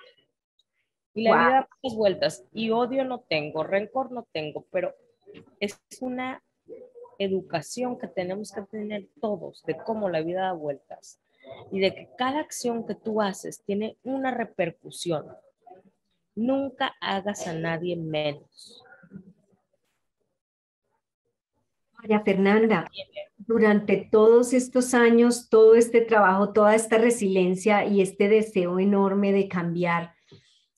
Y 1.14 1.22
la 1.22 1.36
vida 1.36 1.50
da 1.50 1.68
muchas 1.82 1.96
vueltas. 1.96 2.44
Y 2.52 2.70
odio 2.70 3.04
no 3.04 3.20
tengo, 3.20 3.62
rencor 3.62 4.10
no 4.12 4.26
tengo, 4.32 4.66
pero 4.70 4.94
es 5.60 5.80
una 6.00 6.42
educación 7.18 7.98
que 7.98 8.08
tenemos 8.08 8.52
que 8.52 8.62
tener 8.62 9.08
todos 9.20 9.62
de 9.64 9.76
cómo 9.76 10.08
la 10.08 10.20
vida 10.20 10.42
da 10.42 10.52
vueltas 10.52 11.20
y 11.70 11.80
de 11.80 11.94
que 11.94 12.08
cada 12.18 12.40
acción 12.40 12.86
que 12.86 12.94
tú 12.94 13.20
haces 13.20 13.62
tiene 13.64 13.96
una 14.02 14.30
repercusión. 14.30 15.26
Nunca 16.34 16.94
hagas 17.00 17.46
a 17.46 17.52
nadie 17.52 17.96
menos. 17.96 18.82
María 21.98 22.20
Fernanda, 22.20 22.90
durante 23.36 24.08
todos 24.10 24.52
estos 24.52 24.92
años, 24.94 25.48
todo 25.48 25.74
este 25.74 26.00
trabajo, 26.00 26.52
toda 26.52 26.74
esta 26.74 26.98
resiliencia 26.98 27.86
y 27.86 28.02
este 28.02 28.28
deseo 28.28 28.78
enorme 28.78 29.32
de 29.32 29.48
cambiar, 29.48 30.14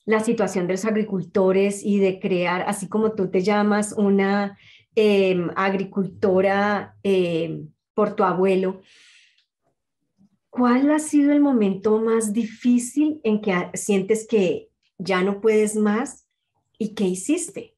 la 0.06 0.20
situación 0.20 0.68
de 0.68 0.74
los 0.74 0.84
agricultores 0.84 1.84
y 1.84 1.98
de 1.98 2.20
crear, 2.20 2.62
así 2.68 2.88
como 2.88 3.12
tú 3.12 3.28
te 3.28 3.42
llamas, 3.42 3.92
una 3.92 4.56
em, 4.94 5.50
agricultora 5.56 6.96
em, 7.02 7.68
por 7.92 8.14
tu 8.14 8.22
abuelo. 8.22 8.80
¿Cuál 10.48 10.90
ha 10.92 11.00
sido 11.00 11.32
el 11.32 11.40
momento 11.40 11.98
más 11.98 12.32
difícil 12.32 13.20
en 13.24 13.42
que 13.42 13.52
sientes 13.74 14.26
que 14.28 14.70
ya 14.96 15.22
no 15.22 15.40
puedes 15.40 15.74
más 15.74 16.26
y 16.78 16.94
qué 16.94 17.04
hiciste? 17.04 17.74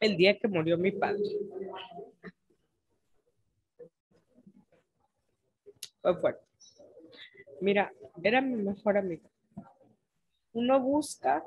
El 0.00 0.16
día 0.16 0.36
que 0.38 0.48
murió 0.48 0.76
mi 0.78 0.90
padre. 0.90 1.22
Fue 6.00 6.16
fuerte. 6.16 6.51
Mira, 7.62 7.92
era 8.24 8.40
mi 8.40 8.56
mejor 8.56 8.96
amigo. 8.96 9.30
Uno 10.52 10.80
busca 10.80 11.44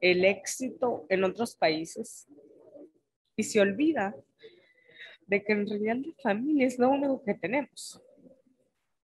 el 0.00 0.24
éxito 0.24 1.06
en 1.08 1.22
otros 1.22 1.54
países 1.54 2.26
y 3.36 3.44
se 3.44 3.60
olvida 3.60 4.12
de 5.28 5.44
que 5.44 5.52
en 5.52 5.68
realidad 5.68 5.98
la 6.04 6.14
familia 6.20 6.66
es 6.66 6.80
lo 6.80 6.90
único 6.90 7.22
que 7.22 7.34
tenemos. 7.34 8.02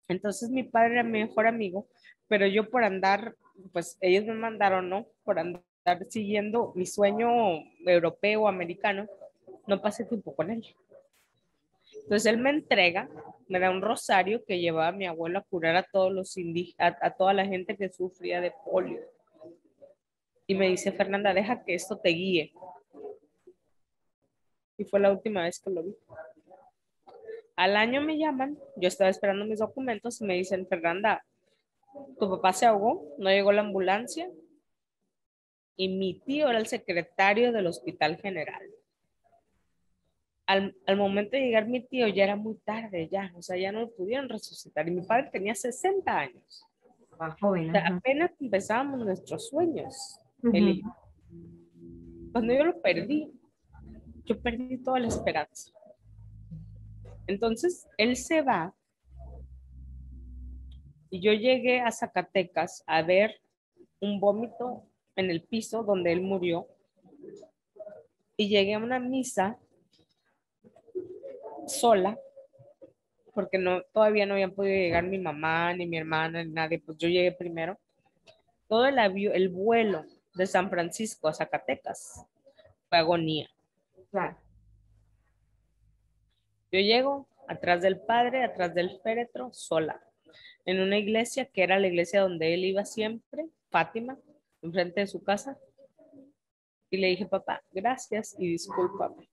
Entonces 0.09 0.51
mi 0.51 0.65
padre 0.65 0.95
era 0.95 1.05
mi 1.05 1.21
mejor 1.21 1.47
amigo, 1.47 1.87
pero 2.27 2.49
yo 2.49 2.69
por 2.69 2.83
andar, 2.83 3.37
pues 3.73 3.97
ellos 4.01 4.27
me 4.27 4.35
mandaron, 4.35 4.89
¿no? 4.89 5.07
Por 5.23 5.39
andar 5.39 5.63
siguiendo 6.09 6.73
mi 6.75 6.87
sueño 6.87 7.29
europeo, 7.87 8.49
americano, 8.49 9.07
no 9.69 9.81
pasé 9.81 10.07
tiempo 10.07 10.35
con 10.35 10.51
él. 10.51 10.67
Entonces 12.03 12.27
él 12.27 12.39
me 12.39 12.51
entrega, 12.51 13.09
me 13.49 13.59
da 13.59 13.71
un 13.71 13.83
rosario 13.83 14.45
que 14.45 14.61
llevaba 14.61 14.89
a 14.89 14.93
mi 14.93 15.07
abuelo 15.07 15.39
a 15.39 15.43
curar 15.43 15.77
a 15.77 15.83
todos 15.83 16.13
los 16.13 16.37
indígenas, 16.37 16.97
a, 17.01 17.11
toda 17.11 17.33
la 17.33 17.47
gente 17.47 17.77
que 17.77 17.91
sufría 17.91 18.41
de 18.41 18.53
polio. 18.65 19.01
Y 20.47 20.55
me 20.55 20.69
dice, 20.69 20.93
Fernanda, 20.93 21.33
deja 21.33 21.63
que 21.65 21.75
esto 21.75 21.99
te 21.99 22.11
guíe. 22.11 22.53
Y 24.77 24.85
fue 24.85 25.01
la 25.01 25.13
última 25.13 25.45
vez 25.45 25.61
que 25.61 25.71
lo 25.71 25.83
vi. 25.83 25.97
Al 27.57 27.77
año 27.77 28.01
me 28.01 28.19
llaman, 28.19 28.59
yo 28.77 28.89
estaba 28.89 29.11
esperando 29.11 29.45
mis 29.45 29.61
documentos 29.61 30.21
y 30.21 30.25
me 30.25 30.35
dicen, 30.35 30.67
Fernanda, 30.67 31.25
tu 32.19 32.29
papá 32.29 32.53
se 32.53 32.67
ahogó, 32.67 33.15
no 33.19 33.31
llegó 33.31 33.53
la 33.53 33.61
ambulancia 33.61 34.31
y 35.77 35.89
mi 35.89 36.21
tío 36.21 36.49
era 36.49 36.59
el 36.59 36.67
secretario 36.67 37.53
del 37.53 37.67
Hospital 37.67 38.17
General 38.17 38.63
al, 40.53 40.97
momento 40.97 41.37
de 41.37 41.43
llegar 41.43 41.67
mi 41.67 41.81
tío 41.81 42.07
ya 42.09 42.25
era 42.25 42.37
muy 42.37 42.57
tarde, 42.57 43.09
ya, 43.11 43.33
o 43.35 43.43
sea, 43.43 43.57
ya 43.57 43.73
no 43.73 43.81
lo 43.81 43.91
pudieron 43.91 44.29
resucitar. 44.29 44.87
Y 44.87 44.91
mi 44.91 45.03
padre 45.03 45.31
tenía 45.33 45.55
60 45.55 46.19
años. 46.19 46.67
Ah, 47.19 47.35
joven, 47.41 47.75
apenas 47.77 48.33
empezábamos 48.41 49.05
nuestros 49.05 49.49
sueños. 49.49 50.19
Cuando 52.33 52.53
yo 52.55 52.65
lo 52.65 52.81
perdí, 52.81 53.33
yo 54.25 54.41
perdí 54.41 54.79
toda 54.79 55.01
la 55.01 55.09
esperanza. 55.09 55.73
Entonces, 57.27 57.87
él 57.97 58.17
se 58.17 58.43
va 58.43 58.75
y 61.09 61.21
yo 61.21 61.33
llegué 61.33 61.81
a 61.81 61.91
Zacatecas 61.91 62.83
a 62.87 63.03
ver 63.03 63.41
un 64.01 64.19
vómito 64.19 64.85
en 65.17 65.31
el 65.31 65.43
piso 65.43 65.83
donde 65.83 66.13
él 66.13 66.21
murió 66.21 66.67
y 68.37 68.49
llegué 68.49 68.75
a 68.75 68.79
una 68.79 68.99
misa 68.99 69.59
sola, 71.67 72.19
porque 73.35 73.59
no, 73.59 73.83
todavía 73.93 74.27
no 74.27 74.35
habían 74.35 74.53
podido 74.53 74.75
llegar 74.75 75.05
mi 75.05 75.19
mamá, 75.19 75.75
ni 75.75 75.87
mi 75.87 75.97
hermana, 75.97 76.45
ni 76.45 76.53
nadie, 76.53 76.79
pues 76.79 76.99
yo 76.99 77.09
llegué 77.09 77.33
primero. 77.33 77.79
Todo 78.69 78.87
el, 78.87 78.99
el 78.99 79.49
vuelo 79.49 80.05
de 80.35 80.47
San 80.47 80.71
Francisco 80.71 81.29
a 81.29 81.35
Zacatecas 81.35 82.27
fue 82.89 82.99
agonía. 82.99 83.49
Yo 86.71 86.81
llego 86.81 87.27
atrás 87.49 87.83
del 87.83 88.01
padre, 88.01 88.45
atrás 88.45 88.75
del 88.75 89.01
féretro, 89.01 89.53
sola, 89.53 90.01
en 90.65 90.81
una 90.81 90.99
iglesia 90.99 91.47
que 91.47 91.63
era 91.63 91.79
la 91.79 91.89
iglesia 91.89 92.21
donde 92.21 92.55
él 92.55 92.65
iba 92.65 92.85
siempre, 92.85 93.49
Fátima, 93.71 94.19
enfrente 94.61 95.01
de 95.01 95.07
su 95.07 95.23
casa. 95.23 95.59
Y 96.91 96.99
le 96.99 97.09
dije, 97.09 97.27
papá, 97.27 97.63
gracias 97.73 98.35
y 98.39 98.49
discúlpame. 98.49 99.32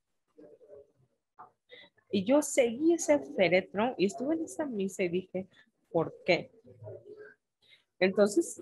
Y 2.12 2.24
yo 2.24 2.41
seguí 2.41 2.93
ese 2.93 3.20
féretro 3.20 3.93
y 3.97 4.05
estuve 4.05 4.36
en 4.36 4.45
esa 4.45 4.66
misa 4.66 5.03
y 5.03 5.10
dije, 5.10 5.47
¿por 5.91 6.16
qué? 6.26 6.51
Entonces, 7.99 8.62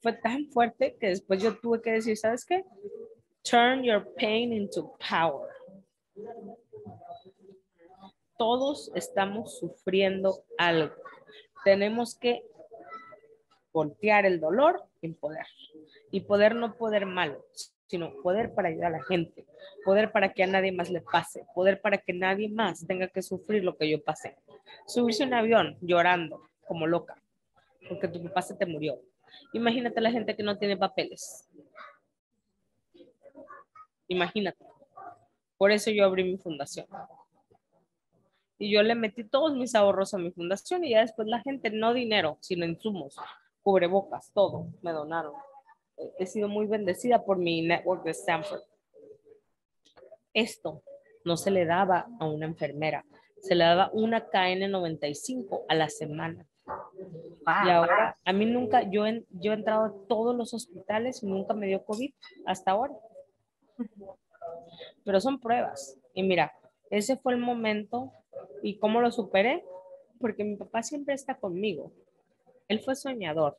fue 0.00 0.12
tan 0.12 0.46
fuerte 0.46 0.96
que 1.00 1.08
después 1.08 1.42
yo 1.42 1.56
tuve 1.58 1.80
que 1.80 1.92
decir, 1.92 2.16
¿sabes 2.16 2.44
qué? 2.44 2.64
Turn 3.42 3.82
your 3.82 4.12
pain 4.14 4.52
into 4.52 4.96
power. 5.08 5.50
Todos 8.36 8.90
estamos 8.94 9.58
sufriendo 9.58 10.44
algo. 10.58 10.94
Tenemos 11.64 12.14
que 12.14 12.44
voltear 13.72 14.26
el 14.26 14.40
dolor 14.40 14.84
en 15.02 15.14
poder. 15.14 15.46
Y 16.10 16.20
poder 16.20 16.54
no 16.54 16.76
poder 16.76 17.06
malo, 17.06 17.44
sino 17.86 18.12
poder 18.22 18.52
para 18.54 18.68
ayudar 18.68 18.86
a 18.86 18.98
la 18.98 19.04
gente, 19.04 19.46
poder 19.84 20.10
para 20.10 20.32
que 20.32 20.42
a 20.42 20.46
nadie 20.46 20.72
más 20.72 20.90
le 20.90 21.00
pase, 21.00 21.46
poder 21.54 21.80
para 21.80 21.98
que 21.98 22.12
nadie 22.12 22.48
más 22.48 22.86
tenga 22.86 23.08
que 23.08 23.22
sufrir 23.22 23.64
lo 23.64 23.76
que 23.76 23.88
yo 23.88 24.02
pasé. 24.02 24.36
Subirse 24.86 25.24
un 25.24 25.34
avión 25.34 25.76
llorando 25.80 26.48
como 26.66 26.86
loca, 26.86 27.16
porque 27.88 28.08
tu 28.08 28.22
papá 28.22 28.42
se 28.42 28.54
te 28.54 28.66
murió. 28.66 29.00
Imagínate 29.52 30.00
la 30.00 30.10
gente 30.10 30.34
que 30.34 30.42
no 30.42 30.58
tiene 30.58 30.76
papeles. 30.76 31.48
Imagínate. 34.08 34.64
Por 35.56 35.70
eso 35.70 35.90
yo 35.90 36.04
abrí 36.04 36.24
mi 36.24 36.36
fundación. 36.36 36.86
Y 38.58 38.72
yo 38.72 38.82
le 38.82 38.94
metí 38.94 39.24
todos 39.24 39.54
mis 39.54 39.74
ahorros 39.74 40.14
a 40.14 40.18
mi 40.18 40.30
fundación 40.30 40.84
y 40.84 40.90
ya 40.90 41.00
después 41.00 41.28
la 41.28 41.40
gente, 41.40 41.70
no 41.70 41.92
dinero, 41.92 42.38
sino 42.40 42.64
insumos, 42.64 43.16
cubrebocas, 43.62 44.30
todo, 44.32 44.68
me 44.80 44.92
donaron 44.92 45.34
he 46.18 46.26
sido 46.26 46.48
muy 46.48 46.66
bendecida 46.66 47.24
por 47.24 47.38
mi 47.38 47.62
network 47.62 48.04
de 48.04 48.10
Stanford. 48.10 48.62
Esto 50.32 50.82
no 51.24 51.36
se 51.36 51.50
le 51.50 51.64
daba 51.64 52.06
a 52.20 52.26
una 52.26 52.46
enfermera, 52.46 53.04
se 53.40 53.54
le 53.54 53.64
daba 53.64 53.90
una 53.92 54.28
KN95 54.28 55.64
a 55.68 55.74
la 55.74 55.88
semana. 55.88 56.46
y 57.64 57.70
ahora, 57.70 58.16
a 58.24 58.32
mí 58.32 58.44
nunca, 58.46 58.82
yo, 58.90 59.06
he, 59.06 59.24
yo 59.30 59.52
he 59.52 59.56
entrado 59.56 59.84
a 59.84 59.94
todos 60.08 60.36
los 60.36 60.52
hospitales 60.52 61.22
y 61.22 61.26
nunca 61.26 61.54
me 61.54 61.66
dio 61.66 61.84
COVID 61.84 62.12
hasta 62.44 62.72
ahora. 62.72 62.94
Pero 65.04 65.20
son 65.20 65.40
pruebas. 65.40 65.98
Y 66.14 66.22
mira, 66.22 66.52
ese 66.90 67.16
fue 67.16 67.34
el 67.34 67.40
momento 67.40 68.12
y 68.62 68.78
cómo 68.78 69.00
lo 69.00 69.10
superé, 69.10 69.64
porque 70.20 70.44
mi 70.44 70.56
papá 70.56 70.82
siempre 70.82 71.14
está 71.14 71.36
conmigo. 71.36 71.92
Él 72.68 72.80
fue 72.80 72.96
soñador. 72.96 73.58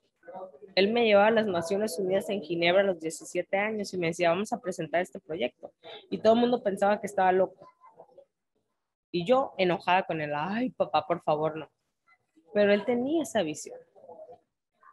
Él 0.75 0.91
me 0.91 1.05
llevaba 1.05 1.27
a 1.27 1.31
las 1.31 1.47
Naciones 1.47 1.97
Unidas 1.97 2.29
en 2.29 2.41
Ginebra 2.41 2.81
a 2.81 2.85
los 2.85 2.99
17 2.99 3.57
años 3.57 3.93
y 3.93 3.97
me 3.97 4.07
decía, 4.07 4.29
vamos 4.29 4.53
a 4.53 4.61
presentar 4.61 5.01
este 5.01 5.19
proyecto. 5.19 5.71
Y 6.09 6.19
todo 6.19 6.33
el 6.33 6.39
mundo 6.39 6.61
pensaba 6.61 6.99
que 6.99 7.07
estaba 7.07 7.31
loco. 7.31 7.67
Y 9.11 9.25
yo 9.25 9.53
enojada 9.57 10.03
con 10.03 10.21
él, 10.21 10.33
ay, 10.35 10.69
papá, 10.69 11.07
por 11.07 11.23
favor, 11.23 11.57
no. 11.57 11.69
Pero 12.53 12.73
él 12.73 12.85
tenía 12.85 13.23
esa 13.23 13.41
visión. 13.41 13.79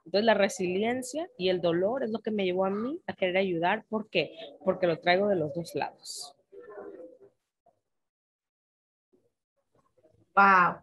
Entonces 0.04 0.24
la 0.26 0.34
resiliencia 0.34 1.28
y 1.38 1.48
el 1.48 1.60
dolor 1.60 2.02
es 2.02 2.10
lo 2.10 2.20
que 2.20 2.30
me 2.30 2.44
llevó 2.44 2.66
a 2.66 2.70
mí 2.70 3.00
a 3.06 3.14
querer 3.14 3.38
ayudar. 3.38 3.84
¿Por 3.88 4.08
qué? 4.10 4.36
Porque 4.64 4.86
lo 4.86 4.98
traigo 4.98 5.28
de 5.28 5.36
los 5.36 5.54
dos 5.54 5.74
lados. 5.74 6.34
Wow. 10.36 10.78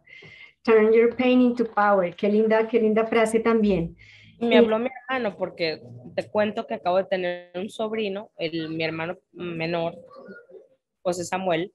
Turn 0.62 0.92
your 0.92 1.14
pain 1.16 1.40
into 1.40 1.64
power. 1.64 2.14
Qué 2.14 2.28
linda, 2.28 2.66
qué 2.66 2.80
linda 2.80 3.06
frase 3.06 3.40
también. 3.40 3.96
Me 4.42 4.58
habló 4.58 4.78
mi 4.80 4.88
hermano 4.88 5.36
porque 5.36 5.80
te 6.16 6.28
cuento 6.28 6.66
que 6.66 6.74
acabo 6.74 6.96
de 6.96 7.04
tener 7.04 7.52
un 7.54 7.70
sobrino, 7.70 8.32
el, 8.36 8.70
mi 8.70 8.82
hermano 8.82 9.16
menor, 9.32 9.96
José 11.00 11.24
Samuel, 11.24 11.72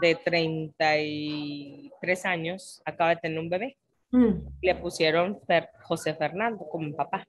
de 0.00 0.14
33 0.14 2.24
años, 2.24 2.80
acaba 2.86 3.10
de 3.10 3.16
tener 3.16 3.38
un 3.38 3.50
bebé. 3.50 3.76
Mm. 4.10 4.36
Le 4.62 4.74
pusieron 4.76 5.38
José 5.82 6.14
Fernando 6.14 6.66
como 6.70 6.96
papá. 6.96 7.26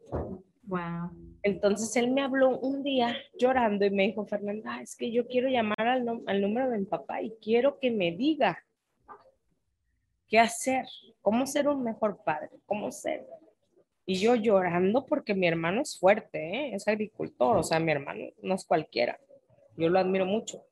Wow. 0.63 1.11
Entonces 1.43 1.93
él 1.97 2.11
me 2.11 2.21
habló 2.21 2.57
un 2.59 2.81
día 2.81 3.17
llorando 3.37 3.85
y 3.85 3.89
me 3.89 4.03
dijo, 4.03 4.25
Fernanda, 4.25 4.81
es 4.81 4.95
que 4.95 5.11
yo 5.11 5.27
quiero 5.27 5.49
llamar 5.49 5.81
al, 5.81 6.21
al 6.25 6.41
número 6.41 6.69
de 6.69 6.79
mi 6.79 6.85
papá 6.85 7.21
y 7.21 7.35
quiero 7.41 7.79
que 7.79 7.91
me 7.91 8.13
diga 8.13 8.63
qué 10.29 10.39
hacer, 10.39 10.85
cómo 11.21 11.45
ser 11.45 11.67
un 11.67 11.83
mejor 11.83 12.23
padre, 12.23 12.49
cómo 12.65 12.91
ser 12.91 13.25
y 14.09 14.19
yo 14.19 14.33
llorando 14.33 15.05
porque 15.05 15.35
mi 15.35 15.45
hermano 15.45 15.83
es 15.83 15.99
fuerte, 15.99 16.39
¿eh? 16.39 16.73
es 16.73 16.87
agricultor, 16.87 17.57
o 17.57 17.61
sea, 17.61 17.79
mi 17.79 17.91
hermano 17.91 18.25
no 18.41 18.55
es 18.55 18.65
cualquiera. 18.65 19.19
Yo 19.77 19.87
lo 19.87 19.99
admiro 19.99 20.25
mucho. 20.25 20.65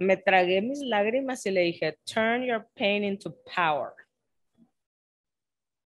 Me 0.00 0.16
tragué 0.16 0.60
mis 0.60 0.80
lágrimas 0.80 1.46
y 1.46 1.52
le 1.52 1.60
dije, 1.60 1.96
turn 2.02 2.44
your 2.44 2.66
pain 2.74 3.04
into 3.04 3.32
power. 3.54 3.92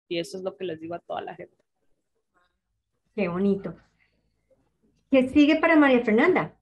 Y 0.07 0.21
eso 0.21 0.39
es 0.39 0.45
lo 0.45 0.57
que 0.57 0.67
les 0.67 0.79
digo 0.79 0.95
a 0.95 1.01
toda 1.01 1.21
la 1.21 1.35
gente. 1.35 1.57
Qué 3.17 3.27
bonito. 3.27 3.75
¿Qué 5.11 5.31
sigue 5.31 5.57
para 5.57 5.75
María 5.75 6.05
Fernanda? 6.05 6.57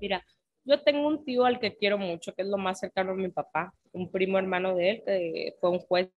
Mira, 0.00 0.26
yo 0.64 0.80
tengo 0.82 1.06
un 1.08 1.24
tío 1.24 1.44
al 1.44 1.58
que 1.58 1.76
quiero 1.76 1.98
mucho, 1.98 2.34
que 2.34 2.42
es 2.42 2.48
lo 2.48 2.58
más 2.58 2.78
cercano 2.78 3.12
a 3.12 3.16
mi 3.16 3.28
papá, 3.28 3.74
un 3.92 4.10
primo 4.10 4.38
hermano 4.38 4.76
de 4.76 4.90
él, 4.90 5.02
que 5.04 5.56
fue 5.60 5.70
un 5.70 5.80
juez, 5.80 6.10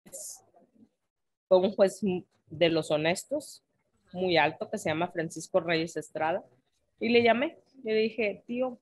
fue 1.49 1.59
un 1.59 1.73
juez 1.73 2.01
de 2.47 2.69
los 2.69 2.91
honestos, 2.91 3.65
muy 4.13 4.37
alto, 4.37 4.69
que 4.69 4.79
se 4.79 4.91
llama 4.91 5.11
Francisco 5.11 5.61
Reyes 5.61 5.97
Estrada. 5.97 6.45
Y 6.99 7.09
le 7.09 7.23
llamé, 7.23 7.59
le 7.83 7.95
dije, 7.95 8.43
tío, 8.47 8.79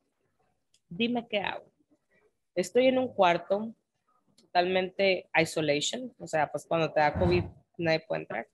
dime 0.89 1.27
qué 1.29 1.39
hago. 1.39 1.65
Estoy 2.55 2.87
en 2.87 2.99
un 2.99 3.09
cuarto 3.09 3.75
totalmente 4.37 5.29
isolation, 5.41 6.13
o 6.19 6.27
sea, 6.27 6.51
pues 6.51 6.67
cuando 6.67 6.93
te 6.93 7.01
da 7.01 7.15
COVID 7.15 7.45
nadie 7.79 8.01
puede 8.01 8.23
entrar. 8.23 8.49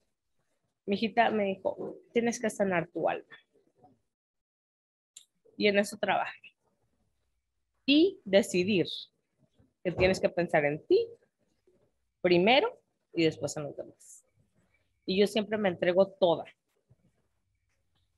Mi 0.85 0.97
hijita 0.97 1.31
me 1.31 1.45
dijo, 1.45 1.97
tienes 2.13 2.39
que 2.39 2.51
sanar 2.51 2.89
tu 2.89 3.09
alma. 3.09 3.37
Y 5.57 5.69
en 5.69 5.79
eso 5.79 5.97
trabajé 5.97 6.56
y 7.87 8.20
decidir 8.24 8.87
que 9.82 9.93
tienes 9.93 10.20
que 10.20 10.28
pensar 10.28 10.64
en 10.64 10.84
ti 10.84 11.07
primero 12.20 12.78
y 13.14 13.22
después 13.24 13.57
en 13.57 13.62
los 13.62 13.76
demás. 13.76 14.24
Y 15.07 15.18
yo 15.20 15.28
siempre 15.28 15.57
me 15.57 15.68
entrego 15.68 16.09
toda, 16.09 16.45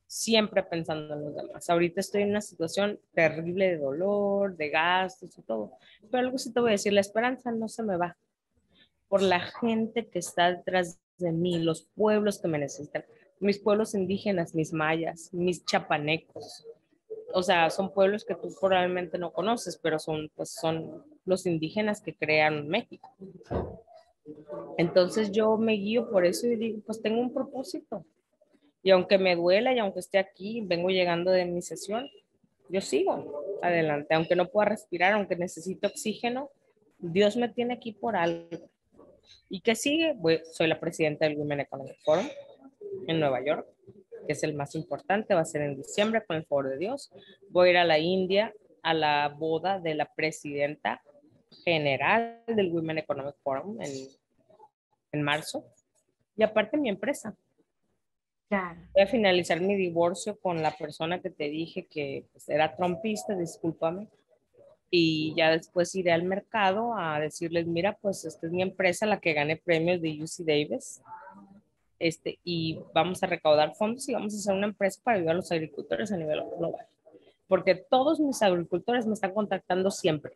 siempre 0.07 0.63
pensando 0.63 1.13
en 1.13 1.25
los 1.25 1.37
demás. 1.37 1.69
Ahorita 1.69 2.01
estoy 2.01 2.23
en 2.23 2.31
una 2.31 2.41
situación 2.41 2.99
terrible 3.13 3.69
de 3.69 3.77
dolor, 3.77 4.57
de 4.57 4.71
gastos 4.71 5.37
y 5.37 5.43
todo, 5.43 5.73
pero 6.11 6.25
algo 6.25 6.39
sí 6.39 6.53
te 6.53 6.61
voy 6.61 6.71
a 6.71 6.73
decir, 6.73 6.95
la 6.95 7.03
esperanza 7.03 7.53
no 7.53 7.69
se 7.69 7.83
me 7.83 7.99
va 7.99 8.17
por 9.09 9.21
la 9.21 9.41
gente 9.41 10.09
que 10.09 10.19
está 10.19 10.51
detrás 10.51 10.99
de 11.19 11.33
mí, 11.33 11.59
los 11.59 11.83
pueblos 11.95 12.41
que 12.41 12.49
me 12.49 12.59
necesitan, 12.59 13.05
mis 13.41 13.59
pueblos 13.59 13.95
indígenas, 13.95 14.55
mis 14.55 14.73
mayas, 14.73 15.33
mis 15.35 15.65
chapanecos, 15.65 16.67
o 17.33 17.43
sea, 17.43 17.71
son 17.71 17.93
pueblos 17.93 18.25
que 18.25 18.35
tú 18.35 18.49
probablemente 18.61 19.19
no 19.19 19.33
conoces, 19.33 19.79
pero 19.83 19.99
son, 19.99 20.31
pues, 20.35 20.51
son 20.51 21.05
los 21.25 21.47
indígenas 21.47 22.01
que 22.01 22.15
crean 22.15 22.69
México. 22.69 23.11
Entonces 24.77 25.31
yo 25.31 25.57
me 25.57 25.73
guío 25.75 26.11
por 26.11 26.25
eso 26.25 26.47
y 26.47 26.57
digo, 26.57 26.81
pues 26.85 27.01
tengo 27.01 27.21
un 27.21 27.33
propósito. 27.33 28.05
Y 28.83 28.91
aunque 28.91 29.19
me 29.19 29.37
duela 29.37 29.73
y 29.75 29.79
aunque 29.79 30.01
esté 30.01 30.19
aquí, 30.19 30.63
vengo 30.65 30.89
llegando 30.89 31.31
de 31.31 31.45
mi 31.45 31.63
sesión, 31.63 32.09
yo 32.69 32.81
sigo 32.81 33.45
adelante. 33.63 34.15
Aunque 34.15 34.37
no 34.37 34.49
pueda 34.49 34.71
respirar, 34.71 35.15
aunque 35.15 35.37
necesite 35.37 35.87
oxígeno, 35.87 36.51
Dios 36.99 37.37
me 37.37 37.49
tiene 37.49 37.75
aquí 37.75 37.93
por 37.93 38.17
algo. 38.17 38.71
¿Y 39.51 39.61
qué 39.61 39.75
sigue? 39.75 40.17
soy 40.53 40.67
la 40.67 40.81
presidenta 40.81 41.27
del 41.27 41.37
Women 41.37 41.61
Economic 41.61 41.97
Forum 42.05 42.27
en 43.07 43.21
Nueva 43.21 43.45
York 43.45 43.67
que 44.29 44.35
es 44.35 44.43
el 44.43 44.53
más 44.53 44.75
importante, 44.75 45.33
va 45.33 45.41
a 45.41 45.47
ser 45.47 45.63
en 45.63 45.75
diciembre, 45.75 46.23
con 46.23 46.37
el 46.37 46.45
favor 46.45 46.69
de 46.69 46.77
Dios. 46.77 47.11
Voy 47.49 47.69
a 47.69 47.71
ir 47.71 47.77
a 47.79 47.85
la 47.85 47.99
India 47.99 48.53
a 48.83 48.93
la 48.93 49.35
boda 49.35 49.81
de 49.81 49.95
la 49.95 50.05
presidenta 50.05 51.03
general 51.65 52.43
del 52.47 52.71
Women 52.71 52.99
Economic 52.99 53.37
Forum 53.43 53.81
en, 53.81 53.91
en 55.13 55.23
marzo. 55.23 55.65
Y 56.37 56.43
aparte 56.43 56.77
mi 56.77 56.91
empresa. 56.91 57.35
Voy 58.93 59.03
a 59.03 59.07
finalizar 59.07 59.63
mi 59.63 59.77
divorcio 59.77 60.39
con 60.39 60.63
la 60.63 60.77
persona 60.77 61.23
que 61.23 61.31
te 61.31 61.49
dije 61.49 61.87
que 61.87 62.27
pues, 62.31 62.51
era 62.51 62.77
trompista, 62.77 63.35
discúlpame. 63.35 64.09
Y 64.91 65.35
ya 65.39 65.51
después 65.51 65.95
iré 65.95 66.13
al 66.13 66.25
mercado 66.25 66.95
a 66.95 67.19
decirles, 67.19 67.67
mira, 67.67 67.97
pues 68.03 68.27
esta 68.27 68.47
es 68.47 68.53
mi 68.53 68.61
empresa, 68.61 69.07
la 69.07 69.21
que 69.21 69.33
gane 69.33 69.57
premios 69.57 70.03
de 70.03 70.23
UC 70.23 70.47
Davis 70.47 71.01
este, 71.99 72.39
y 72.45 72.81
vamos 72.95 73.23
a 73.23 73.27
recaudar 73.27 73.75
fondos 73.75 74.09
y 74.09 74.15
vamos 74.15 74.35
a 74.35 74.37
hacer 74.37 74.55
una 74.55 74.67
empresa 74.67 75.01
para 75.03 75.17
ayudar 75.19 75.35
a 75.35 75.37
los 75.37 75.53
agricultores 75.53 76.13
a 76.13 76.17
nivel 76.17 76.43
global. 76.59 76.87
Porque 77.47 77.75
todos 77.75 78.21
mis 78.21 78.43
agricultores 78.43 79.07
me 79.07 79.15
están 79.15 79.33
contactando 79.33 79.91
siempre. 79.91 80.33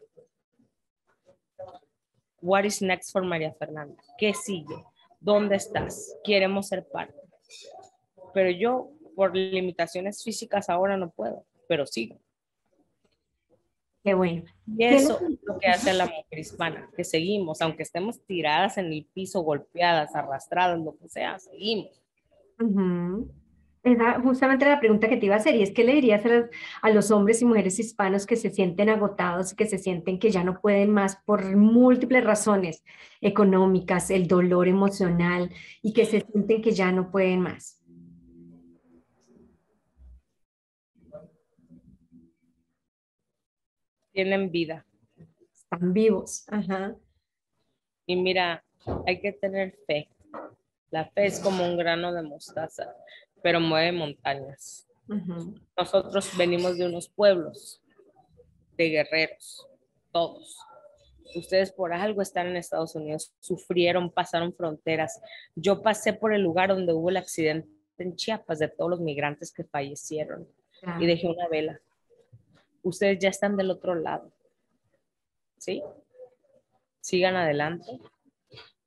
What 2.40 2.64
is 2.64 2.82
next 2.82 3.12
for 3.12 3.22
María 3.22 3.52
Fernanda? 3.52 4.02
¿Qué 4.18 4.34
sigue? 4.34 4.84
¿Dónde 5.20 5.56
estás? 5.56 6.16
Queremos 6.24 6.68
ser 6.68 6.84
parte. 6.84 7.14
Pero 8.34 8.50
yo, 8.50 8.90
por 9.14 9.36
limitaciones 9.36 10.24
físicas, 10.24 10.68
ahora 10.68 10.96
no 10.96 11.10
puedo, 11.10 11.44
pero 11.68 11.86
sigo. 11.86 12.18
Qué 14.02 14.14
bueno. 14.14 14.42
Y 14.66 14.84
eso 14.84 15.20
es 15.20 15.38
lo 15.44 15.58
que 15.58 15.68
hace 15.68 15.92
la 15.92 16.06
mujer 16.06 16.38
hispana, 16.38 16.90
que 16.96 17.04
seguimos, 17.04 17.60
aunque 17.62 17.84
estemos 17.84 18.20
tiradas 18.26 18.76
en 18.78 18.86
el 18.86 19.06
piso, 19.12 19.42
golpeadas, 19.42 20.14
arrastradas, 20.16 20.80
lo 20.80 20.96
que 20.96 21.08
sea, 21.08 21.38
seguimos. 21.38 22.02
justamente 24.24 24.64
la 24.64 24.80
pregunta 24.80 25.08
que 25.08 25.16
te 25.16 25.26
iba 25.26 25.36
a 25.36 25.38
hacer, 25.38 25.54
y 25.54 25.62
es 25.62 25.70
¿qué 25.72 25.84
le 25.84 25.94
dirías 25.94 26.24
a, 26.26 26.48
a, 26.82 26.90
los 26.90 27.12
hombres 27.12 27.42
y 27.42 27.44
mujeres 27.44 27.78
hispanos 27.78 28.26
que 28.26 28.36
se 28.36 28.50
sienten 28.50 28.88
agotados, 28.88 29.54
que 29.54 29.66
se 29.66 29.78
sienten 29.78 30.18
que 30.18 30.30
ya 30.30 30.42
no 30.42 30.60
pueden 30.60 30.90
más 30.90 31.16
por 31.24 31.56
múltiples 31.56 32.24
razones 32.24 32.82
económicas, 33.20 34.10
el 34.10 34.26
dolor 34.26 34.66
emocional, 34.66 35.50
y 35.80 35.92
que 35.92 36.06
se 36.06 36.22
sienten 36.22 36.60
que 36.60 36.72
ya 36.72 36.90
no 36.90 37.12
pueden 37.12 37.40
más? 37.40 37.81
Tienen 44.12 44.50
vida. 44.50 44.86
Están 45.52 45.92
vivos. 45.92 46.44
Ajá. 46.48 46.94
Y 48.06 48.16
mira, 48.16 48.64
hay 49.06 49.20
que 49.20 49.32
tener 49.32 49.76
fe. 49.86 50.08
La 50.90 51.06
fe 51.06 51.26
es 51.26 51.40
como 51.40 51.64
un 51.64 51.76
grano 51.76 52.12
de 52.12 52.22
mostaza, 52.22 52.94
pero 53.42 53.60
mueve 53.60 53.92
montañas. 53.92 54.86
Nosotros 55.76 56.36
venimos 56.36 56.78
de 56.78 56.86
unos 56.86 57.08
pueblos, 57.08 57.82
de 58.76 58.88
guerreros, 58.88 59.66
todos. 60.10 60.58
Ustedes 61.34 61.72
por 61.72 61.92
algo 61.92 62.20
están 62.20 62.48
en 62.48 62.56
Estados 62.56 62.94
Unidos, 62.94 63.34
sufrieron, 63.40 64.10
pasaron 64.10 64.54
fronteras. 64.54 65.20
Yo 65.54 65.82
pasé 65.82 66.12
por 66.12 66.34
el 66.34 66.42
lugar 66.42 66.68
donde 66.68 66.92
hubo 66.92 67.08
el 67.08 67.16
accidente 67.16 67.68
en 67.98 68.16
Chiapas 68.16 68.58
de 68.58 68.68
todos 68.68 68.90
los 68.90 69.00
migrantes 69.00 69.52
que 69.52 69.64
fallecieron 69.64 70.46
y 70.98 71.06
dejé 71.06 71.28
una 71.28 71.48
vela 71.48 71.80
ustedes 72.82 73.18
ya 73.18 73.28
están 73.28 73.56
del 73.56 73.70
otro 73.70 73.94
lado. 73.94 74.32
¿Sí? 75.58 75.82
Sigan 77.00 77.36
adelante 77.36 77.98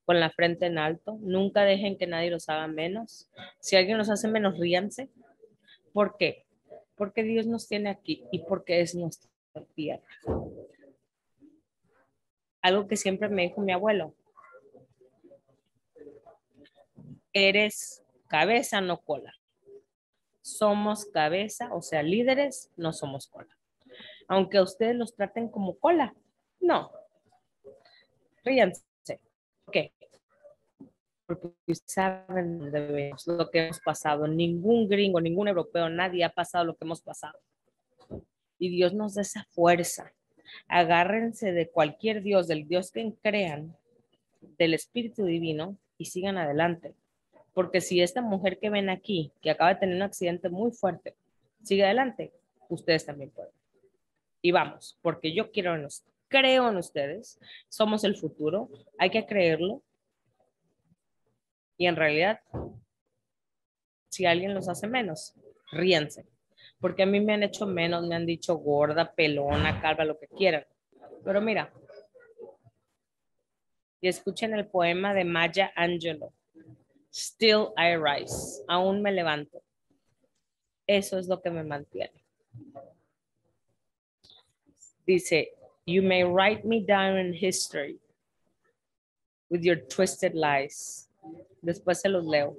con 0.05 0.19
la 0.19 0.29
frente 0.29 0.67
en 0.67 0.77
alto. 0.77 1.17
Nunca 1.21 1.63
dejen 1.63 1.97
que 1.97 2.07
nadie 2.07 2.29
los 2.29 2.49
haga 2.49 2.67
menos. 2.67 3.29
Si 3.59 3.75
alguien 3.75 3.97
los 3.97 4.09
hace 4.09 4.27
menos, 4.27 4.59
ríanse. 4.59 5.09
¿Por 5.93 6.17
qué? 6.17 6.45
Porque 6.95 7.23
Dios 7.23 7.47
nos 7.47 7.67
tiene 7.67 7.89
aquí 7.89 8.23
y 8.31 8.39
porque 8.39 8.81
es 8.81 8.95
nuestra 8.95 9.29
tierra. 9.73 10.05
Algo 12.61 12.87
que 12.87 12.97
siempre 12.97 13.29
me 13.29 13.43
dijo 13.43 13.61
mi 13.61 13.71
abuelo. 13.71 14.13
Eres 17.33 18.03
cabeza, 18.27 18.81
no 18.81 19.01
cola. 19.01 19.33
Somos 20.41 21.05
cabeza, 21.05 21.73
o 21.73 21.81
sea, 21.81 22.03
líderes, 22.03 22.71
no 22.77 22.93
somos 22.93 23.27
cola 23.27 23.55
aunque 24.27 24.61
ustedes 24.61 24.95
los 24.95 25.15
traten 25.15 25.49
como 25.49 25.77
cola. 25.77 26.13
No. 26.59 26.91
Ríanse. 28.43 28.85
¿Por 29.65 29.73
Porque 31.25 31.75
saben 31.85 32.71
lo 33.25 33.49
que 33.49 33.65
hemos 33.65 33.79
pasado. 33.79 34.27
Ningún 34.27 34.87
gringo, 34.87 35.19
ningún 35.19 35.47
europeo, 35.47 35.89
nadie 35.89 36.23
ha 36.23 36.29
pasado 36.29 36.65
lo 36.65 36.75
que 36.75 36.85
hemos 36.85 37.01
pasado. 37.01 37.39
Y 38.59 38.69
Dios 38.69 38.93
nos 38.93 39.15
da 39.15 39.21
esa 39.21 39.43
fuerza. 39.49 40.13
Agárrense 40.67 41.51
de 41.51 41.69
cualquier 41.69 42.21
Dios, 42.21 42.47
del 42.47 42.67
Dios 42.67 42.91
que 42.91 43.11
crean, 43.21 43.75
del 44.57 44.73
Espíritu 44.73 45.25
Divino 45.25 45.77
y 45.97 46.05
sigan 46.05 46.37
adelante. 46.37 46.93
Porque 47.53 47.81
si 47.81 48.01
esta 48.01 48.21
mujer 48.21 48.59
que 48.59 48.69
ven 48.69 48.89
aquí, 48.89 49.31
que 49.41 49.49
acaba 49.49 49.73
de 49.73 49.79
tener 49.79 49.95
un 49.95 50.03
accidente 50.03 50.49
muy 50.49 50.71
fuerte, 50.71 51.15
sigue 51.63 51.85
adelante, 51.85 52.31
ustedes 52.69 53.05
también 53.05 53.31
pueden 53.31 53.54
y 54.45 54.51
vamos, 54.51 54.95
porque 55.01 55.33
yo 55.33 55.51
quiero 55.51 55.73
en 55.73 55.87
creo 56.27 56.69
en 56.69 56.77
ustedes, 56.77 57.39
somos 57.67 58.03
el 58.03 58.15
futuro, 58.15 58.69
hay 58.99 59.09
que 59.09 59.25
creerlo. 59.25 59.81
Y 61.77 61.87
en 61.87 61.95
realidad, 61.95 62.41
si 64.09 64.27
alguien 64.27 64.53
los 64.53 64.69
hace 64.69 64.85
menos, 64.85 65.33
ríense, 65.71 66.27
porque 66.79 67.01
a 67.01 67.05
mí 67.07 67.21
me 67.21 67.33
han 67.33 67.41
hecho 67.41 67.65
menos, 67.65 68.05
me 68.05 68.13
han 68.13 68.27
dicho 68.27 68.55
gorda, 68.57 69.15
pelona, 69.15 69.81
calva, 69.81 70.05
lo 70.05 70.19
que 70.19 70.27
quieran. 70.27 70.63
Pero 71.23 71.41
mira, 71.41 71.73
y 73.99 74.07
escuchen 74.07 74.53
el 74.53 74.67
poema 74.67 75.15
de 75.15 75.25
Maya 75.25 75.73
Angelou, 75.75 76.31
Still 77.11 77.69
I 77.75 77.95
Rise, 77.97 78.63
aún 78.67 79.01
me 79.01 79.11
levanto. 79.11 79.63
Eso 80.85 81.17
es 81.17 81.27
lo 81.27 81.41
que 81.41 81.49
me 81.49 81.63
mantiene. 81.63 82.24
Dice, 85.05 85.49
you 85.85 86.01
may 86.01 86.23
write 86.23 86.65
me 86.65 86.81
down 86.81 87.17
in 87.17 87.33
history 87.33 87.99
with 89.49 89.61
your 89.61 89.75
twisted 89.75 90.33
lies. 90.33 91.09
Después 91.61 92.01
se 92.01 92.09
los 92.09 92.25
leo. 92.25 92.55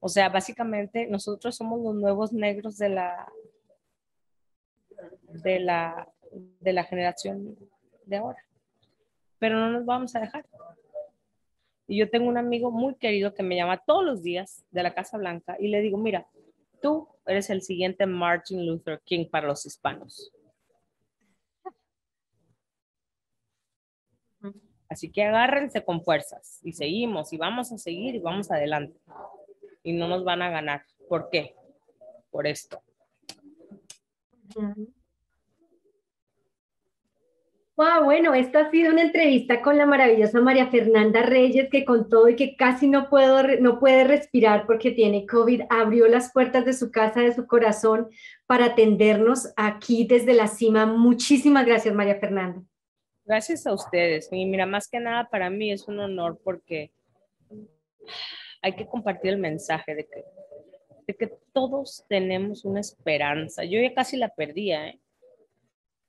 O 0.00 0.08
sea, 0.08 0.28
básicamente 0.28 1.06
nosotros 1.06 1.56
somos 1.56 1.80
los 1.80 1.94
nuevos 1.94 2.32
negros 2.32 2.76
de 2.76 2.90
la, 2.90 3.32
de 5.42 5.58
la, 5.58 6.08
de 6.60 6.72
la 6.72 6.84
generación 6.84 7.56
de 8.04 8.16
ahora. 8.16 8.44
Pero 9.38 9.56
no 9.56 9.70
nos 9.70 9.84
vamos 9.84 10.14
a 10.14 10.20
dejar. 10.20 10.46
Y 11.88 11.98
yo 11.98 12.10
tengo 12.10 12.28
un 12.28 12.38
amigo 12.38 12.70
muy 12.70 12.94
querido 12.96 13.34
que 13.34 13.42
me 13.42 13.56
llama 13.56 13.78
todos 13.78 14.04
los 14.04 14.22
días 14.22 14.64
de 14.70 14.82
la 14.82 14.94
Casa 14.94 15.18
Blanca 15.18 15.56
y 15.58 15.68
le 15.68 15.80
digo, 15.80 15.98
mira, 15.98 16.26
tú 16.80 17.08
eres 17.26 17.50
el 17.50 17.62
siguiente 17.62 18.06
Martin 18.06 18.66
Luther 18.66 19.00
King 19.04 19.26
para 19.30 19.46
los 19.46 19.66
hispanos. 19.66 20.32
Así 24.88 25.10
que 25.10 25.24
agárrense 25.24 25.84
con 25.84 26.02
fuerzas 26.02 26.60
y 26.62 26.72
seguimos 26.72 27.32
y 27.32 27.36
vamos 27.36 27.72
a 27.72 27.78
seguir 27.78 28.14
y 28.14 28.20
vamos 28.20 28.50
adelante. 28.50 29.00
Y 29.82 29.92
no 29.92 30.08
nos 30.08 30.24
van 30.24 30.42
a 30.42 30.50
ganar. 30.50 30.84
¿Por 31.08 31.28
qué? 31.30 31.54
Por 32.30 32.46
esto. 32.46 32.82
Wow, 37.76 38.04
bueno, 38.04 38.32
esta 38.32 38.60
ha 38.60 38.70
sido 38.70 38.90
una 38.90 39.02
entrevista 39.02 39.60
con 39.60 39.76
la 39.76 39.84
maravillosa 39.84 40.40
María 40.40 40.68
Fernanda 40.70 41.20
Reyes, 41.22 41.68
que 41.68 41.84
con 41.84 42.08
todo 42.08 42.30
y 42.30 42.34
que 42.34 42.56
casi 42.56 42.88
no, 42.88 43.10
puedo, 43.10 43.42
no 43.60 43.78
puede 43.78 44.04
respirar 44.04 44.64
porque 44.66 44.92
tiene 44.92 45.26
COVID, 45.26 45.64
abrió 45.68 46.08
las 46.08 46.32
puertas 46.32 46.64
de 46.64 46.72
su 46.72 46.90
casa, 46.90 47.20
de 47.20 47.34
su 47.34 47.46
corazón, 47.46 48.08
para 48.46 48.66
atendernos 48.66 49.52
aquí 49.56 50.06
desde 50.06 50.32
la 50.32 50.46
cima. 50.46 50.86
Muchísimas 50.86 51.66
gracias, 51.66 51.94
María 51.94 52.18
Fernanda. 52.18 52.62
Gracias 53.26 53.66
a 53.66 53.74
ustedes. 53.74 54.30
Y 54.32 54.46
mira, 54.46 54.64
más 54.64 54.88
que 54.88 54.98
nada 54.98 55.28
para 55.28 55.50
mí 55.50 55.70
es 55.70 55.86
un 55.86 56.00
honor 56.00 56.40
porque 56.42 56.92
hay 58.62 58.74
que 58.74 58.86
compartir 58.86 59.32
el 59.32 59.38
mensaje 59.38 59.94
de 59.94 60.06
que, 60.06 60.24
de 61.08 61.14
que 61.14 61.30
todos 61.52 62.06
tenemos 62.08 62.64
una 62.64 62.80
esperanza. 62.80 63.64
Yo 63.64 63.82
ya 63.82 63.92
casi 63.92 64.16
la 64.16 64.30
perdía, 64.30 64.88
¿eh? 64.88 65.00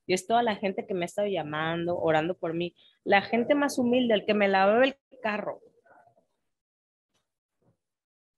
Y 0.08 0.14
es 0.14 0.26
toda 0.26 0.42
la 0.42 0.56
gente 0.56 0.88
que 0.88 0.94
me 0.94 1.04
ha 1.04 1.06
estado 1.06 1.28
llamando, 1.28 2.00
orando 2.00 2.36
por 2.36 2.54
mí. 2.54 2.74
La 3.04 3.22
gente 3.22 3.54
más 3.54 3.78
humilde, 3.78 4.16
el 4.16 4.26
que 4.26 4.34
me 4.34 4.48
lavaba 4.48 4.84
el 4.84 4.98
carro, 5.22 5.62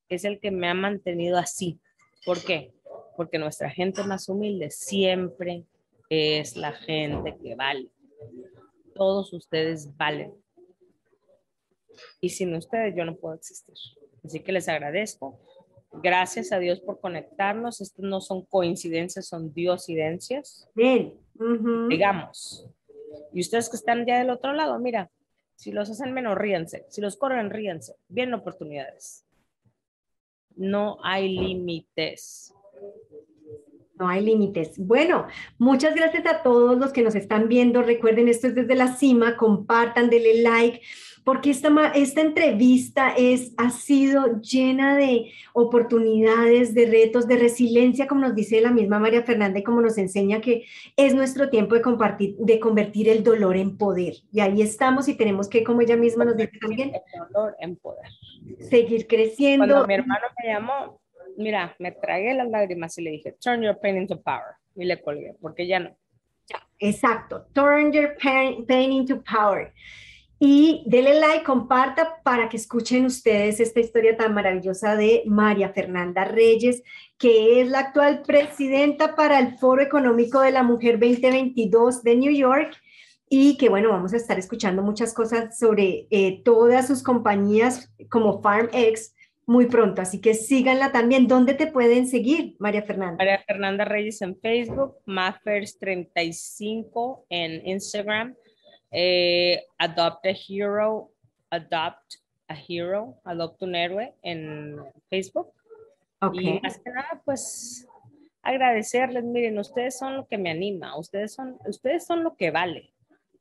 es 0.10 0.26
el 0.26 0.40
que 0.40 0.52
me 0.52 0.68
ha 0.68 0.74
mantenido 0.74 1.38
así. 1.38 1.80
¿Por 2.26 2.44
qué? 2.44 2.74
Porque 3.16 3.38
nuestra 3.38 3.70
gente 3.70 4.04
más 4.04 4.28
humilde 4.28 4.72
siempre 4.72 5.64
es 6.10 6.58
la 6.58 6.74
gente 6.74 7.38
que 7.42 7.56
vale 7.56 7.90
todos 9.00 9.32
ustedes 9.32 9.96
valen. 9.96 10.34
Y 12.20 12.30
sin 12.30 12.54
ustedes 12.54 12.94
yo 12.96 13.06
no 13.06 13.16
puedo 13.16 13.36
existir. 13.36 13.76
Así 14.26 14.42
que 14.42 14.52
les 14.52 14.68
agradezco. 14.68 15.40
Gracias 15.92 16.52
a 16.52 16.60
Dios 16.60 16.80
por 16.80 17.00
conectarnos. 17.00 17.82
Estas 17.82 18.06
no 18.06 18.22
son 18.22 18.46
coincidencias, 18.46 19.28
son 19.28 19.54
diosidencias. 19.54 20.70
Bien. 20.76 21.20
Digamos. 21.90 22.68
Y 23.34 23.42
ustedes 23.42 23.70
que 23.70 23.76
están 23.76 24.06
ya 24.06 24.20
del 24.20 24.30
otro 24.30 24.54
lado, 24.54 24.78
mira, 24.80 25.10
si 25.56 25.72
los 25.72 25.90
hacen 25.90 26.14
menos, 26.14 26.38
ríense. 26.38 26.86
Si 26.90 27.02
los 27.02 27.18
corren, 27.18 27.50
ríense. 27.50 27.96
Vienen 28.08 28.36
oportunidades. 28.36 29.26
No 30.56 30.98
hay 31.04 31.36
límites. 31.36 32.54
No 34.00 34.08
hay 34.08 34.22
límites. 34.22 34.78
Bueno, 34.78 35.28
muchas 35.58 35.94
gracias 35.94 36.26
a 36.26 36.42
todos 36.42 36.78
los 36.78 36.94
que 36.94 37.02
nos 37.02 37.16
están 37.16 37.50
viendo. 37.50 37.82
Recuerden, 37.82 38.30
esto 38.30 38.48
es 38.48 38.56
desde 38.56 38.76
la 38.76 38.96
cima. 38.96 39.36
Compartan, 39.36 40.10
denle 40.10 40.42
like, 40.42 40.82
porque 41.26 41.50
esta, 41.50 41.70
esta 41.94 42.22
entrevista 42.22 43.14
es, 43.18 43.54
ha 43.58 43.70
sido 43.72 44.40
llena 44.40 44.96
de 44.96 45.34
oportunidades, 45.52 46.74
de 46.74 46.86
retos, 46.86 47.28
de 47.28 47.36
resiliencia, 47.36 48.08
como 48.08 48.22
nos 48.22 48.36
dice 48.36 48.62
la 48.62 48.72
misma 48.72 49.00
María 49.00 49.24
Fernanda 49.24 49.60
y 49.60 49.64
como 49.64 49.82
nos 49.82 49.98
enseña 49.98 50.40
que 50.40 50.64
es 50.96 51.14
nuestro 51.14 51.50
tiempo 51.50 51.76
de, 51.76 51.82
compartir, 51.82 52.38
de 52.38 52.58
convertir 52.60 53.10
el 53.10 53.22
dolor 53.22 53.58
en 53.58 53.78
poder. 53.78 54.14
Y 54.32 54.40
ahí 54.40 54.62
estamos 54.62 55.10
y 55.10 55.16
tenemos 55.16 55.50
que, 55.50 55.64
como 55.64 55.82
ella 55.82 55.98
misma 55.98 56.24
nos 56.24 56.38
dice 56.38 56.58
también, 56.60 56.94
el 56.94 57.30
dolor 57.34 57.56
en 57.60 57.76
poder. 57.76 58.10
Seguir 58.62 59.08
creciendo. 59.08 59.68
Cuando 59.68 59.88
mi 59.88 59.94
hermano 59.96 60.26
me 60.42 60.54
llamó, 60.54 61.02
mira, 61.40 61.76
me 61.80 61.92
tragué 61.92 62.34
las 62.34 62.50
lágrimas 62.50 62.98
y 62.98 63.02
le 63.02 63.12
dije, 63.12 63.36
turn 63.42 63.62
your 63.62 63.80
pain 63.80 63.98
into 63.98 64.22
power. 64.22 64.56
Y 64.76 64.86
le 64.86 65.02
colgué, 65.02 65.36
porque 65.42 65.68
ya 65.68 65.80
no. 65.80 65.96
Exacto, 66.80 67.46
turn 67.54 67.92
your 67.92 68.16
pain, 68.22 68.92
into 68.92 69.22
power. 69.24 69.74
Y 70.40 70.84
dele 70.88 71.20
like, 71.20 71.44
comparta 71.44 72.22
para 72.24 72.48
que 72.48 72.56
escuchen 72.56 73.06
ustedes 73.06 73.60
esta 73.60 73.82
historia 73.82 74.16
tan 74.16 74.34
maravillosa 74.34 74.96
de 74.96 75.24
María 75.26 75.70
Fernanda 75.74 76.24
Reyes, 76.24 76.82
que 77.18 77.60
es 77.60 77.68
la 77.68 77.80
actual 77.80 78.22
presidenta 78.22 79.16
para 79.16 79.40
el 79.40 79.58
Foro 79.58 79.82
Económico 79.82 80.40
de 80.40 80.52
la 80.52 80.64
Mujer 80.64 80.98
2022 80.98 82.04
de 82.04 82.16
New 82.16 82.32
York 82.32 82.78
y 83.30 83.58
que 83.58 83.70
bueno, 83.70 83.90
vamos 83.90 84.14
a 84.14 84.18
estar 84.18 84.40
escuchando 84.40 84.82
muchas 84.82 85.14
cosas 85.14 85.58
sobre 85.58 86.08
eh, 86.10 86.42
todas 86.44 86.88
sus 86.88 87.04
compañías 87.04 87.94
como 88.10 88.42
FarmX, 88.42 89.14
muy 89.50 89.66
pronto, 89.66 90.04
así 90.04 90.22
que 90.22 90.36
síganla 90.36 90.92
también. 90.92 91.28
¿Dónde 91.28 91.56
te 91.56 91.66
pueden 91.66 92.06
seguir, 92.06 92.56
María 92.60 92.84
Fernanda? 92.84 93.18
María 93.18 93.44
Fernanda 93.48 93.84
Reyes 93.84 94.22
en 94.22 94.40
Facebook, 94.40 95.00
Maffers35 95.08 97.26
en 97.30 97.68
Instagram, 97.68 98.36
eh, 98.92 99.64
Adopt 99.80 100.28
a 100.28 100.36
Hero, 100.48 101.12
Adopt 101.50 102.18
a 102.48 102.56
Hero, 102.68 103.16
Adopt 103.24 103.64
un 103.64 103.74
héroe 103.74 104.14
en 104.22 104.78
Facebook. 105.10 105.52
Okay. 106.22 106.48
Y 106.48 106.60
más 106.60 106.78
que 106.78 106.92
nada, 106.92 107.20
pues 107.26 107.88
agradecerles, 108.44 109.24
miren, 109.24 109.58
ustedes 109.58 109.98
son 109.98 110.16
lo 110.16 110.28
que 110.28 110.38
me 110.38 110.52
anima, 110.52 110.96
ustedes 110.96 111.34
son, 111.34 111.58
ustedes 111.66 112.06
son 112.06 112.24
lo 112.24 112.36
que 112.36 112.52
vale. 112.52 112.94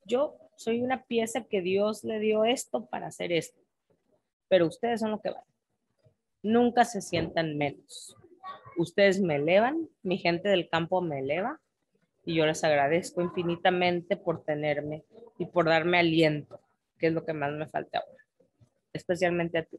Yo 0.06 0.38
soy 0.56 0.80
una 0.80 1.04
pieza 1.04 1.44
que 1.44 1.60
Dios 1.60 2.02
le 2.02 2.18
dio 2.18 2.46
esto 2.46 2.86
para 2.86 3.08
hacer 3.08 3.30
esto, 3.30 3.60
pero 4.48 4.66
ustedes 4.66 5.00
son 5.00 5.10
lo 5.10 5.20
que 5.20 5.32
valen 5.32 5.47
nunca 6.42 6.84
se 6.84 7.00
sientan 7.00 7.56
menos. 7.56 8.16
Ustedes 8.76 9.20
me 9.20 9.36
elevan, 9.36 9.88
mi 10.02 10.18
gente 10.18 10.48
del 10.48 10.68
campo 10.68 11.00
me 11.00 11.20
eleva 11.20 11.60
y 12.24 12.34
yo 12.34 12.46
les 12.46 12.62
agradezco 12.62 13.22
infinitamente 13.22 14.16
por 14.16 14.44
tenerme 14.44 15.04
y 15.38 15.46
por 15.46 15.66
darme 15.66 15.98
aliento, 15.98 16.60
que 16.98 17.08
es 17.08 17.12
lo 17.12 17.24
que 17.24 17.32
más 17.32 17.52
me 17.52 17.66
falta 17.66 17.98
ahora, 17.98 18.24
especialmente 18.92 19.58
a 19.58 19.64
ti. 19.64 19.78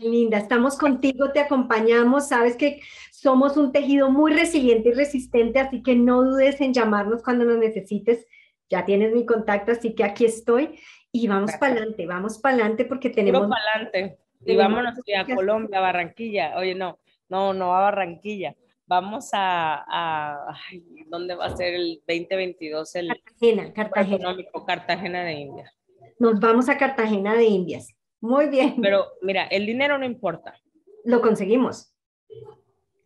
Linda, 0.00 0.38
estamos 0.38 0.76
contigo, 0.76 1.32
te 1.32 1.40
acompañamos, 1.40 2.28
sabes 2.28 2.56
que 2.56 2.80
somos 3.10 3.56
un 3.56 3.72
tejido 3.72 4.10
muy 4.10 4.32
resiliente 4.34 4.90
y 4.90 4.92
resistente, 4.92 5.58
así 5.58 5.82
que 5.82 5.94
no 5.94 6.22
dudes 6.22 6.60
en 6.60 6.74
llamarnos 6.74 7.22
cuando 7.22 7.44
nos 7.44 7.58
necesites. 7.58 8.26
Ya 8.68 8.84
tienes 8.84 9.14
mi 9.14 9.24
contacto, 9.24 9.72
así 9.72 9.94
que 9.94 10.04
aquí 10.04 10.24
estoy 10.24 10.78
y 11.12 11.28
vamos 11.28 11.52
para 11.52 11.72
adelante, 11.72 12.06
vamos 12.06 12.38
para 12.38 12.56
adelante 12.56 12.84
porque 12.84 13.10
tenemos... 13.10 13.48
para 13.48 13.86
adelante. 13.86 14.18
Y 14.44 14.56
vámonos 14.56 14.98
a 15.16 15.34
Colombia, 15.34 15.78
a 15.78 15.82
Barranquilla. 15.82 16.56
Oye, 16.56 16.74
no, 16.74 16.98
no, 17.28 17.52
no 17.52 17.74
a 17.74 17.80
Barranquilla. 17.80 18.54
Vamos 18.86 19.30
a, 19.32 19.84
a 19.88 20.56
¿dónde 21.08 21.34
va 21.34 21.46
a 21.46 21.56
ser 21.56 21.74
el 21.74 22.02
2022? 22.06 22.94
El 22.94 23.08
Cartagena, 23.08 23.72
Cartagena. 23.72 24.16
Económico, 24.16 24.64
Cartagena 24.64 25.24
de 25.24 25.32
Indias. 25.32 25.72
Nos 26.18 26.38
vamos 26.38 26.68
a 26.68 26.78
Cartagena 26.78 27.34
de 27.34 27.44
Indias. 27.44 27.88
Muy 28.20 28.48
bien. 28.48 28.80
Pero 28.80 29.06
mira, 29.22 29.46
el 29.46 29.66
dinero 29.66 29.98
no 29.98 30.04
importa. 30.04 30.54
Lo 31.04 31.20
conseguimos. 31.20 31.92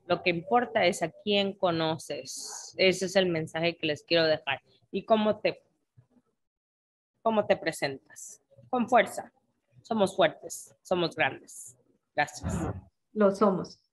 Lo 0.06 0.22
que 0.22 0.30
importa 0.30 0.84
es 0.84 1.02
a 1.02 1.10
quién 1.24 1.54
conoces. 1.54 2.74
Ese 2.76 3.06
es 3.06 3.16
el 3.16 3.26
mensaje 3.26 3.76
que 3.76 3.86
les 3.86 4.02
quiero 4.02 4.26
dejar. 4.26 4.60
Y 4.90 5.04
cómo 5.04 5.38
te, 5.38 5.62
cómo 7.22 7.46
te 7.46 7.56
presentas. 7.56 8.42
Con 8.68 8.88
fuerza 8.88 9.32
somos 9.90 10.14
fuertes, 10.14 10.72
somos 10.82 11.16
grandes. 11.16 11.76
Gracias. 12.14 12.54
Lo 13.12 13.34
somos. 13.34 13.89